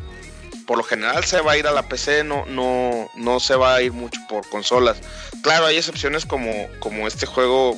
[0.65, 3.76] por lo general se va a ir a la PC, no, no, no se va
[3.76, 4.97] a ir mucho por consolas.
[5.41, 7.77] Claro, hay excepciones como, como este juego.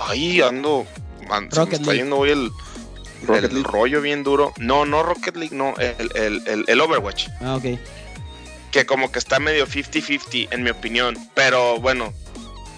[0.00, 0.86] Ahí ando.
[1.28, 2.50] man, se me está yendo hoy el,
[3.26, 3.68] Rocket el League.
[3.70, 4.52] rollo bien duro.
[4.58, 7.28] No, no Rocket League, no, el, el, el, el Overwatch.
[7.40, 7.78] Ah, ok.
[8.70, 11.16] Que como que está medio 50-50 en mi opinión.
[11.34, 12.12] Pero bueno,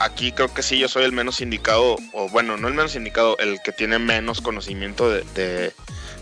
[0.01, 1.97] aquí creo que sí yo soy el menos indicado.
[2.13, 5.73] O bueno, no el menos indicado, el que tiene menos conocimiento de, de,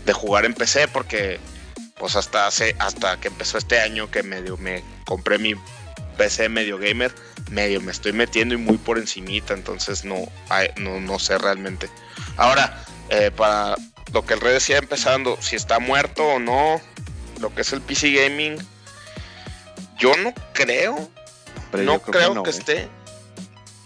[0.05, 0.87] de jugar en PC.
[0.87, 1.39] Porque
[1.97, 5.55] pues hasta hace, hasta que empezó este año que medio me compré mi
[6.17, 7.13] PC medio gamer,
[7.49, 10.27] medio me estoy metiendo y muy por encimita, entonces no,
[10.77, 11.89] no, no sé realmente.
[12.35, 13.75] Ahora, eh, para
[14.11, 16.81] lo que el Red decía empezando, si está muerto o no,
[17.39, 18.57] lo que es el PC Gaming,
[19.97, 21.09] yo no creo,
[21.71, 22.89] Pero no creo, que, no, esté.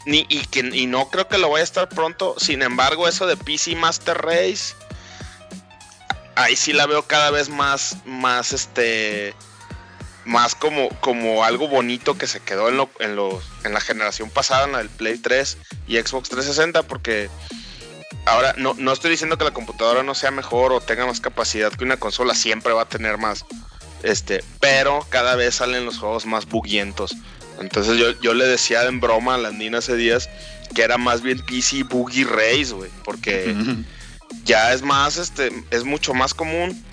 [0.05, 2.35] Ni, y, que, y no creo que lo vaya a estar pronto.
[2.37, 4.75] Sin embargo, eso de PC Master Race,
[6.35, 9.33] ahí sí la veo cada vez más, más este,
[10.25, 14.29] más como, como algo bonito que se quedó en, lo, en, los, en la generación
[14.29, 15.57] pasada, en la del Play 3
[15.87, 17.29] y Xbox 360, porque
[18.25, 21.71] ahora no, no estoy diciendo que la computadora no sea mejor o tenga más capacidad
[21.71, 23.45] que una consola, siempre va a tener más,
[24.03, 27.15] este, pero cada vez salen los juegos más buguientos.
[27.63, 30.29] Entonces yo, yo le decía en broma a Landina hace días
[30.75, 33.55] que era más bien PC Boogie Race, güey, porque
[34.43, 36.83] ya es más, este, es mucho más común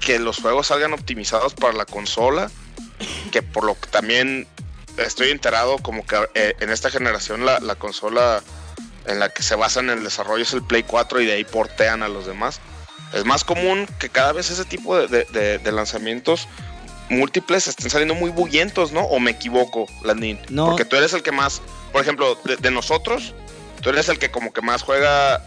[0.00, 2.50] que los juegos salgan optimizados para la consola,
[3.30, 4.46] que por lo que también
[4.96, 8.42] estoy enterado como que eh, en esta generación la, la consola
[9.06, 11.44] en la que se basa en el desarrollo es el Play 4 y de ahí
[11.44, 12.60] portean a los demás.
[13.12, 16.48] Es más común que cada vez ese tipo de, de- de- de lanzamientos
[17.10, 19.00] múltiples estén saliendo muy bullentos, ¿no?
[19.02, 20.38] ¿O me equivoco, Landín?
[20.48, 20.66] No.
[20.66, 21.60] Porque tú eres el que más,
[21.92, 23.34] por ejemplo, de, de nosotros,
[23.82, 25.44] tú eres el que como que más juega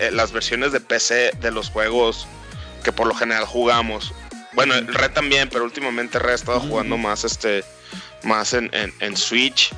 [0.00, 2.26] eh, las versiones de PC de los juegos
[2.82, 4.12] que por lo general jugamos.
[4.54, 7.64] Bueno, el Red también, pero últimamente Red ha estado jugando más este
[8.22, 9.70] más en, en- en Switch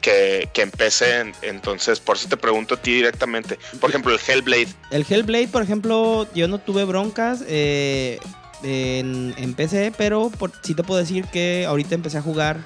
[0.00, 1.20] que, que en PC.
[1.20, 3.58] en- Entonces, por eso te pregunto a ti directamente.
[3.80, 4.68] Por ejemplo, el Hellblade.
[4.90, 8.20] El Hellblade, por ejemplo, yo no tuve broncas eh,
[8.62, 12.58] en, PC, pero por, te puedo decir que ahorita empecé a jugar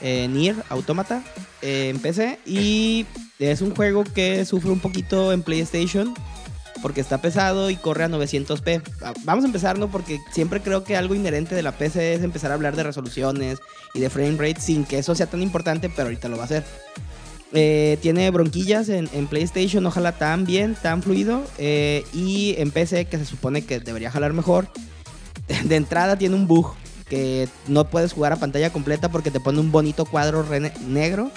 [0.00, 1.22] eh, Nier Automata
[1.62, 3.06] eh, en PC y
[3.38, 6.14] es un juego que sufre un poquito en PlayStation
[6.82, 8.82] porque está pesado y corre a 900p.
[9.02, 9.90] Ah, Vamos a empezar, ¿no?
[9.90, 13.58] Porque siempre creo que algo inherente de la PC es empezar a hablar de resoluciones
[13.94, 16.46] y de frame rate sin que eso sea tan importante, pero ahorita lo va a
[16.46, 16.64] hacer.
[17.52, 21.44] Eh, tiene bronquillas en, PlayStation, no jala tan bien, tan fluido.
[21.58, 24.68] eh, y en PC, que se supone que debería jalar mejor.
[25.64, 26.74] De entrada tiene un bug
[27.08, 31.30] que no puedes jugar a pantalla completa porque te pone un bonito cuadro re- negro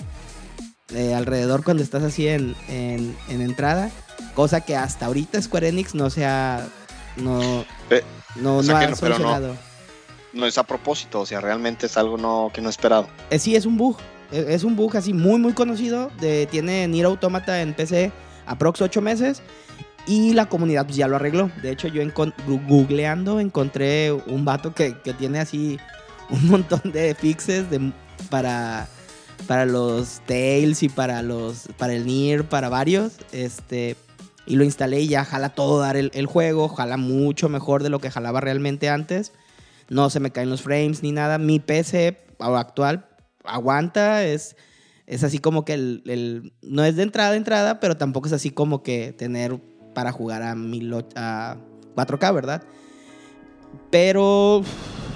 [0.93, 3.89] eh, alrededor cuando estás así en, en- en entrada.
[4.35, 6.67] Cosa que hasta ahorita Square Enix no se ha.
[7.17, 8.03] No, Eh,
[8.35, 9.15] no, o sea no ha no, pero no.
[9.17, 9.55] solucionado.
[10.33, 13.07] No es a propósito, o sea, realmente es algo no, que no esperado.
[13.29, 13.97] Eh, sí, es un bug.
[14.31, 16.09] Es, es un bug así muy, muy conocido.
[16.21, 18.11] De, tiene Nier Automata en PC
[18.45, 19.41] aprox 8 meses.
[20.07, 21.51] Y la comunidad ya lo arregló.
[21.61, 22.01] De hecho, yo
[22.67, 25.77] googleando encontré un vato que, que tiene así
[26.29, 27.91] un montón de fixes de,
[28.29, 28.87] para,
[29.47, 33.13] para los Tails y para los para el Nier, para varios.
[33.31, 33.95] Este,
[34.47, 36.67] y lo instalé y ya jala todo el, el juego.
[36.67, 39.33] Jala mucho mejor de lo que jalaba realmente antes.
[39.87, 41.37] No se me caen los frames ni nada.
[41.37, 43.05] Mi PC actual
[43.43, 44.23] aguanta.
[44.25, 44.55] Es,
[45.05, 48.49] es así como que el, el- No es de entrada entrada, pero tampoco es así
[48.49, 49.59] como que tener
[49.93, 51.57] para jugar a, mil a
[51.95, 52.63] 4K, ¿verdad?
[53.89, 54.63] Pero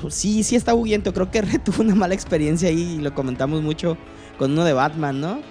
[0.10, 1.14] sí, sí está buguiento.
[1.14, 3.98] Creo que Red tuvo una mala experiencia ahí y lo comentamos mucho
[4.38, 5.42] con uno de Batman, ¿no?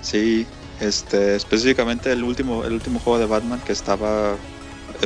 [0.00, 0.46] Sí,
[0.80, 4.36] Este, específicamente el último, el último juego de Batman que estaba.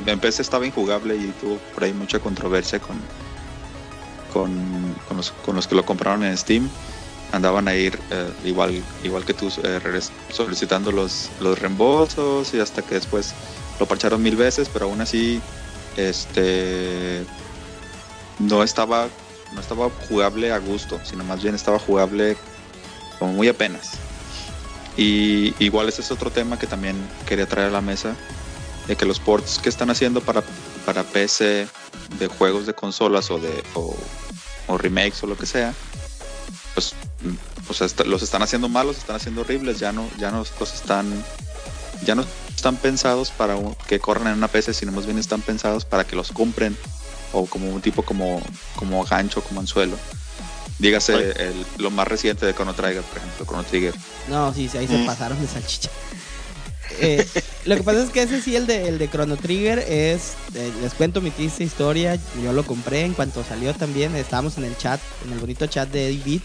[0.07, 2.97] En PC estaba injugable y tuvo por ahí mucha controversia con,
[4.32, 6.69] con, con, los, con los que lo compraron en Steam.
[7.32, 10.01] Andaban a ir eh, igual, igual que tú eh,
[10.31, 13.35] solicitando los, los reembolsos y hasta que después
[13.78, 15.40] lo parcharon mil veces, pero aún así
[15.97, 17.24] este
[18.39, 19.09] no estaba
[19.52, 22.36] no estaba jugable a gusto, sino más bien estaba jugable
[23.19, 23.93] como muy apenas.
[24.97, 26.97] Y igual ese es otro tema que también
[27.27, 28.15] quería traer a la mesa,
[28.86, 30.43] de que los ports que están haciendo para,
[30.85, 31.69] para PC
[32.19, 35.74] de juegos de consolas o de o remakes o lo que sea,
[36.74, 36.94] pues
[37.68, 40.74] o sea, est- los están haciendo malos, están haciendo horribles, ya no ya no los
[40.74, 41.24] están
[42.05, 42.24] ya no
[42.56, 46.05] están pensados para un- que corran en una PC, sino más bien están pensados para
[46.05, 46.76] que los compren
[47.32, 48.42] o como un tipo como
[48.76, 49.97] como gancho, como anzuelo.
[50.78, 53.94] Dígase el- lo más reciente de Chrono Trigger, por ejemplo, Chrono Trigger.
[54.28, 55.06] No, sí, sí, ahí se Mm.
[55.06, 55.90] pasaron de salchicha.
[57.01, 57.27] Eh,
[57.67, 60.35] lo que pasa es que ese sí, el de, el de Chrono Trigger, es.
[60.55, 62.19] eh, les cuento mi triste historia.
[62.43, 64.15] Yo lo compré en cuanto salió también.
[64.17, 66.43] Estábamos en el chat, en el bonito chat de Eddie Beat.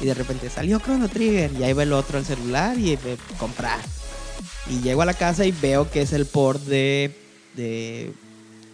[0.00, 1.50] Y de repente salió Chrono Trigger.
[1.58, 2.98] Y ahí va el otro al celular y eh,
[3.38, 3.80] comprar.
[4.70, 7.10] Y llego a la casa y veo que es el port de.
[7.56, 8.12] de,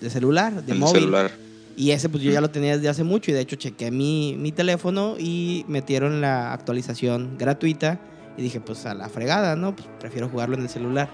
[0.01, 1.01] de celular, de el móvil.
[1.03, 1.31] celular.
[1.79, 4.35] Y ese pues yo ya lo tenía desde hace mucho y de hecho chequé mi,
[4.39, 8.01] mi teléfono y metieron la actualización gratuita
[8.37, 9.75] y dije pues a la fregada, ¿no?
[9.75, 11.09] Pues prefiero jugarlo en el celular.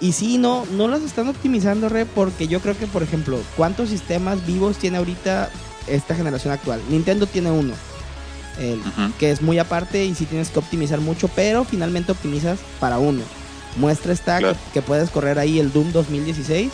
[0.00, 3.88] Y sí, no, no las están optimizando, re, porque yo creo que, por ejemplo, ¿cuántos
[3.90, 5.50] sistemas vivos tiene ahorita
[5.86, 6.80] esta generación actual?
[6.90, 7.72] Nintendo tiene uno,
[8.58, 8.80] el-
[9.18, 13.22] que es muy aparte y sí tienes que optimizar mucho, pero finalmente optimizas para uno.
[13.76, 14.56] Muestra está Claro.
[14.66, 16.70] que, que puedes correr ahí el Doom 2016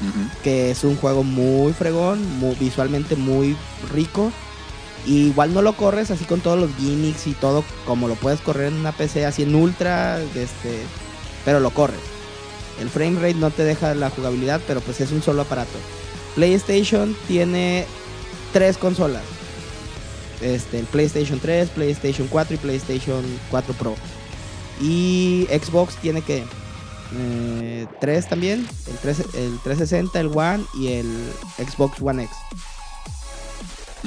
[0.00, 0.28] Ujú.
[0.44, 3.56] que es un juego muy fregón, muy, visualmente muy
[3.92, 4.30] rico.
[5.06, 8.68] Igual no lo corres así con todos los gimmicks y todo como lo puedes correr
[8.68, 10.82] en una PC así en ultra, este,
[11.44, 12.00] pero lo corres.
[12.80, 15.78] El frame rate no te deja la jugabilidad, pero pues es un solo aparato.
[16.34, 17.86] PlayStation tiene
[18.52, 19.22] tres consolas.
[20.40, 23.94] Este, el PlayStation 3, PlayStation 4 y PlayStation 4 Pro.
[24.80, 26.44] Y Xbox tiene que
[27.16, 32.36] eh, tres también, el, 3, el 360, el One y el Xbox One X.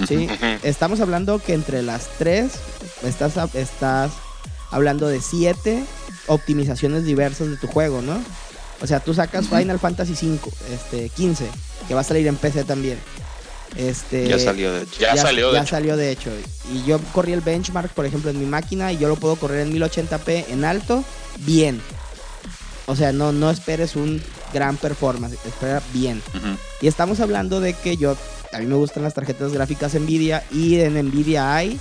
[0.08, 0.28] ¿sí?
[0.64, 2.54] Estamos hablando que entre las tres
[3.04, 4.12] estás, estás
[4.72, 5.84] hablando de siete
[6.28, 8.22] optimizaciones diversas de tu juego, ¿no?
[8.82, 9.48] O sea, tú sacas.
[9.48, 11.48] Final Fantasy 5, este, 15,
[11.88, 12.98] que va a salir en PC también.
[13.76, 15.00] Este, Ya salió de hecho.
[15.00, 15.70] Ya salió, de ya hecho.
[15.70, 16.32] salió de hecho.
[16.74, 19.62] Y yo corrí el benchmark, por ejemplo, en mi máquina y yo lo puedo correr
[19.62, 21.04] en 1080p en alto,
[21.40, 21.82] bien.
[22.88, 24.22] O sea, no, no esperes un
[24.54, 26.22] gran performance, espera bien.
[26.36, 26.58] Ujú.
[26.82, 28.16] Y estamos hablando de que yo,
[28.54, 31.80] a mí me gustan las tarjetas gráficas Nvidia y en Nvidia hay,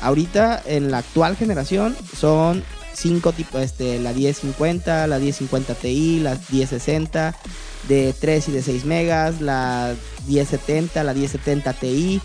[0.00, 2.62] ahorita en la actual generación son
[2.94, 7.34] cinco tipos, este, la 1050, la 1050 Ti, la 1060,
[7.88, 9.94] de 3 y de 6 megas, la
[10.26, 12.20] 1070, la 1070 Ti,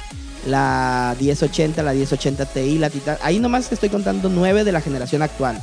[0.47, 3.17] la 1080, la 1080 Ti, la Titan.
[3.21, 5.61] Ahí nomás estoy contando 9 de la generación actual.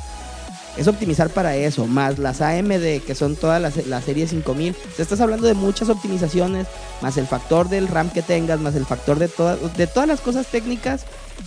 [0.79, 4.73] Es optimizar para eso, más las AMD, que son todas las, la serie 5000.
[4.75, 6.67] O sea, estás hablando de muchas optimizaciones,
[7.03, 10.21] más el factor del RAM que tengas, más el factor de, todas de todas las
[10.21, 11.03] cosas técnicas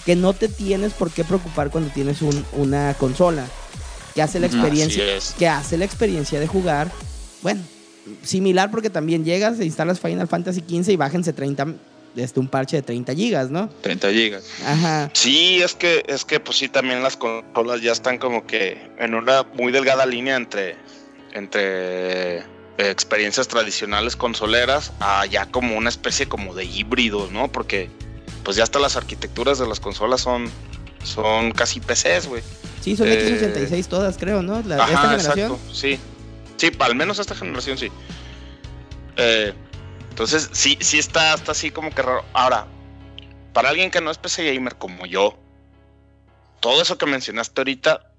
[0.06, 3.46] que no te tienes por qué preocupar cuando tienes un- una consola.
[4.14, 5.34] Que hace la experiencia, es.
[5.40, 6.92] que hace la experiencia de jugar,
[7.42, 7.62] bueno,
[8.24, 11.68] similar porque también llegas e instalas Final Fantasy XV y bájense 30,
[12.16, 13.70] este, un parche de 30 gigas, ¿no?
[13.82, 14.44] 30 gigas.
[14.66, 15.10] Ajá.
[15.14, 19.16] Sí, es que, es que pues sí, también las consolas ya están como que en
[19.16, 20.76] una muy delgada línea entre,
[21.34, 22.44] entre eh,
[22.78, 27.52] experiencias tradicionales consoleras a ya como una especie como de híbridos, ¿no?
[27.52, 27.90] Porque
[28.44, 30.50] pues ya hasta las arquitecturas de las consolas son,
[31.04, 32.42] son casi PCs, güey.
[32.82, 34.62] Sí, son Eh, X86 todas, creo, ¿no?
[34.64, 35.52] La, esta Ajá, generación.
[35.54, 36.00] exacto, sí.
[36.58, 37.90] Sí, al menos esta generación sí.
[39.18, 39.54] Eh,
[40.24, 42.24] entonces, sí, sí está, está así como que raro.
[42.34, 42.68] Ahora,
[43.54, 45.38] para alguien que no es PC gamer como yo,
[46.60, 48.12] todo eso que mencionaste ahorita,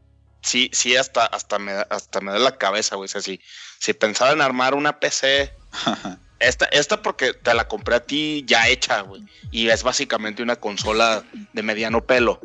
[0.43, 3.07] sí, sí, hasta, hasta, me, hasta me da la cabeza, güey.
[3.07, 3.41] O sea, si,
[3.79, 5.53] si pensaba en armar una PC,
[6.41, 9.23] esta, esta porque te la compré a ti ya hecha, güey.
[9.51, 11.23] Y es básicamente una consola
[11.53, 12.41] de mediano pelo.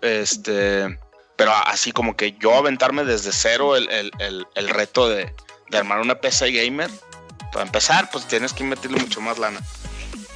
[0.00, 0.98] Este,
[1.36, 5.32] pero así como que yo aventarme desde cero el, el- el- el reto de,
[5.70, 6.90] de armar una PC gamer.
[7.52, 9.60] Para empezar, pues tienes que invertirle mucho más lana.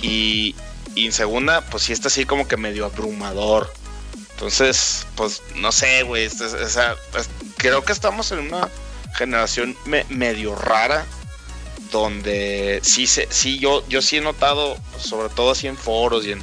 [0.00, 0.54] Y,
[0.94, 3.72] en segunda, pues sí está así como que medio abrumador.
[4.32, 6.26] Entonces, pues no sé, güey.
[6.26, 6.94] o sea,
[7.56, 8.68] creo que estamos en una
[9.14, 11.06] generación me- medio rara
[11.90, 16.32] donde sí, se, sí yo, yo sí he notado, sobre todo así en foros y
[16.32, 16.42] en,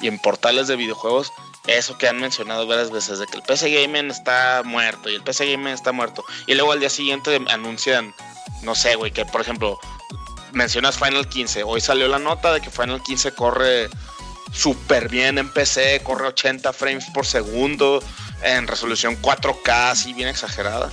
[0.00, 1.32] y en portales de videojuegos,
[1.66, 5.22] eso que han mencionado varias veces, de que el PC Gaming está muerto y el
[5.22, 6.24] PC Gaming está muerto.
[6.46, 8.14] Y luego al día siguiente anuncian,
[8.62, 9.78] no sé, güey, que por ejemplo,
[10.52, 11.62] mencionas Final 15.
[11.64, 13.88] Hoy salió la nota de que Final 15 corre
[14.52, 18.02] súper bien en PC, corre 80 frames por segundo,
[18.42, 20.90] en resolución 4K, así bien exagerada.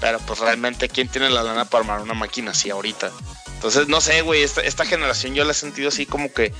[0.00, 3.10] Pero pues realmente, ¿quién tiene la lana para armar una máquina así ahorita?
[3.54, 6.54] Entonces, no sé, güey, esta, generación yo la he sentido así como que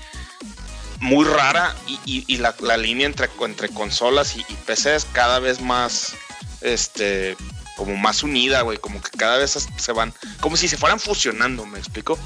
[0.98, 3.28] muy rara y, la, línea entre,
[3.68, 6.14] consolas y, y PCs cada vez más,
[6.60, 7.36] este,
[7.78, 11.64] como más unida, güey, como que cada vez se van, como si se fueran fusionando,
[11.64, 12.18] ¿me explico?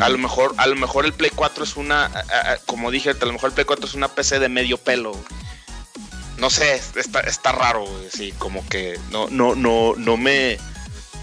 [0.00, 2.10] A lo mejor, a lo mejor el Play 4 es una,
[2.64, 5.18] como dije, a lo mejor el Play 4 es una PC de medio pelo.
[6.36, 10.58] No sé, está, está raro, güey, sí, como que no, no, no, no me,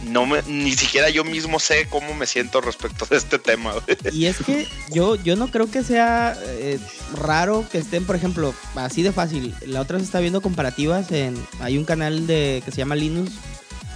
[0.04, 3.74] no me, ni siquiera yo mismo sé cómo me siento respecto de este tema.
[4.12, 6.80] Y es que yo, yo no creo que sea eh,
[7.14, 9.54] raro que estén, por ejemplo, así de fácil.
[9.66, 13.32] La otra se está viendo comparativas en, hay un canal de que se llama Linux,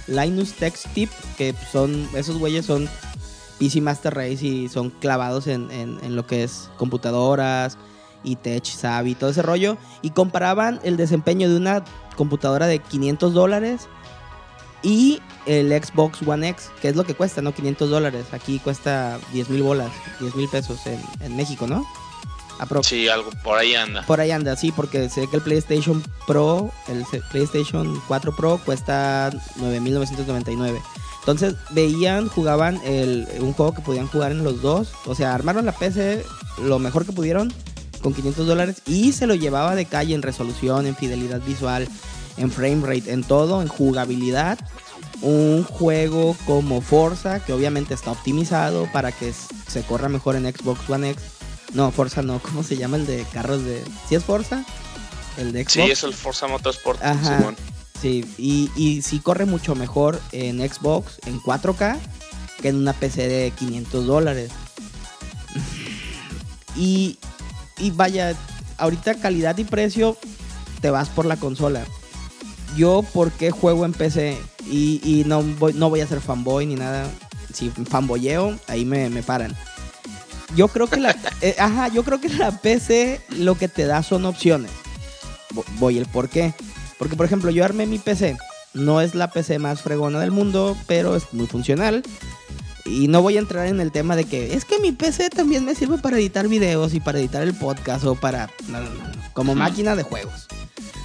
[0.06, 2.88] Linux Text Tip, que son, esos güeyes son
[3.58, 7.76] PC Master Race y son clavados en, en lo que es computadoras
[8.22, 9.76] y Tech Savvy, todo ese rollo.
[10.02, 11.84] Y comparaban el desempeño de una
[12.16, 13.88] computadora de 500 dólares
[14.82, 17.54] y el Xbox One X, que es lo que cuesta, ¿no?
[17.54, 18.26] 500 dólares.
[18.32, 19.90] Aquí cuesta 10 mil bolas,
[20.20, 21.86] 10 mil pesos en, México, ¿no?
[22.82, 24.02] Sí, algo por ahí anda.
[24.02, 29.30] Por ahí anda, sí, porque sé que el PlayStation Pro, el PlayStation 4 Pro cuesta
[29.58, 30.80] 9.999.
[31.20, 34.92] Entonces veían, jugaban el, un juego que podían jugar en los dos.
[35.06, 36.24] O sea, armaron la PC
[36.62, 37.52] lo mejor que pudieron
[38.02, 41.88] con 500 dólares y se lo llevaba de calle en resolución, en fidelidad visual,
[42.40, 44.58] en frame rate, en todo, en jugabilidad.
[45.20, 49.32] Un juego como Forza, que obviamente está optimizado para que
[49.68, 51.22] se corra mejor en Xbox One X.
[51.74, 53.84] No, Forza no, ¿cómo se llama el de carros de...
[54.08, 54.64] ¿Sí es Forza?
[55.36, 55.72] El de Xbox.
[55.72, 57.02] Sí, es el Forza Motorsport.
[57.02, 57.54] Ajá.
[58.00, 61.98] Sí, y, y sí corre mucho mejor en Xbox en 4K
[62.62, 64.50] que en una PC de 500 dólares.
[66.76, 67.18] y,
[67.76, 68.34] y vaya,
[68.78, 70.16] ahorita calidad y precio
[70.80, 71.84] te vas por la consola
[72.76, 76.74] yo por qué juego en PC y, no, voy, no voy a ser fanboy ni
[76.74, 77.08] nada.
[77.52, 79.56] Si fanboyeo, ahí me, paran.
[80.54, 84.02] Yo creo que la, eh, ajá, yo creo que la PC lo que te da
[84.02, 84.70] son opciones.
[85.78, 86.54] Voy el por qué.
[86.98, 88.36] Porque por ejemplo, yo armé mi PC.
[88.72, 92.04] No es la PC más fregona del mundo, pero es muy funcional.
[92.84, 95.64] Y no voy a entrar en el tema de que es que mi PC también
[95.64, 98.48] me sirve para editar videos y para editar el podcast o para...
[99.32, 100.46] como máquina de juegos.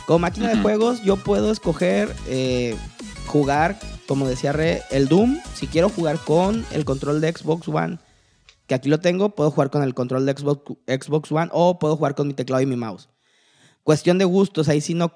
[0.06, 2.78] Como máquina de juegos, yo puedo escoger eh,
[3.26, 5.40] jugar, como decía Re, el Doom.
[5.56, 7.98] Si quiero jugar con el control de Xbox One,
[8.68, 11.98] que aquí lo tengo, puedo jugar con el control de Xbox, Xbox One o puedo
[11.98, 13.10] jugar con mi teclado y mi mouse.
[13.84, 15.12] Cuestión de gustos, ahí sí no.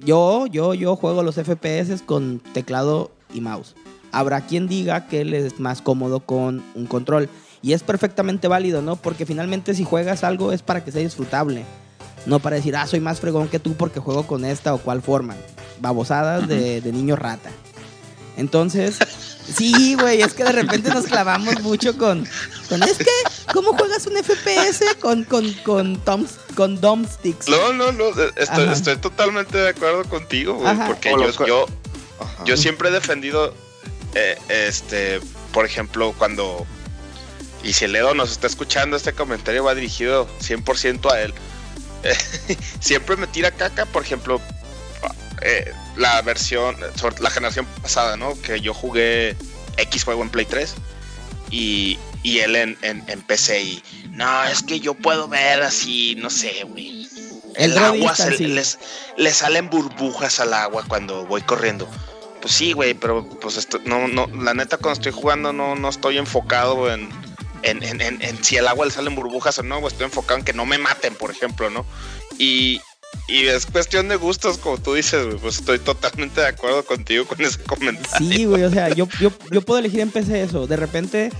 [0.00, 3.74] Yo, yo, yo juego los FPS con teclado y mouse.
[4.10, 7.28] Habrá quien diga que él es más cómodo con un control.
[7.60, 8.96] Y es perfectamente válido, ¿no?
[8.96, 11.64] Porque finalmente si juegas algo es para que sea disfrutable.
[12.26, 15.02] No para decir, ah, soy más fregón que tú porque juego con esta o cual
[15.02, 15.36] forma.
[15.80, 17.50] Babosadas de, niño rata.
[18.36, 18.98] Entonces,
[19.56, 22.26] sí, güey, es que de repente nos clavamos mucho con,
[22.68, 23.10] con es que,
[23.52, 27.48] ¿cómo juegas un FPS con, con, con, toms, con domsticks?
[27.48, 28.06] No, no, no,
[28.36, 31.66] estoy, totalmente de acuerdo contigo, güey, porque yo, yo,
[32.44, 33.54] yo, siempre he defendido,
[34.14, 35.20] eh, este,
[35.52, 36.66] por ejemplo, cuando,
[37.62, 41.34] y si el Edo nos está escuchando, este comentario va dirigido 100% a él
[42.80, 44.40] siempre me tira caca, por ejemplo,
[45.42, 46.76] eh, la versión,
[47.20, 48.40] la generación pasada, ¿no?
[48.40, 49.36] Que yo jugué
[49.76, 50.74] X juego en Play 3
[51.50, 56.64] y, él en, en, PC y no, es que yo puedo ver así, no sé,
[56.64, 57.06] güey.
[57.54, 58.78] El, agua se, les,
[59.16, 61.88] le salen burbujas al agua cuando voy corriendo.
[62.40, 65.88] Pues sí, güey, pero pues esto, no, no, la neta cuando estoy jugando no, no
[65.88, 67.08] estoy enfocado en,
[67.64, 70.78] en, si el agua le salen burbujas o no, estoy enfocado en que no me
[70.78, 71.84] maten, por ejemplo, ¿no?
[72.38, 72.80] Y,
[73.28, 77.58] es cuestión de gustos, como tú dices, pues estoy totalmente de acuerdo contigo con ese
[77.62, 78.28] comentario.
[78.28, 79.30] Sí, güey, o sea, yo, yo,
[79.62, 80.66] puedo elegir en PC eso.
[80.66, 81.30] De repente,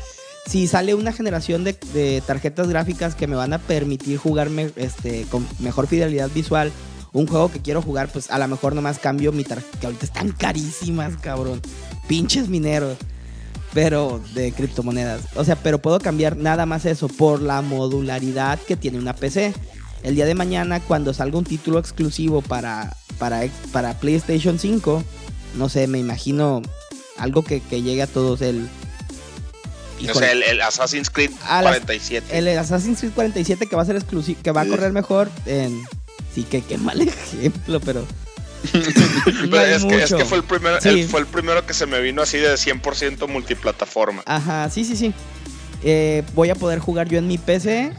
[0.47, 5.47] si sale una generación de, tarjetas gráficas que me van a permitir jugarme este, con
[5.59, 6.73] mejor fidelidad visual,
[7.13, 10.07] un juego que quiero jugar, pues a lo mejor nomás cambio mi tarjeta, que ahorita
[10.07, 11.61] están carísimas, cabrón.
[12.07, 12.97] Pinches mineros
[13.75, 15.23] pero de criptomonedas.
[15.35, 19.53] O sea, pero puedo cambiar nada más eso por la modularidad que tiene una PC.
[20.03, 23.43] El día de mañana, cuando salga un título exclusivo para, para,
[23.73, 25.03] para PlayStation 5,
[25.57, 26.63] no sé, me imagino
[27.19, 28.69] algo que, llegue a todos el...
[30.09, 32.37] O sea, el, Assassin's Creed 47.
[32.37, 35.83] el Assassin's Creed 47 que va a ser exclusivo, que va a correr mejor en
[36.35, 37.01] Sí, que qué mal
[37.33, 38.05] ejemplo, pero.
[39.51, 40.89] Pero es, que, es que fue el, primero, Sí.
[40.89, 44.23] el- fue el primero que se me vino así de 100% multiplataforma.
[44.27, 45.13] Ajá, sí, sí, sí.
[45.83, 47.93] Eh, voy a poder jugar yo en mi PC,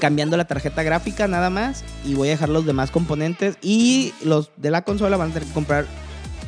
[0.00, 3.56] cambiando la tarjeta gráfica nada más, y voy a dejar los demás componentes.
[3.62, 5.86] Y los de la consola van a tener que comprar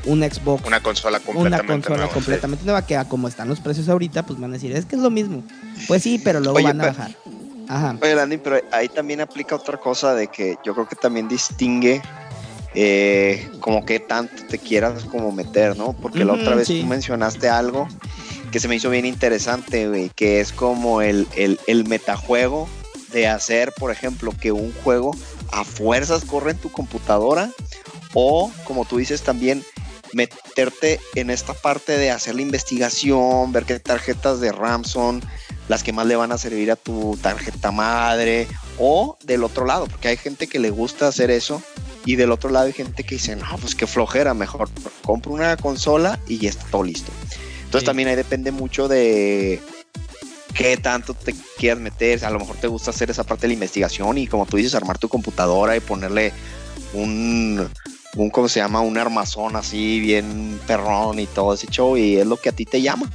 [0.07, 0.67] un Xbox.
[0.67, 2.13] Una consola Una completamente consola nueva.
[2.13, 4.97] completamente nueva que a como están los precios ahorita, pues van a decir, es que
[4.97, 5.43] es lo mismo.
[5.89, 7.17] Pues sí, pero luego Oye, van a pero- bajar.
[7.69, 7.97] Ajá.
[8.03, 12.03] Oye, Landy, pero ahí también aplica otra cosa de que yo creo que también distingue
[12.75, 15.93] eh, como que tanto te quieras como meter, ¿no?
[15.93, 16.81] Porque la otra vez sí.
[16.81, 17.89] tú mencionaste algo
[18.51, 22.69] que se me hizo bien interesante, güey, que es como el, el, el metajuego
[23.13, 25.17] de hacer, por ejemplo, que un juego
[25.53, 27.51] a fuerzas corre en tu computadora
[28.13, 29.65] o, como tú dices también,
[30.13, 35.23] meterte en esta parte de hacer la investigación, ver qué tarjetas de RAM son
[35.69, 38.49] las que más le van a servir a tu tarjeta madre
[38.79, 41.63] o del otro lado, porque hay gente que le gusta hacer eso
[42.05, 44.69] y del otro lado hay gente que dice, no, pues qué flojera, mejor
[45.05, 47.13] compro una consola y ya está todo listo.
[47.65, 47.87] Entonces Sí.
[47.87, 49.61] también ahí depende mucho de
[50.55, 53.55] qué tanto te quieras meter, a lo mejor te gusta hacer esa parte de la
[53.55, 56.33] investigación y como tú dices, armar tu computadora y ponerle
[56.95, 57.69] un,
[58.17, 58.81] un ¿cómo se llama?
[58.81, 62.65] Un armazón así bien perrón y todo ese show y es lo que a ti
[62.65, 63.09] te llama.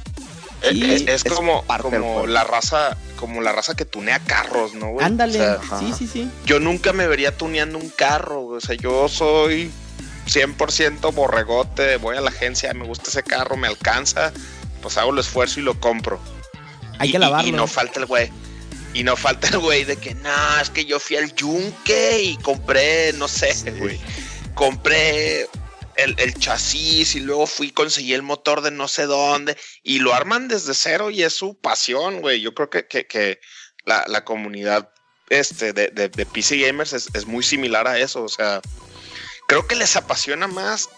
[0.62, 4.74] Eh, Sí, es, es es como, como la raza, como la raza que tunea carros,
[4.74, 5.04] ¿no, güey?
[5.06, 5.38] Ándale.
[5.40, 5.78] O sea, ajá.
[5.78, 6.30] sí, sí, sí.
[6.44, 8.58] yo nunca me vería tuneando un carro, güey.
[8.58, 9.70] o sea, yo soy
[10.26, 14.32] 100% borregote, voy a la agencia, me gusta ese carro, me alcanza,
[14.82, 16.18] pues hago el esfuerzo y lo compro.
[16.98, 17.48] Hay Y- que y- lavarlo.
[17.48, 18.30] Y, no falta el güey.
[18.94, 22.36] Y no falta el güey de que, no, es que yo fui al yunque y
[22.38, 24.00] compré, no sé, güey.
[24.54, 25.48] Compré
[25.96, 29.56] el, el chasis y luego fui y conseguí el motor de no sé dónde.
[29.82, 32.40] Y lo arman desde cero y es su pasión, güey.
[32.40, 33.40] Yo creo que, que, que
[33.84, 34.90] la, la comunidad
[35.28, 38.22] este, de, de, de PC Gamers es, es muy similar a eso.
[38.22, 38.60] O sea,
[39.48, 40.88] creo que les apasiona más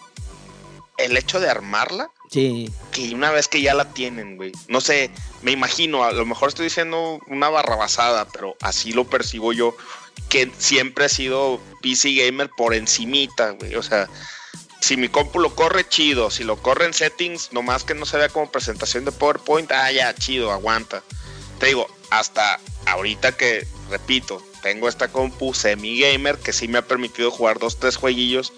[0.97, 2.71] el hecho de armarla Sí.
[2.91, 4.51] que una vez que ya la tienen, güey.
[4.67, 5.09] No sé,
[5.41, 9.75] me imagino, a lo mejor estoy diciendo una barrabasada, pero así lo percibo yo,
[10.29, 13.73] que siempre he sido PC gamer por encimita, güey.
[13.75, 14.07] O sea,
[14.81, 16.29] si mi compu lo corre, chido.
[16.31, 19.91] Si lo corre en settings, nomás que no se vea como presentación de PowerPoint, ah,
[19.91, 21.03] ya, chido, aguanta.
[21.59, 26.81] Te digo, hasta ahorita que, repito, tengo esta compu semi gamer que sí me ha
[26.81, 28.53] permitido jugar dos, tres jueguillos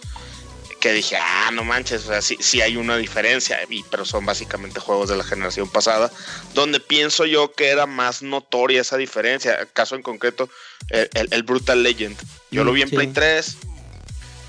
[0.80, 4.26] que dije, ah, no manches, o sea, sí, sí hay una diferencia, y, pero son
[4.26, 6.11] básicamente juegos de la generación pasada,
[6.56, 9.68] donde pienso yo que era más notoria esa diferencia.
[9.73, 10.49] Caso en concreto,
[10.89, 12.18] el, el- el Brutal Legend.
[12.49, 12.95] Yo lo vi en sí.
[12.95, 13.57] Play 3,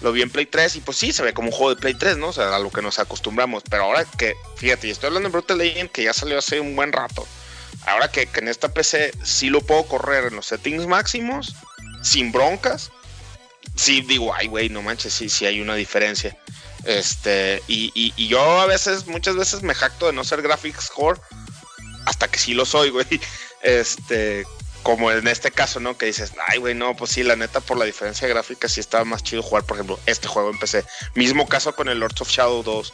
[0.03, 1.95] lo vi en Play 3 y pues sí, se ve como un juego de Play
[1.95, 2.29] 3, ¿no?
[2.29, 3.63] O sea, a lo que nos acostumbramos.
[3.71, 6.75] Pero ahora que, fíjate, y estoy hablando de Brutal Legend que ya salió hace un
[6.77, 7.27] buen rato.
[7.87, 11.55] Ahora que, en esta PC sí lo puedo correr en los settings máximos,
[12.03, 12.91] sin broncas.
[13.77, 16.37] Sí, digo, ay, güey, no manches, sí, sí hay una diferencia.
[16.85, 20.91] Este, y, y- y yo a veces, muchas veces me jacto de no ser graphics
[20.91, 21.21] core,
[22.07, 23.07] hasta que sí lo soy, güey.
[23.63, 24.45] Este,
[24.83, 25.97] como en este caso, ¿no?
[25.97, 29.05] Que dices, ay, güey, no, pues sí, la neta, por la diferencia gráfica, sí estaba
[29.05, 30.85] más chido jugar, por ejemplo, este juego en PC.
[31.15, 32.93] Mismo caso con el Lords of Shadow 2.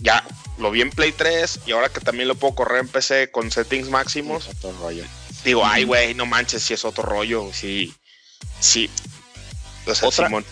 [0.00, 0.26] Ya
[0.58, 3.50] lo vi en Play 3 y ahora que también lo puedo correr en PC con
[3.52, 5.04] settings máximos, Otro rollo.
[5.44, 7.94] digo, ay, güey, no manches, si es otro rollo, sí,
[8.58, 8.90] sí.
[9.86, 10.44] O sea, Otra- Simón.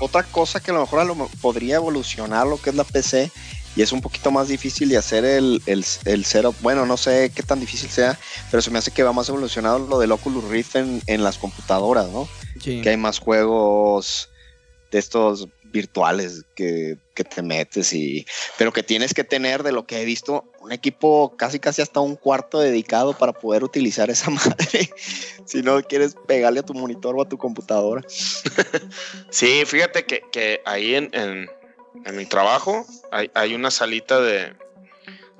[0.00, 3.30] Otra cosa que a lo mejor a lo podría evolucionar lo que es la PC
[3.76, 6.54] y es un poquito más difícil de hacer el, el, el setup.
[6.60, 8.18] Bueno, no sé qué tan difícil sea,
[8.50, 11.38] pero se me hace que va más evolucionado lo del Oculus Rift en, en las
[11.38, 12.28] computadoras, ¿no?
[12.60, 12.80] Sí.
[12.82, 14.28] Que hay más juegos
[14.90, 18.24] de estos virtuales que, que te metes y
[18.56, 21.98] pero que tienes que tener de lo que he visto un equipo casi casi hasta
[21.98, 24.88] un cuarto dedicado para poder utilizar esa madre
[25.44, 28.02] si no quieres pegarle a tu monitor o a tu computadora
[29.30, 31.50] Sí, fíjate que, que ahí en, en,
[32.04, 34.54] en mi trabajo hay, hay una salita de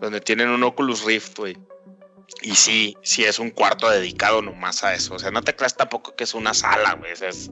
[0.00, 1.56] donde tienen un Oculus Rift, güey.
[2.42, 5.14] Y sí, sí es un cuarto dedicado nomás a eso.
[5.14, 7.12] O sea, no te creas tampoco que es una sala, güey.
[7.12, 7.50] Es,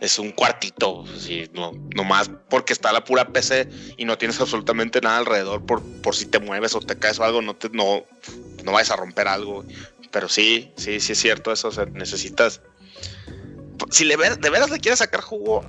[0.00, 5.00] es un cuartito, sí, no, nomás porque está la pura PC y no tienes absolutamente
[5.00, 8.04] nada alrededor por, por si te mueves o te caes o algo, no te, no,
[8.64, 9.64] no vayas a romper algo.
[10.10, 11.68] Pero sí, sí, sí es cierto eso.
[11.68, 12.60] O sea, necesitas.
[13.90, 15.64] Si le ver- de veras le quieres sacar jugo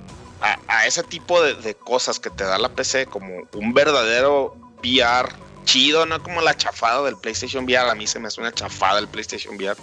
[0.68, 5.32] a, ese tipo de, cosas que te da la PC, como un verdadero VR
[5.64, 7.90] chido, no como la chafada del PlayStation VR.
[7.90, 9.76] A mí se me hace una chafada el PlayStation VR.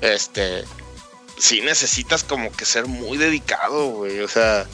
[0.00, 0.64] Este,
[1.38, 4.20] sí necesitas como que ser muy dedicado, güey.
[4.20, 4.66] O sea,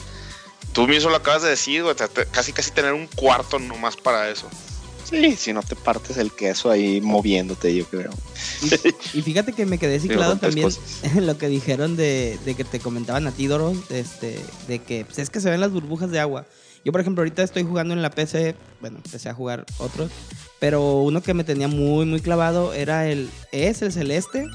[0.71, 1.95] tú mismo lo acabas de decir, güey.
[2.31, 4.49] Casi, casi tener un cuarto nomás para eso.
[5.13, 8.09] Sí, si no te partes el queso ahí moviéndote, yo creo.
[8.63, 10.69] Y, y fíjate que me quedé ciclado también
[11.03, 15.05] en lo que dijeron de, de que te comentaban a ti, Doros, este, de que
[15.05, 16.47] pues, es que se ven las burbujas de agua.
[16.83, 20.11] Yo, por ejemplo, ahorita estoy jugando en la PC, bueno, empecé a jugar otros,
[20.59, 24.47] pero uno que me tenía muy, muy clavado era el, es el Celeste,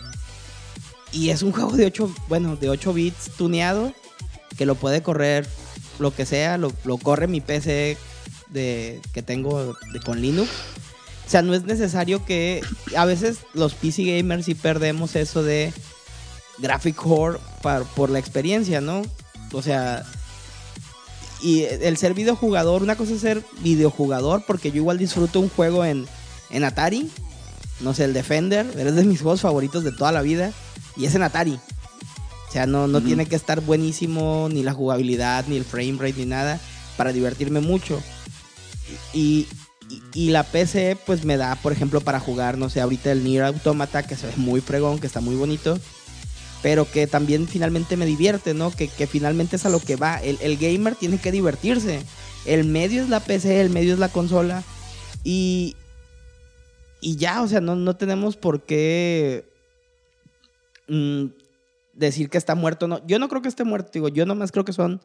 [1.12, 3.94] y es un juego de 8, bueno, de 8 bits tuneado,
[4.56, 5.47] que lo puede correr
[6.01, 7.97] lo que sea, lo, lo corre mi PC
[8.51, 10.49] de, que tengo de- con Linux.
[11.27, 12.62] O sea, no es necesario que.
[12.97, 15.73] A veces los PC gamers sí perdemos eso de
[16.59, 19.03] graphic core par- por la experiencia, ¿no?
[19.53, 20.05] O sea.
[21.41, 25.85] Y el ser videojugador, una cosa es ser videojugador, porque yo igual disfruto un juego
[25.85, 26.07] en,
[26.51, 27.11] en Atari.
[27.81, 30.53] No sé, el Defender, es de mis juegos favoritos de toda la vida.
[30.97, 31.61] Y es en Atari.
[32.49, 36.15] O sea, no, no tiene que estar buenísimo ni la jugabilidad, ni el frame rate,
[36.16, 36.59] ni nada,
[36.97, 38.03] para divertirme mucho.
[39.12, 39.47] Y,
[40.15, 44.02] la PC, pues me da, por ejemplo, para jugar, no sé, ahorita el Nier Automata,
[44.02, 45.78] que se ve muy fregón, que está muy bonito,
[46.62, 48.70] pero que también finalmente me divierte, ¿no?
[48.70, 50.16] Que, que finalmente es a lo que va.
[50.16, 52.02] El, el gamer tiene que divertirse.
[52.44, 54.62] El medio es la PC, el medio es la consola.
[55.24, 55.74] Y,
[57.01, 59.44] y ya, o sea, no, no tenemos por qué
[60.89, 61.27] mm,
[61.94, 62.89] decir que está muerto.
[62.89, 65.01] No, yo no creo que esté muerto, digo, yo nomás creo que son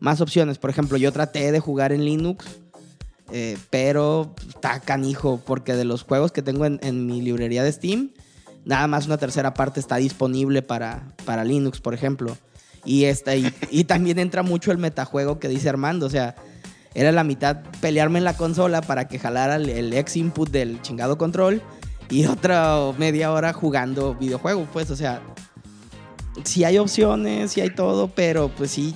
[0.00, 0.58] más opciones.
[0.58, 2.44] Por ejemplo, yo traté de jugar en Linux,
[3.32, 7.72] eh, pero está canijo, porque de los juegos que tengo en, en mi librería de
[7.72, 8.10] Steam,
[8.64, 12.36] nada más una tercera parte está disponible para, para Linux, por ejemplo.
[12.84, 16.36] Y, esta, y, y también entra mucho el metajuego que dice Armando, o sea,
[16.94, 20.82] era la mitad pelearme en la consola para que jalara el, el ex input del
[20.82, 21.62] chingado control
[22.10, 25.22] y otra media hora jugando videojuego, pues, o sea,
[26.44, 28.94] sí hay opciones, sí hay todo, pero pues sí,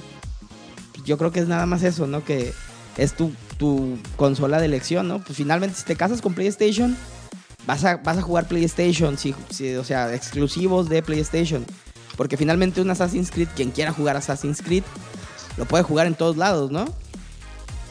[1.04, 2.24] yo creo que es nada más eso, ¿no?
[2.24, 2.52] Que
[2.98, 5.22] es tu, tu consola de elección, ¿no?
[5.22, 6.96] Pues finalmente si te casas con PlayStation,
[7.66, 11.64] vas a, vas a jugar PlayStation, o sea, exclusivos de PlayStation.
[12.16, 14.84] Porque finalmente un Assassin's Creed, quien quiera jugar Assassin's Creed,
[15.56, 16.86] lo puede jugar en todos lados, ¿no?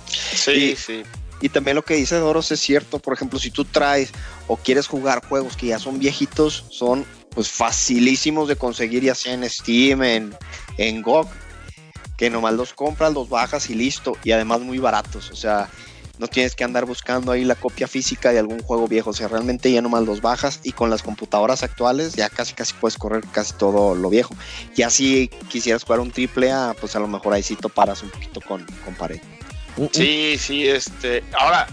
[0.07, 1.03] Sí, Y- sí.
[1.41, 4.11] Y también lo que dice Doros es cierto, por ejemplo, si tú traes
[4.47, 9.33] o quieres jugar juegos que ya son viejitos, son pues facilísimos de conseguir ya sea
[9.33, 10.35] en Steam, en,
[10.77, 11.27] en GOG,
[12.17, 15.69] que nomás los compras, los bajas y listo, y además muy baratos, o sea,
[16.17, 19.27] no tienes que andar buscando ahí la copia física de algún juego viejo, o sea,
[19.27, 23.25] realmente ya nomás los bajas y con las computadoras actuales ya casi casi puedes correr
[23.33, 24.33] casi todo lo viejo.
[24.75, 28.11] Ya si quisieras jugar un triple A, pues a lo mejor ahí sí toparas un
[28.11, 29.19] poquito con, con pared.
[29.75, 31.21] Un- un- Sí, sí, este.
[31.37, 31.67] Ahora,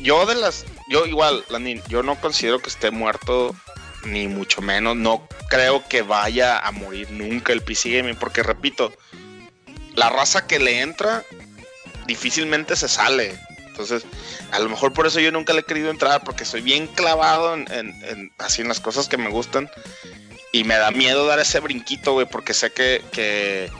[0.00, 0.66] yo de las.
[0.88, 3.54] Yo igual, Lanin, yo no considero que esté muerto,
[4.04, 4.94] ni mucho menos.
[4.96, 8.92] No creo que vaya a morir nunca el PC Gaming, porque repito,
[9.94, 11.24] la raza que le entra
[12.06, 13.38] difícilmente se sale.
[13.66, 14.04] Entonces,
[14.50, 17.54] a lo mejor por eso yo nunca le he querido entrar, porque soy bien clavado
[17.54, 19.70] en, en- en- así en las cosas que me gustan.
[20.52, 23.70] Y me da miedo dar ese brinquito, güey, porque sé que, que,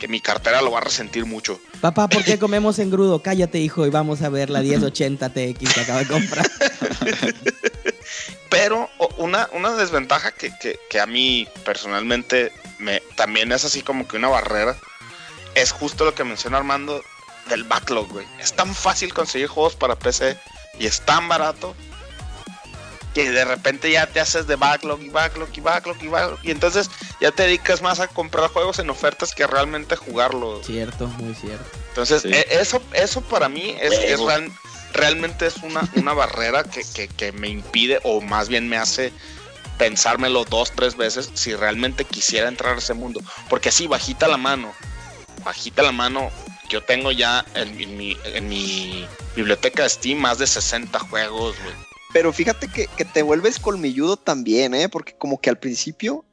[0.00, 1.60] que mi cartera lo va a resentir mucho.
[1.80, 3.22] Papá, ¿por qué comemos engrudo?
[3.22, 6.50] Cállate, hijo, y vamos a ver la 1080 TX que acabo de comprar.
[8.50, 8.88] Pero
[9.18, 14.16] una, una desventaja que, que- que a mí personalmente me, también es así como que
[14.16, 14.76] una barrera
[15.56, 17.02] es justo lo que menciona Armando
[17.48, 18.26] del backlog, güey.
[18.38, 20.36] Es tan fácil conseguir juegos para PC
[20.78, 21.74] y es tan barato
[23.14, 26.50] que de repente ya te haces de backlog y backlog y backlog y backlog y
[26.50, 30.66] entonces ya te dedicas más a comprar juegos en ofertas que a realmente jugarlos.
[30.66, 31.64] Cierto, muy cierto.
[31.88, 32.28] Entonces, Sí.
[32.30, 34.28] e- eso, eso para mí es, es Huevo.
[34.28, 34.52] real-
[34.92, 39.12] realmente es una, una barrera que, que- que me impide, o más bien me hace
[39.78, 43.20] pensármelo dos, tres veces si realmente quisiera entrar a ese mundo.
[43.48, 44.74] Porque así, bajita la mano,
[45.46, 46.30] bajita la mano,
[46.68, 51.56] yo tengo ya en, en mi, en mi biblioteca de Steam más de 60 juegos,
[51.62, 51.74] güey.
[52.12, 54.88] Pero fíjate que, que te vuelves colmilludo también, ¿eh?
[54.88, 56.24] Porque como que al principio,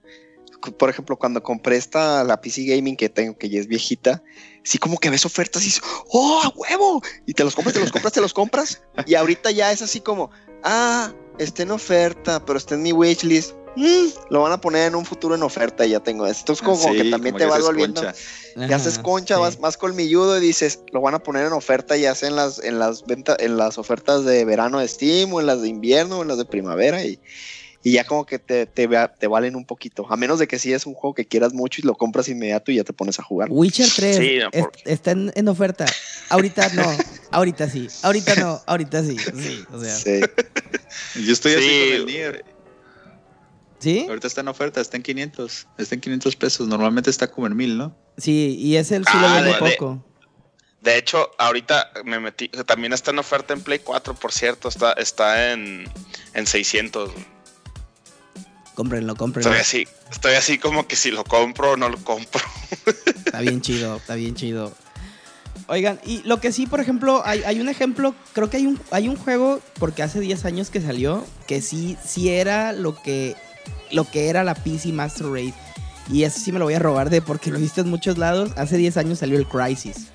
[0.77, 4.23] por ejemplo, cuando compré esta, la PC Gaming que tengo, que ya es viejita,
[4.63, 7.01] sí como que ves ofertas y dices, ¡oh, a huevo!
[7.25, 8.81] Y te los compras, te los compras, te los compras.
[9.05, 10.31] Y ahorita ya es así como,
[10.63, 13.53] ah, está en oferta, pero está en mi wishlist.
[13.75, 16.53] Mm, lo van a poner en un futuro en oferta y ya tengo esto.
[16.53, 18.01] Es como, Sí, que también como te que vas volviendo.
[18.03, 18.15] concha.
[18.55, 19.41] Ya haces Ajá, concha, sí.
[19.41, 22.63] vas más colmilludo y dices, lo van a poner en oferta ya sea en las,
[22.63, 26.19] en las ventas, en las ofertas de verano de Steam o en las de invierno
[26.19, 27.19] o en las de primavera y,
[27.83, 28.87] y ya como que te, te,
[29.19, 30.05] te valen un poquito.
[30.09, 32.71] A menos de que si es un juego que quieras mucho y lo compras inmediato
[32.71, 33.49] y ya te pones a jugar.
[33.51, 35.85] Witcher 3 Sí, no, es- por- está en, en oferta.
[36.29, 36.85] Ahorita no,
[37.31, 39.17] ahorita sí, ahorita no, ahorita sí.
[39.17, 40.21] Sí, o sea, Sí.
[41.25, 41.79] Yo estoy así Sí.
[41.87, 42.45] con el Nier.
[43.83, 44.05] ¿Sí?
[44.07, 45.67] Ahorita está en oferta, está en 500.
[45.77, 46.67] Está en 500 pesos.
[46.67, 47.95] Normalmente está como en 1000, ¿no?
[48.17, 50.03] Sí, y ese sí Ah, lo de- de- poco.
[50.81, 54.91] De hecho, ahorita me metí, también está en oferta en Play 4, por cierto, está,
[54.93, 55.85] está en,
[56.33, 57.09] en 600.
[58.75, 59.51] Cómprenlo, cómprenlo.
[59.51, 62.41] Estoy así, estoy así como que si lo compro o no lo compro.
[63.25, 64.73] Está bien chido, está bien chido.
[65.67, 68.79] Oigan, y lo que sí, por ejemplo, hay, hay un ejemplo, creo que hay un,
[68.91, 73.35] hay un juego, porque hace 10 años que salió, que sí, sí era lo que,
[73.93, 75.53] lo que era la PC Master Race.
[76.11, 78.51] Y eso sí me lo voy a robar de porque lo viste en muchos lados.
[78.57, 80.07] Hace 10 años salió el Crisis.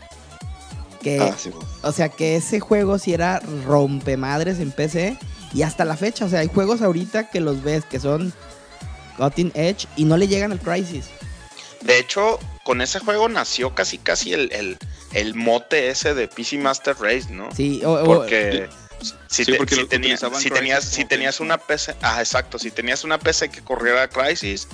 [1.02, 1.50] Que, Ah, sí,
[1.82, 5.16] o sea, que ese juego sí era rompemadres en PC.
[5.54, 8.34] Y hasta la fecha, o sea, hay juegos ahorita que los ves que son
[9.16, 11.06] Cutting Edge y no le llegan al Crisis.
[11.82, 14.76] De hecho, con ese juego nació casi casi el, el,
[15.14, 17.48] el mote ese de PC Master Race, ¿no?
[17.54, 18.68] Sí, o, o- Porque
[19.00, 23.04] si, Sí, te- porque si tenías, si tenías, si una PC, ah, exacto, si tenías
[23.04, 24.68] una PC que corriera Crisis,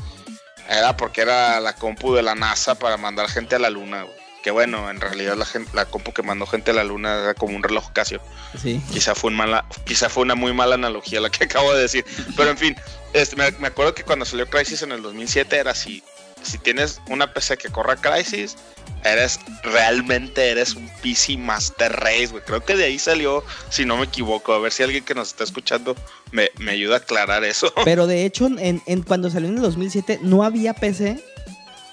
[0.68, 4.02] era porque era la compu de la NASA para mandar gente a la luna.
[4.04, 4.16] güey.
[4.42, 5.38] Que bueno, en realidad
[5.72, 8.20] la, compu que mandó gente a la luna era como un reloj Casio.
[8.60, 8.82] sí.
[8.92, 12.04] Quizá fue, un mala, quizá fue una muy mala analogía la que acabo de decir.
[12.36, 12.76] Pero en fin,
[13.14, 16.02] este, me, me acuerdo que cuando salió Crisis en el 2007 era así.
[16.42, 18.56] Si tienes una PC que corra Crisis,
[19.04, 22.42] eres realmente eres un PC Master Race, güey.
[22.44, 24.52] Creo que de ahí salió, si no me equivoco.
[24.52, 25.94] A ver si alguien que nos está escuchando
[26.32, 27.72] me, me ayuda a aclarar eso.
[27.84, 31.22] Pero de hecho, en, en- cuando salió en el 2007, no había PC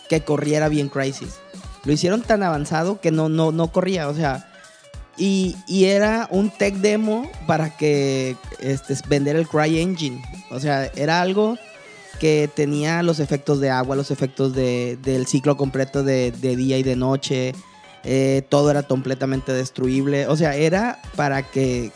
[0.10, 1.36] que corriera bien Crisis.
[1.84, 4.48] Lo hicieron tan avanzado que no, no, no corría, o sea.
[5.18, 10.24] Y, y era un tech demo para que este, vender el Cry Engine.
[10.50, 11.58] O sea, era algo
[12.22, 16.78] que tenía los efectos de agua, los efectos de- del ciclo completo de, de día
[16.78, 17.54] y de noche.
[18.04, 20.28] eh, todo era completamente destruible.
[20.28, 21.92] O sea, era para que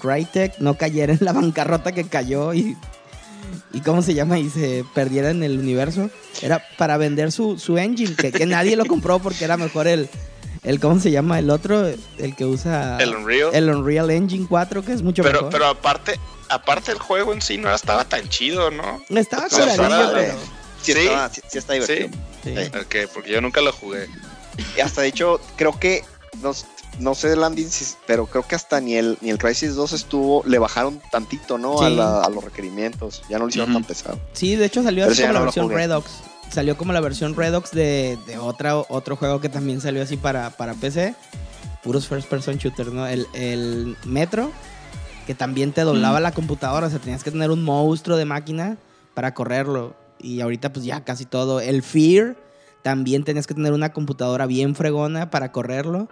[0.00, 2.76] Crytek no cayera en la bancarrota que cayó y,
[3.72, 4.38] y ¿cómo se llama?
[4.38, 6.10] Y se perdiera en el universo.
[6.42, 10.08] Era para vender su, su engine, que, que nadie lo compró porque era mejor el,
[10.62, 11.38] el, ¿cómo se llama?
[11.38, 13.50] El otro, el que usa El Unreal.
[13.54, 15.52] el Unreal Engine 4, que es mucho pero, mejor.
[15.52, 16.18] pero aparte,
[16.48, 19.02] aparte el juego en sí no estaba tan chido, ¿no?
[19.08, 20.32] Estaba o sea, curadillo, pero...
[20.82, 20.98] Sí, Sí.
[21.00, 22.08] estaba- sí- sí está divertido.
[22.42, 22.54] sí.
[22.56, 22.78] Sí.
[22.78, 24.08] Ok, porque yo nunca lo jugué.
[24.76, 26.04] Y hasta de hecho, creo que,
[26.42, 26.52] no,
[26.98, 27.68] no sé, Landing,
[28.06, 31.78] pero creo que hasta ni el, ni el Crisis 2 estuvo, le bajaron tantito, ¿no?
[31.78, 31.84] Sí.
[31.84, 33.22] A, la- a los requerimientos.
[33.28, 33.80] Ya no lo hicieron Ujú.
[33.80, 34.18] tan pesado.
[34.32, 35.70] Sí, de hecho salió así como la no versión.
[35.70, 36.10] Redox.
[36.50, 40.50] Salió como la versión Redox de, de otra, otro juego que también salió así para,
[40.50, 41.14] para PC.
[41.82, 43.06] Puros first person shooters, ¿no?
[43.06, 44.50] El, el Metro,
[45.26, 46.88] que también te doblaba la computadora.
[46.88, 48.76] O sea, tenías que tener un monstruo de máquina
[49.14, 49.94] para correrlo.
[50.18, 51.60] Y ahorita pues ya casi todo.
[51.60, 52.36] El Fear,
[52.82, 56.08] también tenías que tener una computadora bien fregona para correrlo.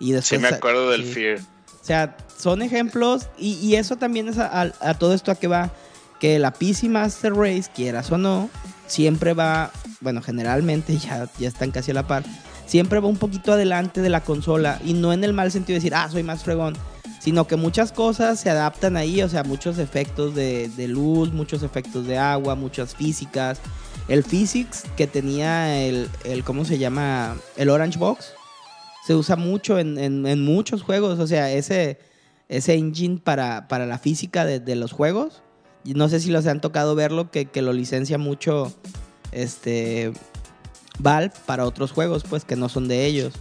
[0.00, 0.40] Y Sí después...
[0.40, 1.12] me acuerdo del sí.
[1.12, 1.38] Fear.
[1.38, 5.34] O sea, son ejemplos y, y eso también es a, a- a todo esto a
[5.34, 5.70] que va
[6.20, 8.48] que la PC Master Race, quieras o no,
[8.92, 9.70] siempre va,
[10.00, 12.24] bueno, generalmente ya, ya están casi a la par,
[12.66, 15.80] siempre va un poquito adelante de la consola y no en el mal sentido de
[15.80, 16.74] decir, ah, soy más fregón,
[17.18, 21.62] sino que muchas cosas se adaptan ahí, o sea, muchos efectos de, de luz, muchos
[21.62, 23.60] efectos de agua, muchas físicas.
[24.08, 27.36] El physics que tenía el, el ¿cómo se llama?
[27.56, 28.32] El Orange Box
[29.06, 31.20] se usa mucho en, en- muchos juegos.
[31.20, 32.00] O sea, ese,
[32.48, 35.42] ese engine para, para la física de los juegos.
[35.84, 38.72] No sé si los han tocado verlo, que, que lo licencia mucho
[39.32, 40.12] este
[40.98, 43.34] Valve para otros juegos, pues que no son de ellos.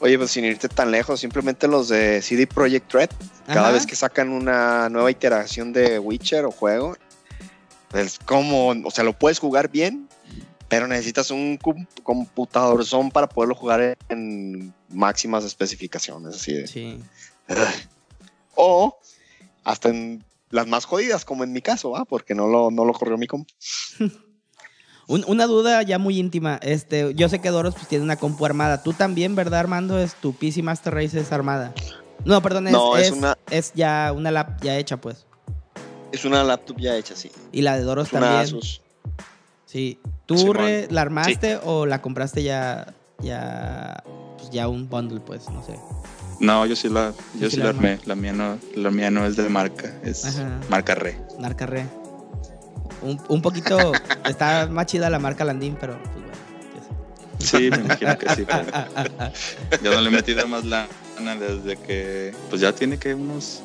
[0.00, 3.10] Oye, pues sin irte tan lejos, simplemente los de CD Projekt Red,
[3.46, 3.72] cada Ajá.
[3.72, 6.96] vez que sacan una nueva iteración de Witcher o juego,
[7.94, 10.08] es como, o sea, lo puedes jugar bien,
[10.68, 16.66] pero necesitas un com- computador son para poderlo jugar en máximas especificaciones, así de.
[16.68, 17.00] Sí.
[18.54, 18.98] O
[19.64, 22.04] hasta en las más jodidas, como en mi caso, ¿ah?
[22.04, 23.52] porque no lo, no lo corrió mi compu.
[25.06, 26.58] Un- una duda ya muy íntima.
[26.62, 28.82] Este, yo sé que Doros pues, tiene una compu armada.
[28.82, 29.98] Tú también, ¿verdad, Armando?
[29.98, 31.72] Es tu PC Master Race es armada.
[32.26, 35.24] No, perdón, es, No, es es, una- es ya una lap ya hecha, pues.
[36.12, 37.30] Es una laptop ya hecha, sí.
[37.52, 38.42] Y la de Doros Es una también.
[38.44, 38.82] Asus.
[39.64, 39.98] Sí.
[40.26, 40.52] ¿Tú.
[40.52, 44.02] Re, la armaste o la compraste ya, ya,
[44.36, 45.48] pues ya un bundle, pues?
[45.48, 45.78] No sé.
[46.40, 47.98] No, yo sí la, yo sí sí, la la armé.
[48.04, 50.60] La mía no, la mía no es de marca, es Ajá.
[50.68, 51.18] marca Re.
[51.40, 51.86] Marca Re.
[53.02, 53.92] Un, un poquito,
[54.24, 56.28] está más chida la marca Landín, pero pues bueno.
[57.38, 58.44] Sí, me imagino que sí.
[58.44, 60.88] pero yo no le he metido más lana
[61.38, 63.62] desde que, pues ya tiene que unos...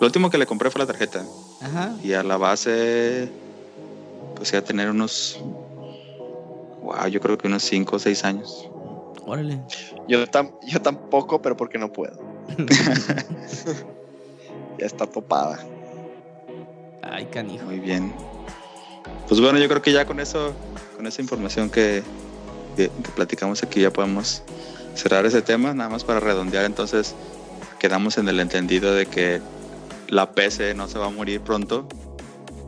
[0.00, 1.22] Lo último que le compré fue la tarjeta.
[1.62, 1.94] Ajá.
[2.02, 3.28] Y a la base,
[4.36, 5.38] pues iba a tener unos...
[6.82, 8.68] Wow, yo creo que unos 5 o 6 años.
[9.26, 9.60] Órale.
[10.08, 12.18] Yo, tam- yo tampoco, pero porque no puedo.
[14.78, 15.58] ya está topada.
[17.02, 17.66] Ay, canijo.
[17.66, 18.12] Muy bien.
[19.28, 20.52] Pues bueno, yo creo que ya con eso,
[20.96, 22.02] con esa información que,
[22.76, 24.42] que- que platicamos aquí, ya podemos
[24.94, 27.14] cerrar ese tema, nada más para redondear, entonces
[27.78, 29.40] quedamos en el entendido de que
[30.08, 31.86] la PC no se va a morir pronto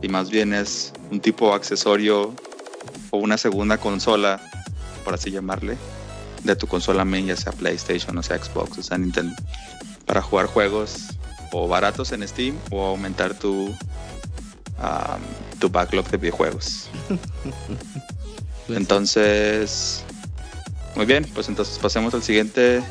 [0.01, 2.33] y más bien es un tipo accesorio
[3.11, 4.41] o una segunda consola,
[5.05, 5.77] por así llamarle,
[6.43, 9.35] de tu consola main, ya sea PlayStation, o sea Xbox, o sea Nintendo,
[10.05, 11.09] para jugar juegos
[11.51, 13.75] o baratos en Steam o aumentar tu, um,
[15.59, 16.89] tu backlog de videojuegos.
[18.69, 20.03] Entonces,
[20.95, 22.83] muy bien, pues entonces pasemos al siguiente,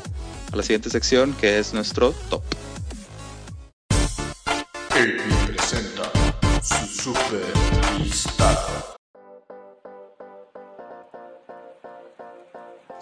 [0.51, 2.41] a la siguiente sección que es nuestro top.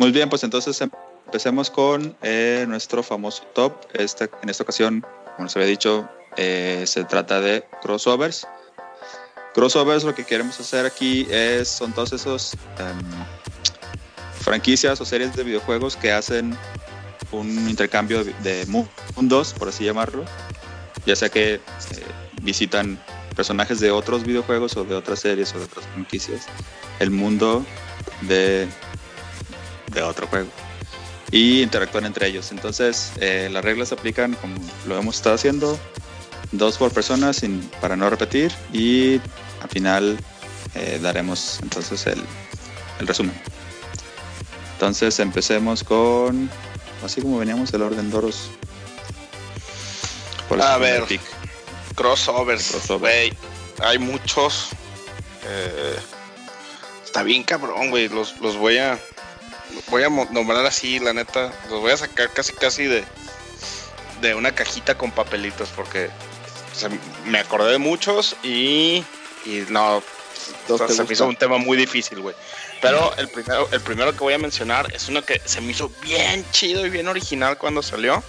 [0.05, 0.79] Muy bien, pues entonces
[1.25, 3.73] empecemos con eh, nuestro famoso top.
[3.91, 5.03] Este, en esta ocasión,
[5.35, 6.07] como se había dicho,
[6.37, 8.45] eh, se trata de crossovers.
[9.55, 12.99] Crossovers lo que queremos hacer aquí es, son todos esos em,
[14.41, 16.55] franquicias o series de videojuegos que hacen
[17.31, 18.67] un intercambio de
[19.15, 20.23] mundos, por así llamarlo.
[21.07, 21.61] Ya sea que eh,
[22.43, 22.99] visitan
[23.35, 26.45] personajes de otros videojuegos o de otras series o de otras franquicias.
[26.99, 27.65] El mundo
[28.21, 28.67] de
[29.95, 30.49] de otro juego
[31.31, 32.51] y interactúan entre ellos.
[32.51, 34.55] Entonces, eh, las reglas se aplican como
[34.87, 35.77] lo hemos estado haciendo,
[36.51, 39.19] dos por persona sin, para no repetir y
[39.61, 40.17] al final
[40.75, 42.21] eh, daremos entonces el,
[42.99, 43.35] el, resumen.
[44.73, 46.49] Entonces, empecemos con,
[47.03, 48.51] así como veníamos el orden Doros.
[50.61, 51.03] A ver,
[51.95, 53.35] crossovers, crossover.
[53.79, 54.69] hay muchos.
[55.47, 55.95] Eh,
[57.03, 58.99] está bien cabrón, güey, los, los voy a
[59.89, 61.53] voy a nombrar así, la neta.
[61.69, 63.03] Los voy a sacar casi casi de,
[64.21, 66.09] de una cajita con papelitos porque
[67.25, 69.03] me acordé de muchos y,
[69.45, 70.03] y no,
[70.67, 72.35] se me hizo un tema muy difícil, güey.
[72.81, 75.89] Pero el primero, el primero que voy a mencionar es uno que se me hizo
[76.01, 78.23] bien chido y bien original cuando salió.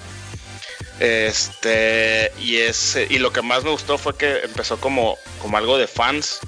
[1.00, 5.76] Este, y es, y lo que más me gustó fue que empezó como, como algo
[5.76, 6.40] de fans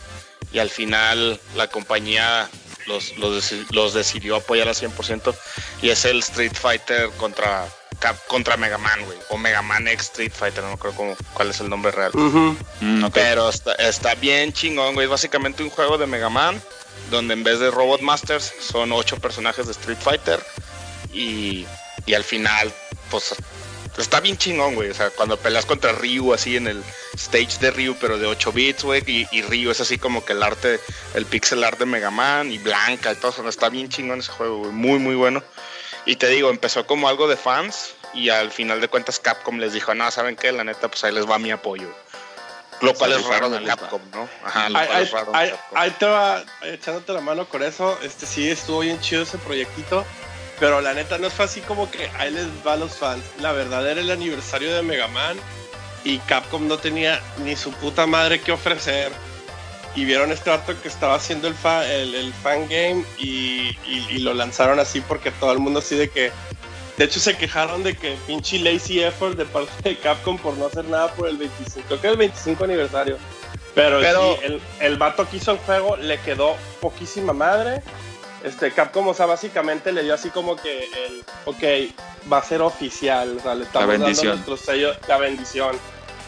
[0.52, 2.48] y al final la compañía
[2.88, 5.34] los, los, decidió apoyar al 100%
[5.82, 7.68] y es el Street Fighter contra
[8.28, 11.58] contra Mega Man, güey, o Mega Man X Street Fighter, no creo cómo, cuál es
[11.58, 12.12] el nombre real.
[12.14, 16.62] Mm, Pero está, está, bien chingón, güey, es básicamente un juego de Mega Man
[17.10, 20.40] donde en vez de Robot Masters son ocho personajes de Street Fighter
[21.12, 21.66] y,
[22.06, 22.72] y al final
[23.10, 23.34] pues
[24.02, 24.90] está bien chingón, güey.
[24.90, 26.82] O sea, cuando peleas contra Ryu así en el
[27.14, 29.02] stage de Ryu, pero de 8 bits, güey.
[29.06, 30.80] Y, Ryu es así como que el arte,
[31.14, 33.30] el pixel art de Mega Man y Blanca y todo.
[33.30, 34.72] eso está bien chingón ese juego, güey.
[34.72, 35.42] Muy, muy bueno.
[36.06, 39.72] Y te digo, empezó como algo de fans y al final de cuentas Capcom les
[39.72, 40.52] dijo, no, ¿saben qué?
[40.52, 41.88] La neta, pues ahí les va mi apoyo.
[42.80, 44.28] Lo cual es raro de Capcom, ¿no?
[44.44, 45.32] Ajá, lo cual es raro.
[45.74, 47.98] Ahí te va echándote la mano con eso.
[48.02, 50.04] Este sí estuvo bien chido ese proyectito.
[50.60, 53.22] Pero la neta no fue así como que ahí les va a los fans.
[53.40, 55.36] La verdad era el aniversario de Mega Man
[56.04, 59.12] y Capcom no tenía ni su puta madre que ofrecer.
[59.94, 61.54] Y vieron este dato que estaba haciendo el,
[62.14, 63.76] el, fan game y,
[64.18, 66.32] lo lanzaron así porque todo el mundo así de que...
[66.96, 70.66] De hecho se quejaron de que pinche lazy effort de parte de Capcom por no
[70.66, 71.86] hacer nada por el 25.
[71.86, 73.18] Creo que es el 25 aniversario.
[73.76, 74.00] Pero,
[74.42, 77.82] el, el vato que hizo el juego le quedó poquísima madre
[78.44, 82.62] este, Capcom, o sea, básicamente le dio así como que el, ok, va a ser
[82.62, 85.76] oficial, o sea, le estamos dando nuestro sello, la bendición.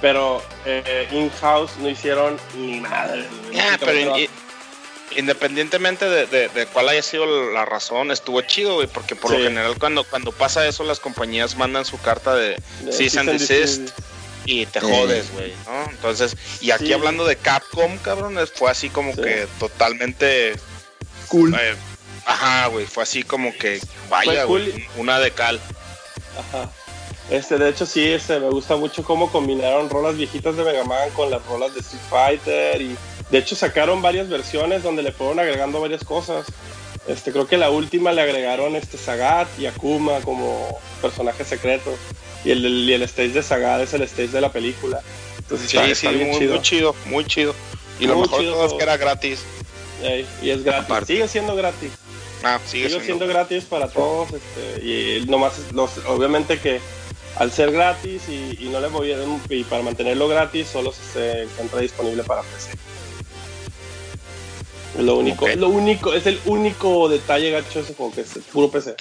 [0.00, 3.26] Pero eh, in-house no hicieron ni madre.
[3.78, 4.16] pero
[5.16, 10.04] independientemente de, cuál haya sido la razón, estuvo chido, güey, porque por lo general cuando,
[10.04, 12.56] cuando pasa eso, las compañías mandan su carta de,
[12.90, 13.90] cease and desist
[14.46, 15.90] y te jodes, güey, ¿no?
[15.90, 20.54] Entonces, y aquí hablando de Capcom, cabrón, fue así como que totalmente
[21.28, 21.54] cool.
[21.54, 21.74] Eh,
[22.30, 24.46] Ajá, güey, fue así como que, vaya,
[24.96, 25.60] una de cal.
[26.38, 26.70] Ajá.
[27.28, 31.10] Este, de hecho, sí, este, me gusta mucho cómo combinaron rolas viejitas de Mega Man
[31.10, 32.96] con las rolas de Street Fighter y
[33.30, 36.46] de hecho sacaron varias versiones donde le fueron agregando varias cosas.
[37.08, 41.98] Este, creo que la última le agregaron este Sagat y Akuma como personajes secretos
[42.44, 45.00] y el, y el stage de Sagat es el stage de la película.
[45.38, 46.52] Entonces, sí, sí, muy, chido.
[46.52, 47.54] muy chido, muy chido.
[47.98, 49.40] Y lo mejor de todo es que era gratis.
[50.42, 51.90] y es gratis, sigue siendo gratis.
[52.42, 53.26] Ah, sigue, siendo.
[53.26, 54.28] gratis para todos.
[54.32, 56.80] Este, y nomás, los, obviamente que
[57.36, 59.18] al ser gratis y, no le voy a,
[59.50, 62.72] y para mantenerlo gratis, solo se encuentra disponible para PC.
[64.98, 68.30] Es lo único, es lo único, es el único detalle gacho ese juego que es
[68.52, 68.96] puro PC.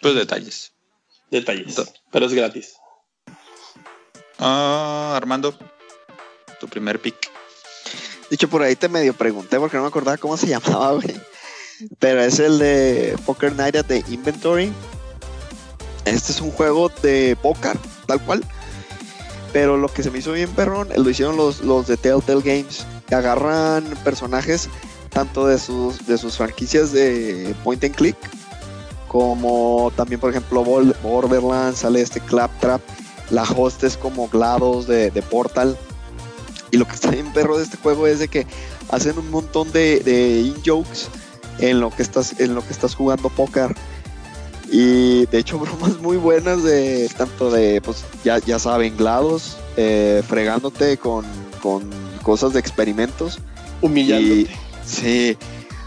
[0.00, 0.72] Pues detalles.
[1.30, 1.92] Detalles.
[2.12, 2.76] Pero es gratis.
[4.38, 5.58] Ah, Armando,
[6.60, 7.35] tu primer pick.
[8.30, 11.20] Dicho por ahí te medio pregunté porque no me acordaba cómo se llamaba, güey.
[11.98, 14.72] pero es el de Poker Night at the Inventory.
[16.04, 17.76] Este es un juego de póker,
[18.06, 18.44] tal cual.
[19.52, 22.86] Pero lo que se me hizo bien perrón, lo hicieron los, los de Telltale Games.
[23.08, 24.68] Que agarran personajes
[25.10, 28.16] tanto de sus, de sus franquicias de point and click,
[29.08, 32.82] como también, por ejemplo, Borderlands, sale este Claptrap,
[33.30, 35.78] la host es como GLaDOS de Portal.
[36.76, 38.46] Y lo que está bien perro de este juego es de que
[38.90, 41.08] hacen un montón de, de in-jokes
[41.58, 43.74] en lo que estás, en lo que estás jugando póker.
[44.70, 50.22] Y de hecho, bromas muy buenas de tanto de, pues ya, ya saben, GLaDOS, eh,
[50.28, 51.24] fregándote con,
[51.62, 51.88] con
[52.22, 53.38] cosas de experimentos.
[53.80, 54.40] Humillándote.
[54.42, 54.50] Y-
[54.84, 55.38] sí,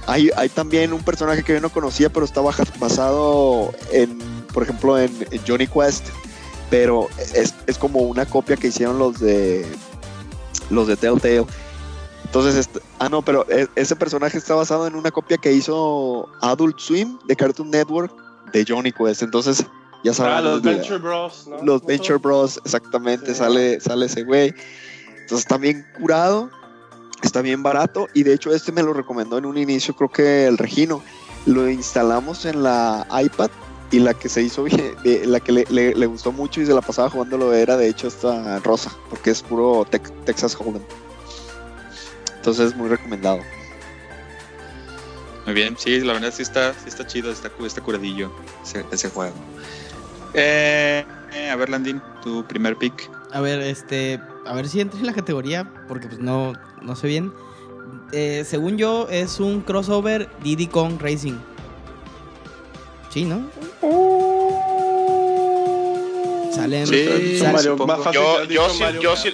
[0.08, 4.18] hay, hay también un personaje que yo no conocía, pero está basado en,
[4.52, 6.08] por ejemplo, en, en Johnny Quest.
[6.72, 9.68] Pero es, es como una copia que hicieron los de
[10.70, 11.46] los de Telltale.
[12.26, 12.70] Entonces,
[13.00, 17.18] ah, no, pero e- ese personaje está basado en una copia que hizo Adult Swim
[17.28, 18.12] de Cartoon Network
[18.52, 19.24] de Johnny Quest.
[19.24, 19.66] Entonces,
[20.04, 20.34] ya saben.
[20.34, 21.56] Ah, los Venture Bros, ¿no?
[21.64, 22.18] los ¿No Venture?
[22.20, 23.36] Bros, exactamente, Sí.
[23.36, 24.54] sale, sale ese güey.
[25.22, 26.50] Entonces está bien curado,
[27.22, 30.46] está bien barato y de hecho este me lo recomendó en un inicio, creo que
[30.48, 31.02] el Regino.
[31.46, 33.50] Lo instalamos en la iPad
[33.92, 36.66] y la que se hizo bien, de- la que le, le- le gustó mucho y
[36.66, 40.84] se la pasaba jugándolo era de hecho esta Rosa, porque es puro Tex- Texas Hold'em.
[42.36, 43.40] Entonces muy recomendado.
[45.46, 48.32] Muy bien, sí, la verdad sí está, sí está chido, está, está curadillo
[48.64, 49.34] ese, ese juego.
[50.34, 51.04] Eh,
[51.34, 53.10] eh, a ver, Landín, tu primer pick.
[53.32, 56.54] A ver, este, a ver si entra en la categoría, porque pues no,
[56.84, 57.34] no sé bien.
[58.12, 61.38] Eh, según yo, es un crossover Diddy Kong Racing.
[63.10, 63.50] Sí, ¿no?
[66.54, 67.88] Salen, Sí, sal- Mario, supongo.
[67.96, 69.22] más fácil Yo, sí, Mario yo, Kart.
[69.24, 69.34] sí,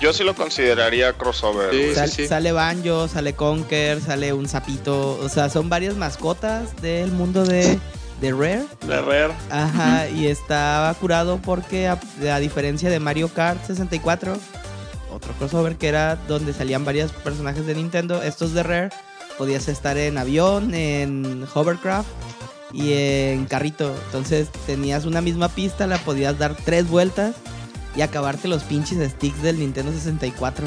[0.00, 1.70] yo sí lo consideraría crossover.
[1.72, 5.18] Sí, sal- sale Banjo, sale Conker, sale un sapito.
[5.22, 7.78] O sea, son varias mascotas del mundo de,
[8.20, 8.64] de Rare.
[8.86, 9.34] De Rare.
[9.50, 11.98] Ajá, y estaba curado porque a,
[12.32, 14.36] a diferencia de Mario Kart 64,
[15.12, 18.90] otro crossover que era donde salían varios personajes de Nintendo, estos de Rare,
[19.38, 22.08] podías estar en avión, en hovercraft
[22.74, 23.94] y en carrito.
[24.06, 27.36] Entonces tenías una misma pista, la podías dar tres vueltas
[27.96, 30.66] y acabarte los pinches sticks del Nintendo 64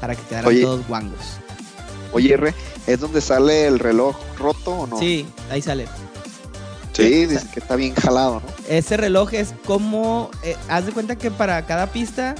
[0.00, 0.62] para que quedaran Oye.
[0.62, 1.18] todos guangos.
[2.12, 2.54] Oye, R,
[2.86, 4.98] ¿es donde sale el reloj roto o no?
[4.98, 5.88] Sí, ahí sale.
[6.92, 8.42] Sí, dice que está bien jalado, ¿no?
[8.68, 10.30] Ese reloj es como.
[10.44, 12.36] eh, haz de cuenta que para cada pista,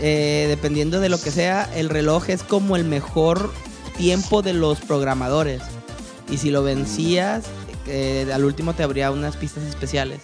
[0.00, 3.52] eh, dependiendo de lo que sea, el reloj es como el mejor
[3.96, 5.62] tiempo de los programadores.
[6.28, 7.44] Y si lo vencías,
[7.86, 10.20] eh, al último te abría unas pistas especiales.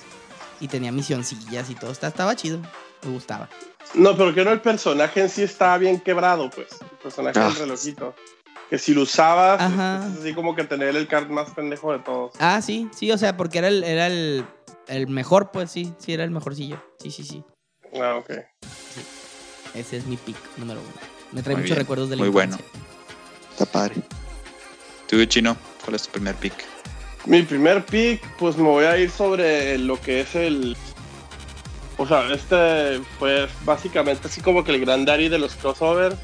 [0.60, 1.90] Y tenía misioncillas y todo.
[1.90, 2.60] Está- Estaba chido.
[3.05, 3.48] Me gustaba.
[3.94, 6.68] No, pero que no el personaje en sí estaba bien quebrado, pues.
[6.80, 7.47] El personaje Ah.
[7.48, 8.14] del relojito.
[8.70, 10.06] Que si lo usabas, Ajá.
[10.12, 12.32] es así como que tener el card más pendejo de todos.
[12.39, 14.47] Ah, sí, sí, o sea, porque era el, era el,
[14.86, 16.82] el mejor, pues sí, sí, era el mejorcillo.
[16.98, 17.44] Sí, sí, sí.
[18.01, 18.30] Ah, ok.
[19.74, 20.90] Ese es mi pick número uno.
[21.32, 22.56] Me trae Muy muchos bien, recuerdos de la muy bueno.
[23.51, 23.97] Está padre.
[25.09, 26.55] Tú, Chino, ¿cuál es tu primer pick?
[27.26, 30.76] Mi primer pick, pues me voy a ir sobre lo que es el.
[31.96, 36.16] O sea, este fue básicamente así como que el gran daddy de los crossovers.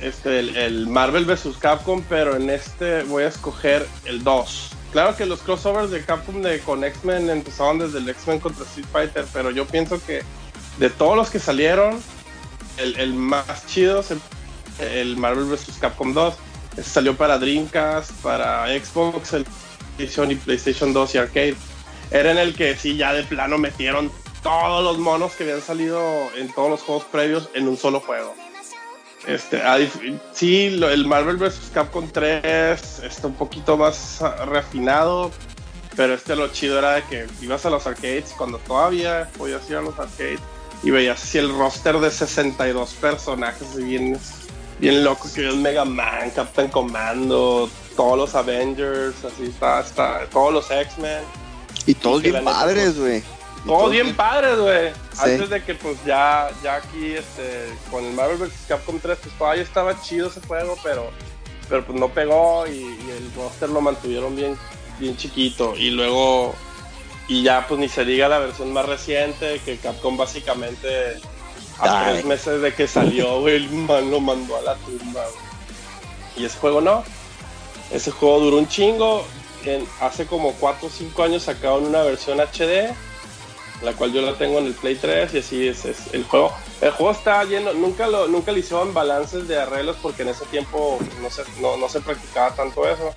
[0.00, 1.58] Este, el, el Marvel vs.
[1.58, 4.70] Capcom, pero en este voy a escoger el 2.
[4.92, 8.86] Claro que los crossovers de Capcom de, con X-Men empezaron desde el X-Men contra Street
[8.90, 10.22] Fighter, pero yo pienso que
[10.78, 12.00] de todos los que salieron,
[12.78, 14.20] el, más chido es el,
[14.80, 15.76] el Marvel vs.
[15.78, 16.34] Capcom 2.
[16.78, 19.44] Ese salió para Dreamcast, para Xbox, el
[20.00, 21.56] PlayStation y PlayStation 2 y Arcade.
[22.10, 24.10] Era en el que sí, ya de plano metieron
[24.42, 26.00] todos los monos que habían salido
[26.36, 28.34] en todos los juegos previos en un solo juego.
[29.26, 29.60] Este,
[30.32, 31.70] sí, el Marvel vs.
[31.74, 35.30] Capcom 3 está un poquito más ah, refinado,
[35.94, 39.76] pero este lo chido era de que ibas a los arcades cuando todavía podías ir
[39.76, 40.40] a los arcades
[40.82, 44.18] y veías así el roster de 62 personajes bien,
[44.78, 50.52] bien loco, que es Mega Man, Captain Commando, todos los Avengers, así está, está todos
[50.52, 51.22] los X-Men.
[51.86, 53.18] Y todos Sí, bien padres, güey.
[53.18, 54.90] Y Todo bien padres, güey.
[55.12, 55.32] Sí.
[55.32, 58.52] Antes de que pues ya, ya aquí este, con el Marvel vs.
[58.68, 61.10] Capcom 3, pues todavía estaba chido ese juego, pero,
[61.68, 64.56] pero pues no pegó y, y el roster lo mantuvieron bien,
[64.98, 65.74] bien chiquito.
[65.76, 66.54] Y luego,
[67.28, 71.20] y ya pues ni se diga la versión más reciente, que Capcom básicamente
[71.78, 75.50] a tres meses de que salió, güey, el man lo mandó a la tumba, güey.
[76.36, 77.04] Y ese juego no.
[77.90, 79.24] Ese juego duró un chingo.
[80.00, 82.92] Hace como 4 o 5 años sacaron una versión HD
[83.82, 86.52] la cual yo la tengo en el Play 3 y así es, es el juego.
[86.82, 90.44] El juego está lleno, nunca lo, nunca le hicieron balances de arreglos porque en ese
[90.46, 93.14] tiempo no se, no, no se practicaba tanto eso.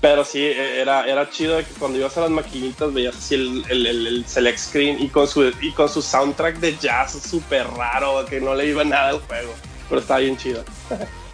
[0.00, 3.34] Pero sí, e- era, era chido de que cuando ibas a las maquinitas veías así
[3.34, 7.18] el, el, el- el select screen y con su y con su soundtrack de jazz
[7.20, 9.52] súper raro, que no le iba nada al juego.
[9.88, 10.62] Pero estaba bien chido.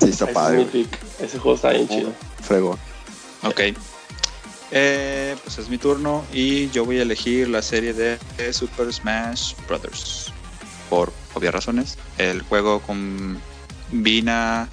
[0.00, 0.60] Sí, está Ese padre.
[0.62, 0.98] es mi pick.
[1.20, 2.12] Ese juego está bien chido.
[2.42, 2.78] Fregón.
[3.42, 3.60] Ok.
[4.70, 8.18] Eh, pues es mi turno y yo voy a elegir la serie de
[8.52, 10.32] Super Smash Brothers.
[10.90, 11.96] Por obvias razones.
[12.18, 14.68] El juego combina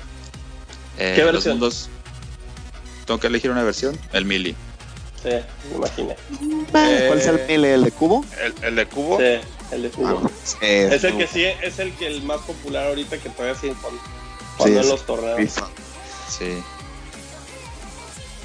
[0.98, 1.54] eh, ¿Qué los versión?
[1.60, 1.90] mundos.
[3.06, 3.98] Tengo que elegir una versión.
[4.14, 4.56] El Melee.
[5.24, 5.30] Sí,
[5.72, 6.16] me imaginé.
[6.72, 8.24] ¿Cuál es el, el, el de cubo?
[8.44, 9.18] El, el de cubo.
[9.18, 9.40] Sí,
[9.72, 10.20] el de fútbol.
[10.24, 10.30] Ah,
[10.62, 13.76] es, es el que sí, es el que el más popular ahorita que todavía siguen
[13.78, 13.94] con,
[14.57, 15.53] cuando Sí, en es- los torneos.
[16.30, 16.61] Sí.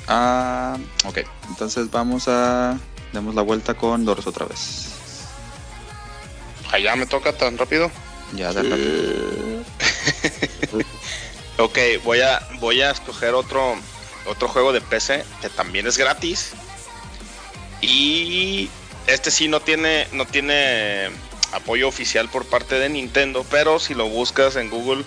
[0.08, 1.18] Ah, ok.
[1.48, 2.78] Entonces vamos a.
[3.12, 4.88] Demos la vuelta con Doros otra vez.
[6.72, 7.90] Allá me toca tan rápido.
[8.34, 9.64] Ya, de rápido.
[11.58, 13.74] Ok, voy a, voy a escoger otro,
[14.24, 16.52] otro juego de PC que también es gratis.
[17.82, 18.70] Y
[19.06, 21.10] este sí no tiene, no tiene
[21.52, 25.04] apoyo oficial por parte de Nintendo, pero si lo buscas en Google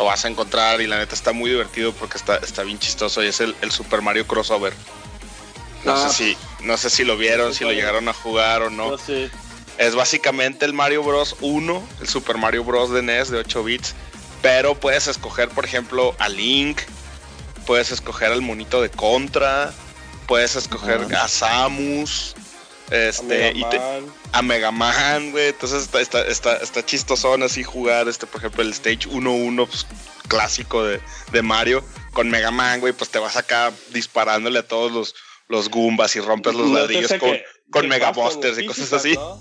[0.00, 3.22] lo vas a encontrar y la neta está muy divertido porque está, está bien chistoso
[3.22, 4.72] y es el, el Super Mario Crossover.
[5.84, 6.08] No Ah.
[6.08, 8.96] sé si, no sé si lo vieron, si lo llegaron a jugar o no.
[8.96, 9.28] Sí.
[9.76, 13.94] Es básicamente el Mario Bros 1, el Super Mario Bros de NES de 8 bits,
[14.40, 16.80] pero puedes escoger, por ejemplo, a Link,
[17.66, 19.70] puedes escoger al monito de Contra,
[20.26, 22.34] puedes escoger a Samus,
[22.90, 24.14] este, A y te- Mega Man.
[24.32, 25.48] a Mega Man, güey.
[25.48, 29.86] Entonces está, está, está, está chistosón así jugar, este, por ejemplo, el Stage 1-1 pues,
[30.28, 31.00] clásico de,
[31.32, 35.14] de Mario con Mega Man, güey, pues te vas acá disparándole a todos los,
[35.48, 38.92] los Goombas y rompes los No ladrillos con, que- con que Mega Busters y cosas
[38.92, 39.14] así.
[39.14, 39.40] ¿no?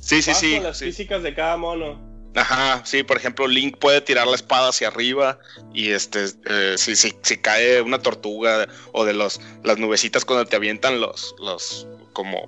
[0.00, 0.60] Sí, sí, sí.
[0.60, 0.86] las sí.
[0.86, 2.04] físicas de cada mono.
[2.34, 5.38] Ajá, sí, por ejemplo, Link puede tirar la espada hacia arriba
[5.72, 10.44] y este, eh, si, si, si cae una tortuga o de los las nubecitas cuando
[10.44, 12.46] te avientan los, los como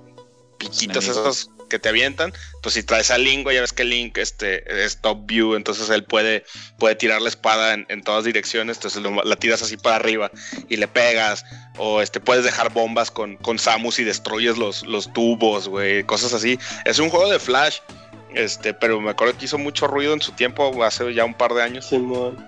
[0.59, 2.33] piquitos esos que te avientan,
[2.63, 5.89] pues si traes a Link, güey, ya ves que Link este, es top view, entonces
[5.91, 6.43] él puede,
[6.79, 10.31] puede tirar la espada en, en todas direcciones, entonces lo- la tiras así para arriba
[10.67, 11.45] y le pegas,
[11.77, 16.33] o este puedes dejar bombas con, con Samus y destruyes los, los tubos, güey, cosas
[16.33, 16.57] así.
[16.85, 17.77] Es un juego de Flash,
[18.33, 21.53] este, pero me acuerdo que hizo mucho ruido en su tiempo, hace ya un par
[21.53, 21.85] de años.
[21.85, 22.43] Simón.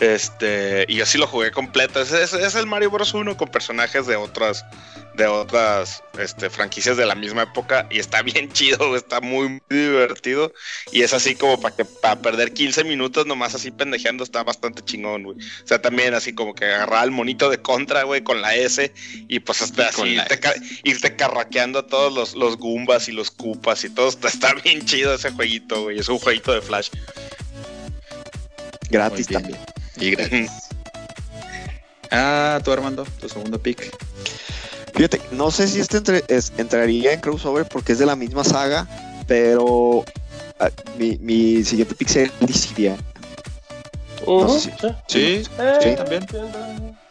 [0.00, 2.00] Este, y yo sí lo jugué completo.
[2.00, 3.12] Es, es- es el Mario Bros.
[3.14, 4.64] 1 con personajes de otras,
[5.14, 7.86] de otras este, franquicias de la misma época.
[7.90, 10.52] Y está bien chido, está muy, muy divertido.
[10.92, 14.82] Y es así como para que para perder 15 minutos nomás así pendejeando está bastante
[14.84, 15.36] chingón, güey.
[15.38, 18.92] O sea, también así como que agarrar al monito de contra, güey, con la S.
[19.28, 23.12] Y pues hasta Con así irte, ca- irte carraqueando a todos los, los Goombas y
[23.12, 24.08] los Koopas y todo.
[24.08, 25.98] Está, está bien chido ese jueguito, güey.
[25.98, 26.88] Es un jueguito de Flash.
[28.90, 29.58] Gratis también.
[29.98, 30.50] Y gratis.
[32.12, 33.88] Ah, tú Armando, tu segundo pick.
[34.94, 38.42] Fíjate, no sé si este entre- es- entraría en crossover porque es de la misma
[38.42, 38.88] saga,
[39.28, 40.04] pero
[40.58, 42.96] ah, mi, mi siguiente pick sería Dissidia.
[44.26, 46.26] Ujú, sé si- Sí, Eh, sí, también.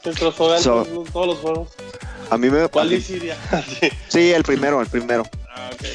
[0.03, 1.69] sí, crossover So- en todos los juegos.
[2.29, 3.37] A mí me ¿Cuál a mí- Dissidia?
[3.79, 3.89] Sí.
[4.09, 5.23] Sí, el primero, el primero.
[5.55, 5.85] Ah, ok.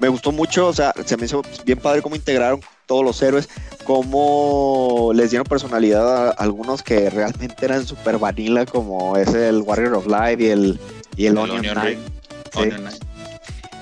[0.00, 3.48] Me gustó mucho, o sea, se me hizo bien padre cómo integraron todos los héroes,
[3.84, 9.94] cómo les dieron personalidad a algunos que realmente eran super vanilla, como es el Warrior
[9.94, 10.80] of Light y el,
[11.16, 11.98] y el, El Onion, Onion Knight.
[11.98, 12.08] Ring.
[12.52, 12.58] Sí.
[12.58, 13.04] Onion Knight.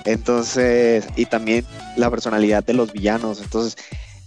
[0.05, 1.65] Entonces, y también
[1.97, 3.41] la personalidad de los villanos.
[3.43, 3.77] Entonces,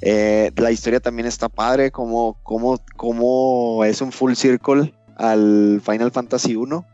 [0.02, 6.12] eh, la historia también está padre, como, como, como es un full circle al Final
[6.12, 6.86] Fantasy 1.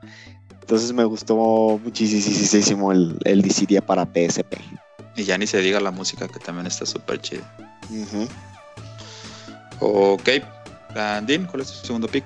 [0.61, 4.55] Entonces me gustó muchísimo el, el Dissidia para PSP.
[5.17, 7.41] Y ya ni se diga la música que también está súper chida.
[7.89, 8.27] Ujú.
[9.79, 10.29] Ok.
[10.95, 12.25] Andín, ¿cuál es tu segundo pick?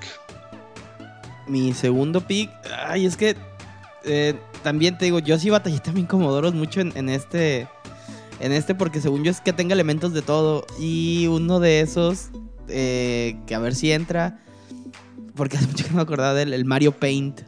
[1.47, 2.51] Mi segundo pick.
[2.85, 3.35] Ay, es que.
[4.03, 7.68] eh, también te digo, yo sí batallé también Comodoros mucho en, en este.
[8.39, 10.65] En este, porque según yo es que tenga elementos de todo.
[10.80, 12.30] Y uno de esos.
[12.68, 14.39] eh, que a ver si entra.
[15.35, 17.41] Porque hace mucho que no me acordaba del el Mario Paint.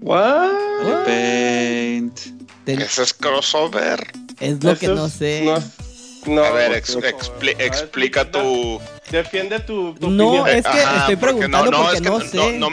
[0.00, 1.04] What?
[1.04, 2.18] Paint.
[2.76, 4.06] Ten- Ese es crossover.
[4.40, 5.42] es lo Eso que no es- sé.
[5.44, 5.64] no es-
[6.26, 8.80] no, a ver, no, ex- no, expli- ver, explica tu.
[9.10, 10.48] Defiende tu, tu No, opinión.
[10.48, 12.58] es que Ajá, estoy porque preguntando porque es que no sé.
[12.58, 12.68] No,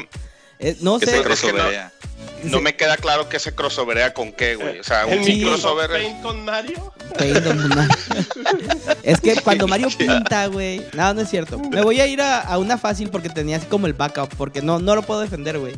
[0.60, 1.06] Eh, no sé.
[1.06, 2.50] se creo que no.
[2.52, 4.80] no me queda claro que se crossoverea con qué, güey.
[4.80, 5.42] O sea, ¿El un Sí.
[5.42, 5.90] Crossover.
[5.90, 6.94] Paint con Mario?
[7.18, 7.96] Paint on Mario.
[9.04, 10.86] es que cuando Mario pinta, güey.
[10.94, 11.58] No, no es cierto.
[11.60, 14.34] Me voy a ir a, a una fácil porque tenía así como el backup.
[14.36, 15.74] Porque no, no lo puedo defender, güey.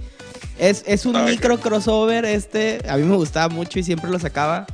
[0.60, 2.82] Es, es un Ah, micro crossover este.
[2.88, 4.68] A mí me gustaba mucho y siempre lo sacaba.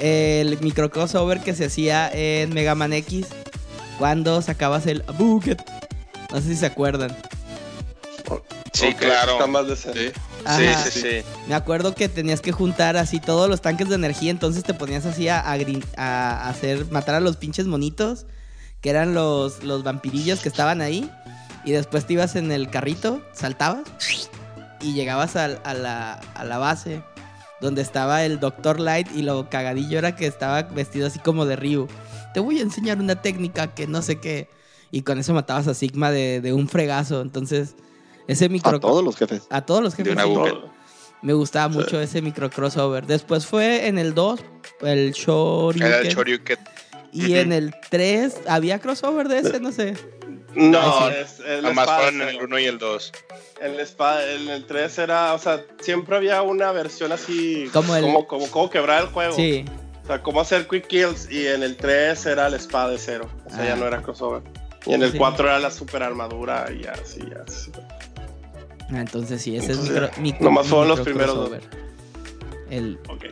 [0.00, 3.26] El micro crossover que se hacía en Mega Man X.
[3.98, 5.60] Cuando sacabas el Bucket.
[6.32, 7.14] No sé si se acuerdan.
[8.72, 9.32] Sí, claro.
[9.32, 10.12] Está más decente.
[10.12, 10.20] Sí.
[10.44, 10.58] Ajá.
[10.84, 11.22] Sí, sí, sí.
[11.48, 15.04] Me acuerdo que tenías que juntar así todos los tanques de energía, entonces te ponías
[15.04, 15.56] así a, a
[15.98, 18.24] a hacer, matar a los pinches monitos,
[18.80, 21.10] que eran los, los vampirillos que estaban ahí,
[21.66, 23.82] y después te ibas en el carrito, saltabas,
[24.80, 27.02] y llegabas al- a, la, a la base,
[27.60, 31.56] donde estaba el Doctor Light, y lo cagadillo era que estaba vestido así como de
[31.56, 31.88] Ryu.
[32.34, 34.48] Te voy a enseñar una técnica que no sé qué,
[34.90, 37.74] y con eso matabas a Sigma de, de un fregazo, entonces...
[38.28, 38.76] Ese micro...
[38.76, 39.48] A todos los jefes.
[39.50, 40.12] A todos los jefes.
[40.12, 40.34] una sí.
[41.22, 43.04] Me gustaba mucho ese micro crossover.
[43.04, 44.40] Después fue en el 2,
[44.82, 45.82] el Shoryuken.
[45.86, 46.58] Era el Shoryuken.
[47.12, 49.58] y en el 3, ¿había crossover de ese?
[49.58, 49.94] No sé.
[50.54, 52.38] No, es el espada fueron en cero.
[52.40, 53.12] el 1 y el 2.
[53.60, 57.94] En el, espada, en el 3 era, o sea, siempre había una versión así Como
[57.94, 59.34] el- como, como, como quebrar el juego.
[59.34, 59.64] Sí.
[60.04, 63.28] O sea, cómo hacer quick kills y en el 3 era la espada de cero.
[63.46, 63.66] O sea, Ah.
[63.66, 64.42] ya no era crossover.
[64.86, 65.18] Y en el Sí.
[65.18, 67.44] 4 era la super armadura y ya, sí, ya.
[67.52, 67.70] sí.
[68.92, 71.50] Ah, entonces sí, ese Entonces, es micro, micro- nomás fueron los primeros dos.
[72.70, 73.24] El Ok.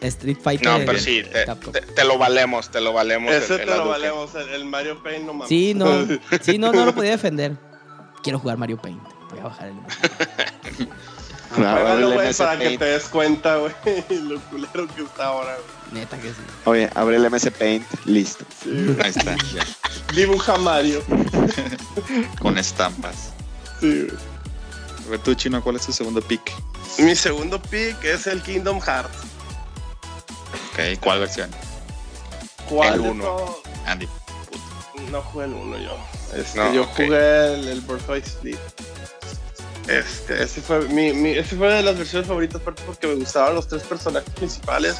[0.00, 0.66] Street Fighter.
[0.80, 3.30] No, pero sí, te, te- te lo valemos, te lo valemos.
[3.32, 5.48] Ese el- el te lo valemos, el, el Mario Paint no mames.
[5.48, 5.86] Sí, no.
[6.42, 7.56] Sí, no, no lo podía defender.
[8.22, 9.00] Quiero jugar Mario Paint.
[9.30, 9.74] Voy a bajar el.
[11.54, 13.72] Juégalo, güey, para que te des cuenta, güey,
[14.22, 16.00] lo culero que está ahora, güey.
[16.02, 16.34] Neta que sí.
[16.66, 18.44] Oye, abre el MS Paint, listo.
[19.02, 19.34] Ahí está.
[20.14, 21.02] Dibuja Mario.
[22.40, 23.32] Con estampas.
[23.80, 24.37] Sí, güey.
[25.08, 26.52] A ver, tú, Chino, ¿cuál es tu segundo pick?
[26.98, 29.16] Mi segundo pick es el Kingdom Hearts.
[30.70, 31.50] Ok, ¿cuál versión?
[32.68, 33.22] ¿Cuál El?
[33.86, 34.06] Andy.
[35.10, 35.96] No jugué el 1 yo.
[36.36, 38.58] Este, No, yo jugué el, el Birthright Split.
[39.88, 43.66] Este, ese fue mi, mi, ese fue de las versiones favoritas, porque me gustaban los
[43.66, 44.96] tres personajes principales.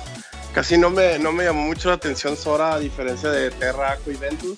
[0.54, 4.10] Casi no me, no me llamó mucho la atención Sora, a diferencia de Terra, Aqua
[4.10, 4.56] y Ventus,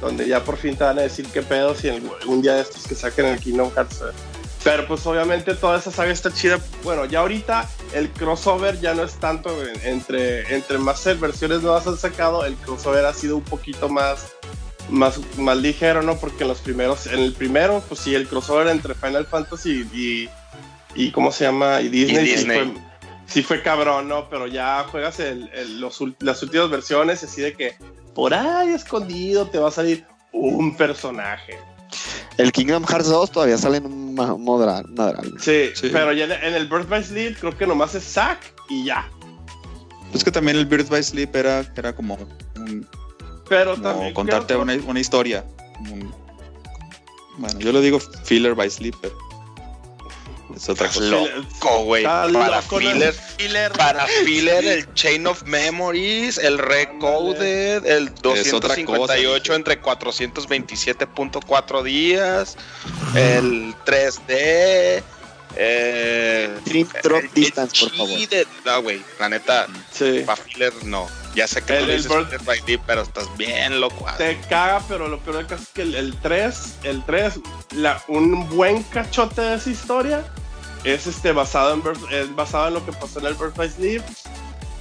[0.00, 2.62] donde ya por fin te van a decir qué pedo si en un día de
[2.62, 4.02] estos que saquen el Kingdom Hearts.
[4.62, 6.58] Pero pues obviamente toda esa saga está chida.
[6.82, 11.86] Bueno, ya ahorita el crossover ya no es tanto en- entre, entre más versiones nuevas
[11.86, 14.26] han sacado, el crossover ha sido un poquito más
[14.88, 16.16] más, más ligero, ¿no?
[16.16, 20.28] Porque en los primeros, en el primero, pues sí, el crossover entre Final Fantasy y,
[20.96, 21.80] y ¿cómo se llama?
[21.80, 22.24] Y Disney,
[22.72, 22.82] fue-
[23.26, 24.28] Sí, fue, cabrón, ¿no?
[24.28, 27.76] Pero ya juegas el- el- los las últimas versiones, así de que
[28.16, 31.56] por ahí escondido te va a salir un personaje.
[32.40, 34.86] El Kingdom Hearts 2 todavía sale en un madral.
[35.38, 35.90] Sí, Sí.
[35.92, 38.38] pero ya en, en el Birth by Sleep creo que nomás es Zack
[38.68, 39.08] y ya.
[40.12, 42.18] Es que también el Birth by Sleep era, era como,
[42.56, 42.86] un-
[43.48, 45.44] Pero como también contarte creo- una, una historia.
[45.80, 46.12] Un-
[47.38, 49.16] bueno, yo lo digo filler by sleep, pero
[50.56, 51.00] es otra cosa.
[51.00, 52.04] loco, güey.
[52.04, 53.72] Para filler, Filler.
[53.72, 61.82] para filler, el Chain of Memories, el Recoded, el Es otra 258 cosa, entre 427.4
[61.82, 62.56] días,
[63.14, 65.02] el 3D,
[65.56, 68.18] eh, Dream Drop el- Distance, el por favor.
[68.64, 70.22] No, güey, la neta, Sí.
[70.24, 71.08] para filler no.
[71.34, 74.04] Ya sé que El- le el dices Bird- pero estás bien loco.
[74.18, 77.34] te caga, pero lo peor del caso es que el, el 3, el 3,
[77.76, 80.24] la, un buen cachote de esa historia
[80.82, 84.02] es este basado en, es basado en lo que pasó en el Birth by Sleep.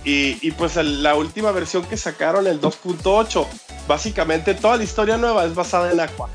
[0.06, 3.46] Y, y pues el- la última versión que sacaron, el 2.8,
[3.88, 6.30] básicamente toda la historia nueva es basada en Aqua.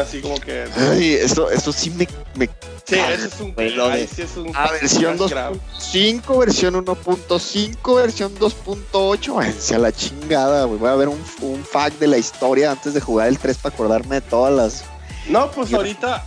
[0.00, 0.64] Así como que.
[0.76, 2.46] Ay, eso, eso sí me, me
[2.86, 3.54] Sí, ese es un.
[3.58, 5.52] Ahí de- sí es un Ah, versión cash grab.
[5.54, 9.34] 2.5, versión 1.5, versión 2.8.
[9.34, 10.78] Váyanse a la chingada, güey.
[10.78, 13.74] Voy a ver un, un fact de la historia antes de jugar el 3 para
[13.74, 14.84] acordarme de todas las.
[15.28, 16.24] No, pues ahorita.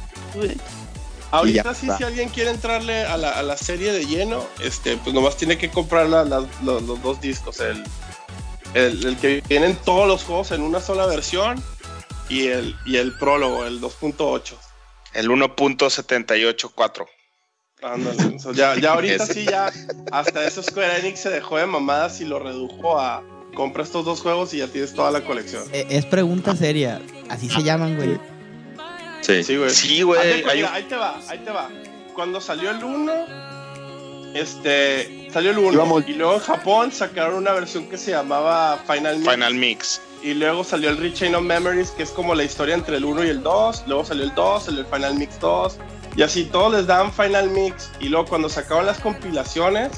[1.32, 5.14] Ahorita sí, si alguien quiere entrarle a la, a la serie de lleno, este, pues
[5.16, 7.62] nomás tiene que comprar la- la- los, los dos discos.
[7.62, 7.84] El,
[8.74, 11.64] el, el que vienen todos los juegos en una sola versión
[12.32, 14.54] y el, y el prólogo, el 2.8.
[15.14, 17.06] El 1.784.
[17.84, 19.34] Ándale, so ya, ya ahorita Ese.
[19.34, 19.72] sí, ya
[20.12, 23.24] hasta eso Square Enix se dejó de mamadas y lo redujo a
[23.56, 25.64] compra estos dos juegos y ya tienes toda la colección.
[25.74, 27.02] Eh, Es pregunta seria.
[27.28, 28.20] Así se llaman, güey.
[29.22, 29.44] Sí.
[29.44, 29.70] Sí, güey.
[29.72, 30.44] Sí, güey.
[30.44, 31.70] un- ahí te va, ahí te va.
[32.14, 33.12] Cuando salió el 1,
[34.36, 38.78] este, salió el 1 Íbamos- y luego en Japón sacaron una versión que se llamaba
[38.88, 39.30] Final Mix.
[39.32, 40.02] Final Mix.
[40.24, 43.24] Y luego salió el Rechain of Memories, que es como la historia entre el 1
[43.24, 43.84] y el 2.
[43.88, 45.78] Luego salió el 2, salió el Final Mix 2.
[46.16, 47.90] Y así todos les daban Final Mix.
[48.00, 49.90] Y luego cuando sacaban las compilaciones,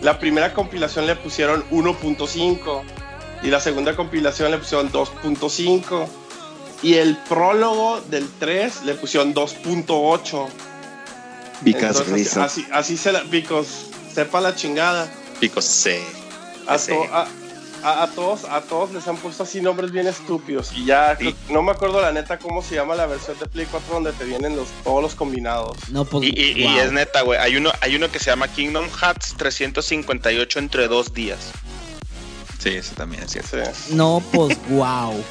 [0.00, 2.82] la primera compilación le pusieron 1.5.
[3.42, 6.06] Y la segunda compilación le pusieron 2.5.
[6.82, 10.46] Y el prólogo del 3 le pusieron 2.8.
[11.60, 13.22] Because Entonces, así, así se la.
[13.24, 13.68] Because
[14.12, 15.10] sepa la chingada.
[16.66, 16.92] A, Sí.
[16.92, 17.28] to- a-
[17.84, 20.72] a, a todos, a todos les han puesto así nombres bien estúpidos.
[20.74, 21.34] Y ya Sí.
[21.50, 24.24] no me acuerdo la neta cómo se llama la versión de Play 4 donde te
[24.24, 25.76] vienen los, todos los combinados.
[25.90, 26.24] No, pues.
[26.26, 26.78] Y, y- y wow.
[26.78, 27.38] es neta, güey.
[27.38, 31.38] Hay uno, hay uno que se llama Kingdom Hearts 358 entre dos días.
[32.58, 33.58] Sí, eso también es cierto.
[33.74, 33.94] Sí.
[33.94, 35.22] No, pues wow.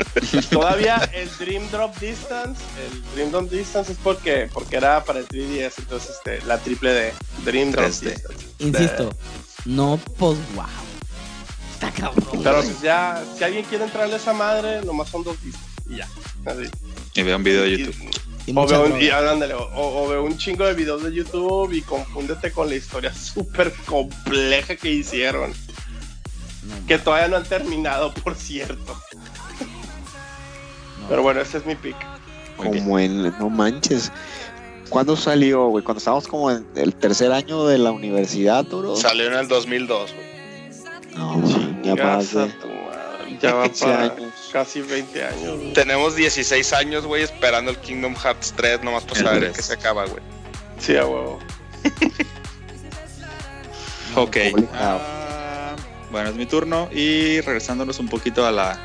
[0.50, 5.28] Todavía el Dream Drop Distance, el Dream Drop Distance es porque, porque era para el
[5.28, 7.12] 3DS, entonces este, la triple D,
[7.44, 8.00] Dream Drop 3D.
[8.14, 8.46] Distance.
[8.60, 9.10] Insisto.
[9.66, 10.64] No, pues wow.
[11.80, 12.24] Está cabrón.
[12.42, 12.68] Pero güey.
[12.68, 16.08] pues ya, si alguien quiere entrarle a esa madre, nomás son dos discos y ya.
[16.44, 16.64] Así.
[17.14, 18.10] Y veo un video de YouTube.
[18.46, 19.04] Y O mucha veo, un, droga.
[19.04, 22.74] y, ándale, o, o veo un chingo de videos de YouTube y confúndete con la
[22.76, 25.50] historia súper compleja que hicieron.
[25.50, 28.94] No, Que todavía no han terminado, por cierto.
[31.00, 31.08] no.
[31.08, 31.96] Pero bueno, ese es mi pick.
[32.56, 34.12] Como en, no manches.
[34.90, 35.82] ¿Cuándo salió, güey?
[35.84, 38.96] Cuando estábamos como en el tercer año de la universidad, bro.
[38.96, 40.30] Salió en el 2002, güey.
[41.16, 41.42] No,
[41.82, 44.32] ya más Chingas a de tu madre, Ya va 15 para años.
[44.52, 45.56] casi 20 años.
[45.58, 45.72] güey.
[45.72, 49.56] Tenemos 16 años, güey, esperando el Kingdom Hearts 3 nomás para saber 3.
[49.56, 50.22] que se acaba, güey.
[50.78, 51.38] Sí, a huevo.
[54.16, 54.36] Ok.
[54.74, 55.76] Ah,
[56.10, 56.88] bueno, es mi turno.
[56.92, 58.78] Y regresándonos un poquito a la,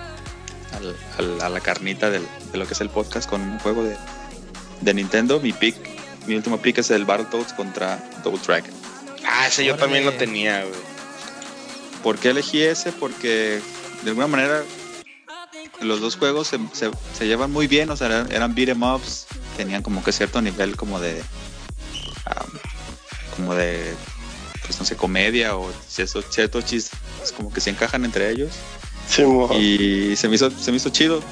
[1.42, 3.98] a la carnita del- de lo que es el podcast con un juego de,
[4.82, 5.40] de Nintendo.
[5.40, 5.76] Mi pick,
[6.28, 8.70] mi último pick es el Battletoads contra Double Dragon.
[9.28, 10.95] Ah, ese yo también lo tenía, güey.
[12.06, 12.92] ¿Por qué elegí ese?
[12.92, 13.60] Porque
[14.04, 14.64] de alguna manera
[15.82, 18.84] los dos juegos se, se- se llevan muy bien, o sea, eran, eran beat 'em
[18.84, 19.26] ups,
[19.58, 21.24] tenían como que cierto nivel como de
[23.36, 23.96] como de
[24.68, 28.54] pues no sé, comedia o ciertos ciertos chistes como que se encajan entre ellos
[29.08, 29.50] Sí, mo.
[29.60, 31.24] y se me hizo se me hizo chido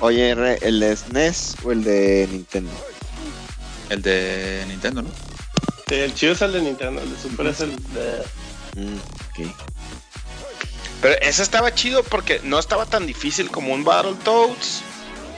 [0.00, 2.76] Oye, ¿el de SNES o el de Nintendo?
[3.88, 5.08] el de Nintendo, ¿no?
[5.88, 8.22] Sí, el chido es el de Nintendo, el de Super es el de...
[8.74, 9.54] Mm, ok.
[11.04, 14.82] Pero ese estaba chido porque no estaba tan difícil como un Battletoads.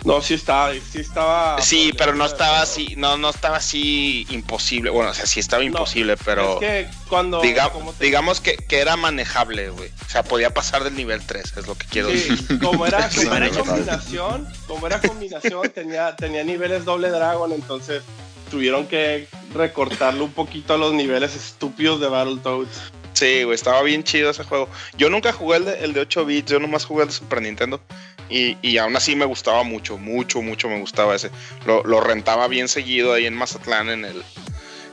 [0.05, 1.61] No, sí estaba, sí estaba...
[1.61, 4.91] Sí, pero no estaba así, no, no estaba así imposible.
[4.91, 7.43] Bueno, o sea, sí estaba No, imposible, pero Es que cuando...
[7.43, 9.89] diga- como te- digamos que, que era manejable, güey.
[10.07, 12.61] O sea, podía pasar del nivel 3, es lo que quiero decir.
[12.61, 13.09] Como era,
[13.53, 18.05] como combinación, como era combinación, tenía, tenía niveles doble dragón, entonces
[18.49, 22.93] tuvieron que recortarle un poquito a los niveles estúpidos de Battletoads.
[23.17, 24.69] Sí, güey, estaba bien chido ese juego.
[24.99, 27.41] Yo nunca jugué el de, el de 8 bits, yo nomás jugué el de Super
[27.41, 27.81] Nintendo.
[28.29, 31.31] Y, y aún así me gustaba mucho, mucho, mucho me gustaba ese.
[31.65, 34.23] Lo, lo rentaba bien seguido ahí en Mazatlán en el,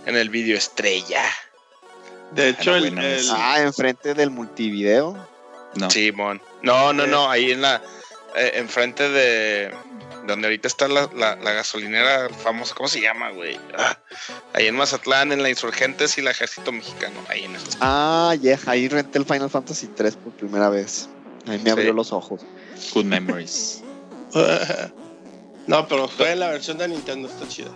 [0.05, 1.23] en el video estrella.
[2.31, 3.31] De hecho, el, el- ese.
[3.35, 5.27] Ah, enfrente del multivideo.
[5.75, 5.89] No.
[5.89, 6.41] Simón.
[6.61, 7.81] No, no, no, ahí en la.
[8.37, 9.73] eh, enfrente de.
[10.27, 13.59] Donde ahorita está la, la- la gasolinera famosa, ¿cómo se llama, güey?
[13.77, 13.97] Ah,
[14.53, 17.15] ahí en Mazatlán, en la Insurgentes y el Ejército Mexicano.
[17.27, 17.65] Ahí en eso.
[17.81, 21.09] Ah, yeah, ahí renté el Final Fantasy 3 por primera vez.
[21.47, 21.95] Ahí me abrió Sí.
[21.95, 22.41] los ojos.
[22.93, 23.81] Good memories.
[25.65, 27.71] No, pero fue en la versión de Nintendo, está chida.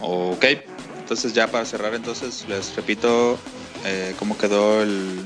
[0.00, 0.44] Ok,
[0.98, 3.38] entonces ya para cerrar, entonces les repito
[3.84, 5.20] eh, cómo quedó el,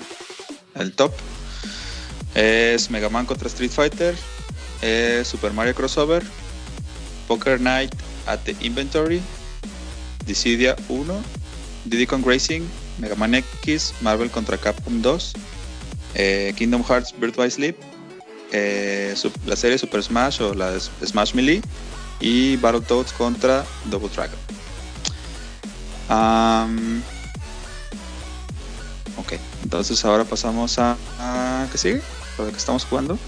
[0.75, 1.13] el top.
[2.35, 4.17] Es Mega Man contra Street Fighter,
[5.25, 6.23] Super Mario Crossover,
[7.27, 7.95] Poker Night
[8.27, 9.21] at the Inventory,
[10.27, 11.07] Dissidia 1,
[11.87, 12.69] Diddy Kong Racing,
[12.99, 15.33] Mega Man X, Marvel contra Capcom 2,
[16.15, 17.77] eh, Kingdom Hearts by Sleep,
[18.53, 19.15] eh,
[19.47, 21.63] la serie Super Smash o la Smash Melee
[22.21, 24.39] y Battletoads contra Double Dragon.
[26.09, 27.03] Am,
[29.17, 30.97] ok, entonces ahora pasamos a,
[31.71, 32.03] ¿qué sigue?
[32.37, 33.19] ¿Por lo que estamos jugando?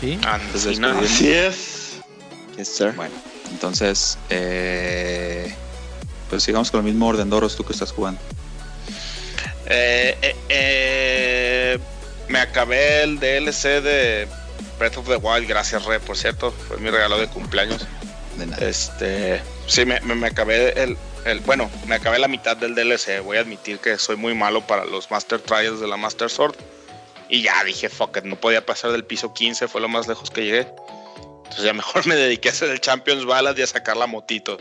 [0.00, 0.12] Sí.
[0.12, 0.78] Entonces.
[0.80, 1.96] Así es.
[2.56, 2.92] Yes, sir.
[2.92, 3.14] Bueno,
[3.50, 5.54] entonces, eh,
[6.30, 8.20] pues sigamos con el mismo orden, Doros, tú que estás jugando.
[9.66, 11.78] Eh, eh, eh,
[12.28, 14.26] me acabé el DLC de
[14.78, 17.86] Breath of the Wild, gracias Re, por cierto, fue mi regalo de cumpleaños.
[18.36, 18.66] De nada.
[18.66, 23.20] Este, sí, me, me- me acabé el, el- bueno, me acabé la mitad del DLC.
[23.22, 26.54] Voy a admitir que soy muy malo para los Master Trials de la Master Sword.
[27.28, 30.30] Y ya dije, fuck it, no podía pasar del piso 15, fue lo más lejos
[30.30, 30.68] que llegué.
[31.44, 34.58] Entonces ya mejor me dediqué a hacer el Champions Ballad y a sacar la motito.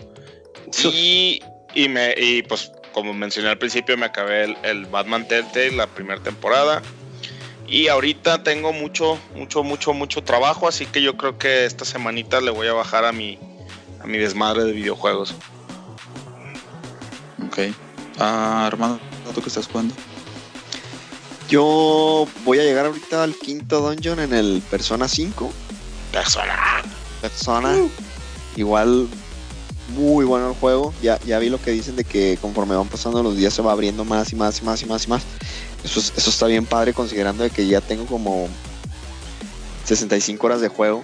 [0.83, 1.41] Y,
[1.73, 5.87] y, me, y pues, como mencioné al principio, me acabé el, el Batman Telltale, la
[5.87, 6.81] primera temporada.
[7.67, 12.39] Y ahorita tengo mucho, mucho, mucho, mucho trabajo, así que yo creo que esta semanita
[12.39, 13.37] le voy a bajar a mi,
[14.01, 15.35] a mi desmadre de videojuegos.
[17.45, 17.59] Ok.
[18.19, 18.99] Ah, Armando,
[19.35, 19.93] ¿tú que estás jugando?
[21.49, 25.49] Yo voy a llegar ahorita al quinto dungeon en el Persona 5.
[26.11, 26.53] Persona.
[27.21, 27.75] Persona.
[28.55, 29.07] Igual
[29.95, 30.93] muy bueno el juego.
[31.01, 33.71] Ya, ya vi lo que dicen de que conforme van pasando los días se va
[33.71, 35.23] abriendo más y más y más y más y más.
[35.83, 38.47] Eso, es- eso está bien padre considerando de que ya tengo como
[39.85, 41.03] 65 horas de juego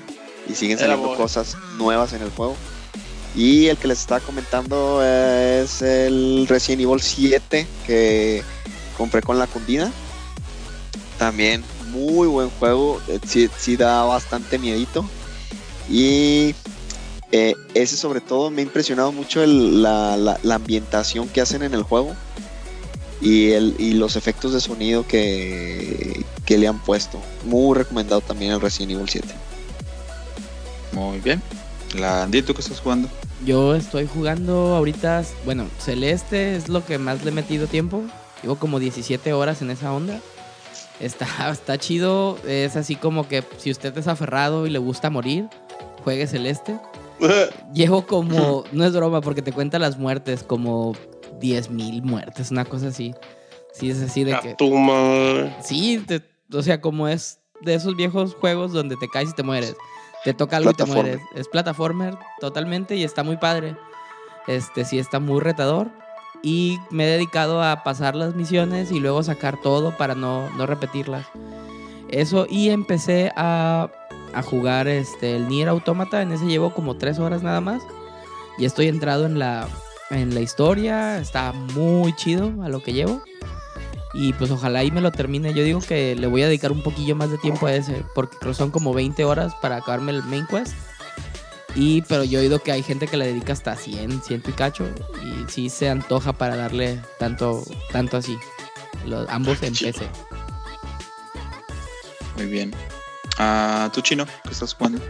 [0.50, 2.56] y siguen saliendo cosas nuevas en el juego.
[3.36, 8.44] Y el que les estaba comentando es el Resident Evil 7 que
[8.98, 9.92] compré con la Cundina.
[11.18, 15.06] También muy buen juego, eh, sí, sí da bastante miedito.
[15.90, 16.56] Y
[17.32, 21.64] eh, ese sobre todo me ha impresionado mucho el- la, la- la ambientación que hacen
[21.64, 22.16] en el juego
[23.22, 27.20] y, el, y los efectos de sonido que, que le han puesto.
[27.46, 29.28] Muy recomendado también el Resident Evil 7.
[30.92, 31.42] Muy bien.
[31.96, 33.08] La Andy, ¿tú qué estás jugando?
[33.46, 38.04] Yo estoy jugando ahorita, bueno, Celeste es lo que más le he metido tiempo.
[38.42, 40.20] Llevo como 17 horas en esa onda.
[41.00, 45.48] Está, está chido, es así como que si usted es aferrado y le gusta morir,
[46.04, 46.80] juegue Celeste.
[47.74, 50.94] Llevo como, no es broma porque te cuenta las muertes, como
[51.40, 53.14] 10.000 muertes, una cosa así.
[53.74, 54.56] Sí, es así de que...
[55.64, 56.22] Sí, te-
[56.54, 59.76] o sea, como es de esos viejos juegos donde te caes y te mueres.
[60.24, 61.22] Te toca algo y te mueres.
[61.36, 63.76] Es plataformer totalmente y está muy padre.
[64.48, 65.90] Este sí está muy retador.
[66.44, 70.66] Y me he dedicado a pasar las misiones y luego sacar todo para no, no
[70.66, 71.26] repetirlas.
[72.10, 73.90] Eso, y empecé a,
[74.34, 76.22] a jugar este, el Nier Automata.
[76.22, 77.82] En ese llevo como tres horas nada más.
[78.58, 79.68] Y estoy entrado en la,
[80.10, 81.18] en la historia.
[81.18, 83.24] Está muy chido a lo que llevo.
[84.14, 85.54] Y pues ojalá ahí me lo termine.
[85.54, 88.04] Yo digo que le voy a dedicar un poquillo más de tiempo a ese.
[88.14, 90.76] Porque son como 20 horas para acabarme el main quest.
[91.76, 94.52] Y pero yo he oído que hay gente que le dedica hasta 100, 100 y
[94.52, 94.86] cacho.
[95.24, 98.38] Y sí se antoja para darle tanto, tanto así.
[99.06, 100.08] Los, ambos en PC.
[102.38, 102.74] Muy bien.
[103.38, 104.26] Ah, ¿Tú, Chino?
[104.44, 105.02] ¿Qué estás jugando?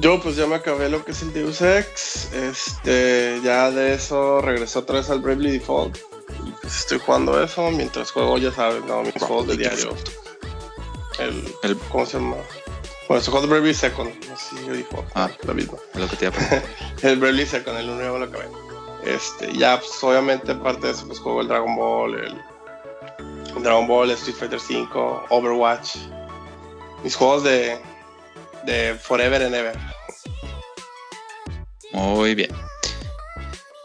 [0.00, 2.32] Yo pues ya me acabé lo que es el Deus Ex.
[2.32, 5.96] Este, ya de eso regresó otra vez al Bravely Default.
[6.46, 9.94] Y pues estoy jugando eso mientras juego, ya sabes, no, mis juegos de diario.
[11.18, 12.36] El, El- ¿cómo se llama?
[13.08, 15.28] Bueno, estoy jugando Bravely Second, no sé si yo Default, Ah.
[15.42, 15.74] la misma.
[15.94, 16.62] Lo que te iba a.
[17.06, 18.48] El Bravely Second, el nuevo lo acabé.
[19.04, 22.40] Este, ya pues obviamente aparte de eso pues juego el Dragon Ball, el,
[23.54, 25.96] el Dragon Ball, el Street Fighter 5, Overwatch.
[27.02, 27.78] Mis juegos de,
[28.64, 29.78] de Forever and Ever.
[31.92, 32.50] Muy bien.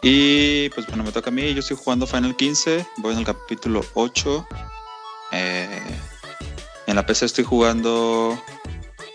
[0.02, 1.54] Y pues bueno, me toca a mí.
[1.54, 2.88] Yo estoy jugando Final 15.
[3.00, 4.48] Voy en el capítulo 8.
[5.34, 5.82] Eh,
[6.88, 8.42] en la PC estoy jugando.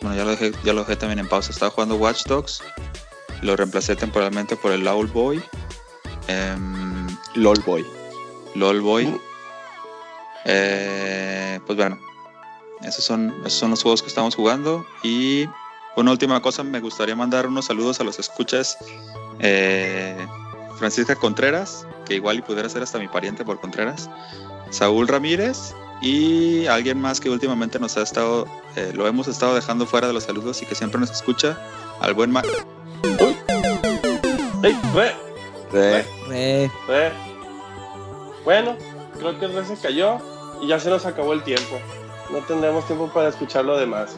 [0.04, 1.50] Bueno, ya lo, dejé, ya lo dejé también en pausa.
[1.50, 2.62] Estaba jugando Watch Dogs.
[3.40, 5.42] Lo reemplacé temporalmente por el LOL Boy.
[6.28, 7.06] Em,
[7.36, 7.86] LOL Boy.
[8.54, 9.18] LOL Boy.
[10.44, 11.98] Eh, pues bueno,
[12.82, 14.84] esos son, esos son los juegos que estamos jugando.
[15.02, 15.48] Y
[15.96, 18.76] una última cosa, me gustaría mandar unos saludos a los escuchas.
[19.38, 20.26] Eh,
[20.76, 24.10] Francisca Contreras, que igual y pudiera ser hasta mi pariente por Contreras.
[24.68, 28.46] Saúl Ramírez y alguien más que últimamente nos ha estado,
[28.76, 31.58] eh, lo hemos estado dejando fuera de los saludos y que siempre nos escucha.
[32.00, 32.42] Al buen Ma-
[34.62, 35.12] ¡Ey, re!
[35.72, 36.70] De- Re.
[36.88, 37.12] re!
[38.44, 38.76] Bueno,
[39.18, 40.18] creo que el re se cayó
[40.62, 41.78] y ya se nos acabó el tiempo.
[42.30, 44.16] No tendremos tiempo para escuchar lo demás.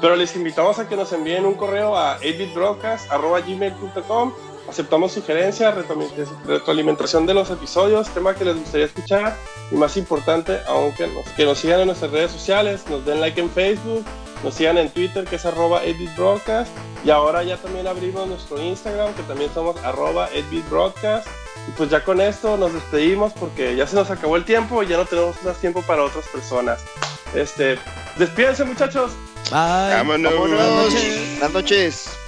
[0.00, 4.32] Pero les invitamos a que nos envíen un correo a 8bitbroadcast.gmail.com
[4.68, 9.36] Aceptamos sugerencias, retroalimentación- retroalimentación de los episodios, tema que les gustaría escuchar
[9.70, 13.40] y más importante, aunque nos, que nos sigan en nuestras redes sociales, nos den like
[13.40, 14.04] en Facebook,
[14.42, 16.68] nos sigan en Twitter que es arroba 8bitbroadcast
[17.04, 21.26] y ahora ya también abrimos nuestro Instagram que también somos arroba 8bitbroadcast
[21.68, 24.88] y pues ya con esto nos despedimos porque ya se nos acabó el tiempo y
[24.88, 26.82] ya no tenemos más tiempo para otras personas.
[27.34, 27.78] Este,
[28.18, 29.12] despídense muchachos.
[29.50, 29.94] Bye.
[29.94, 30.36] Vámonos.
[30.36, 31.30] Buenas noches.
[31.38, 32.25] Buenas noches.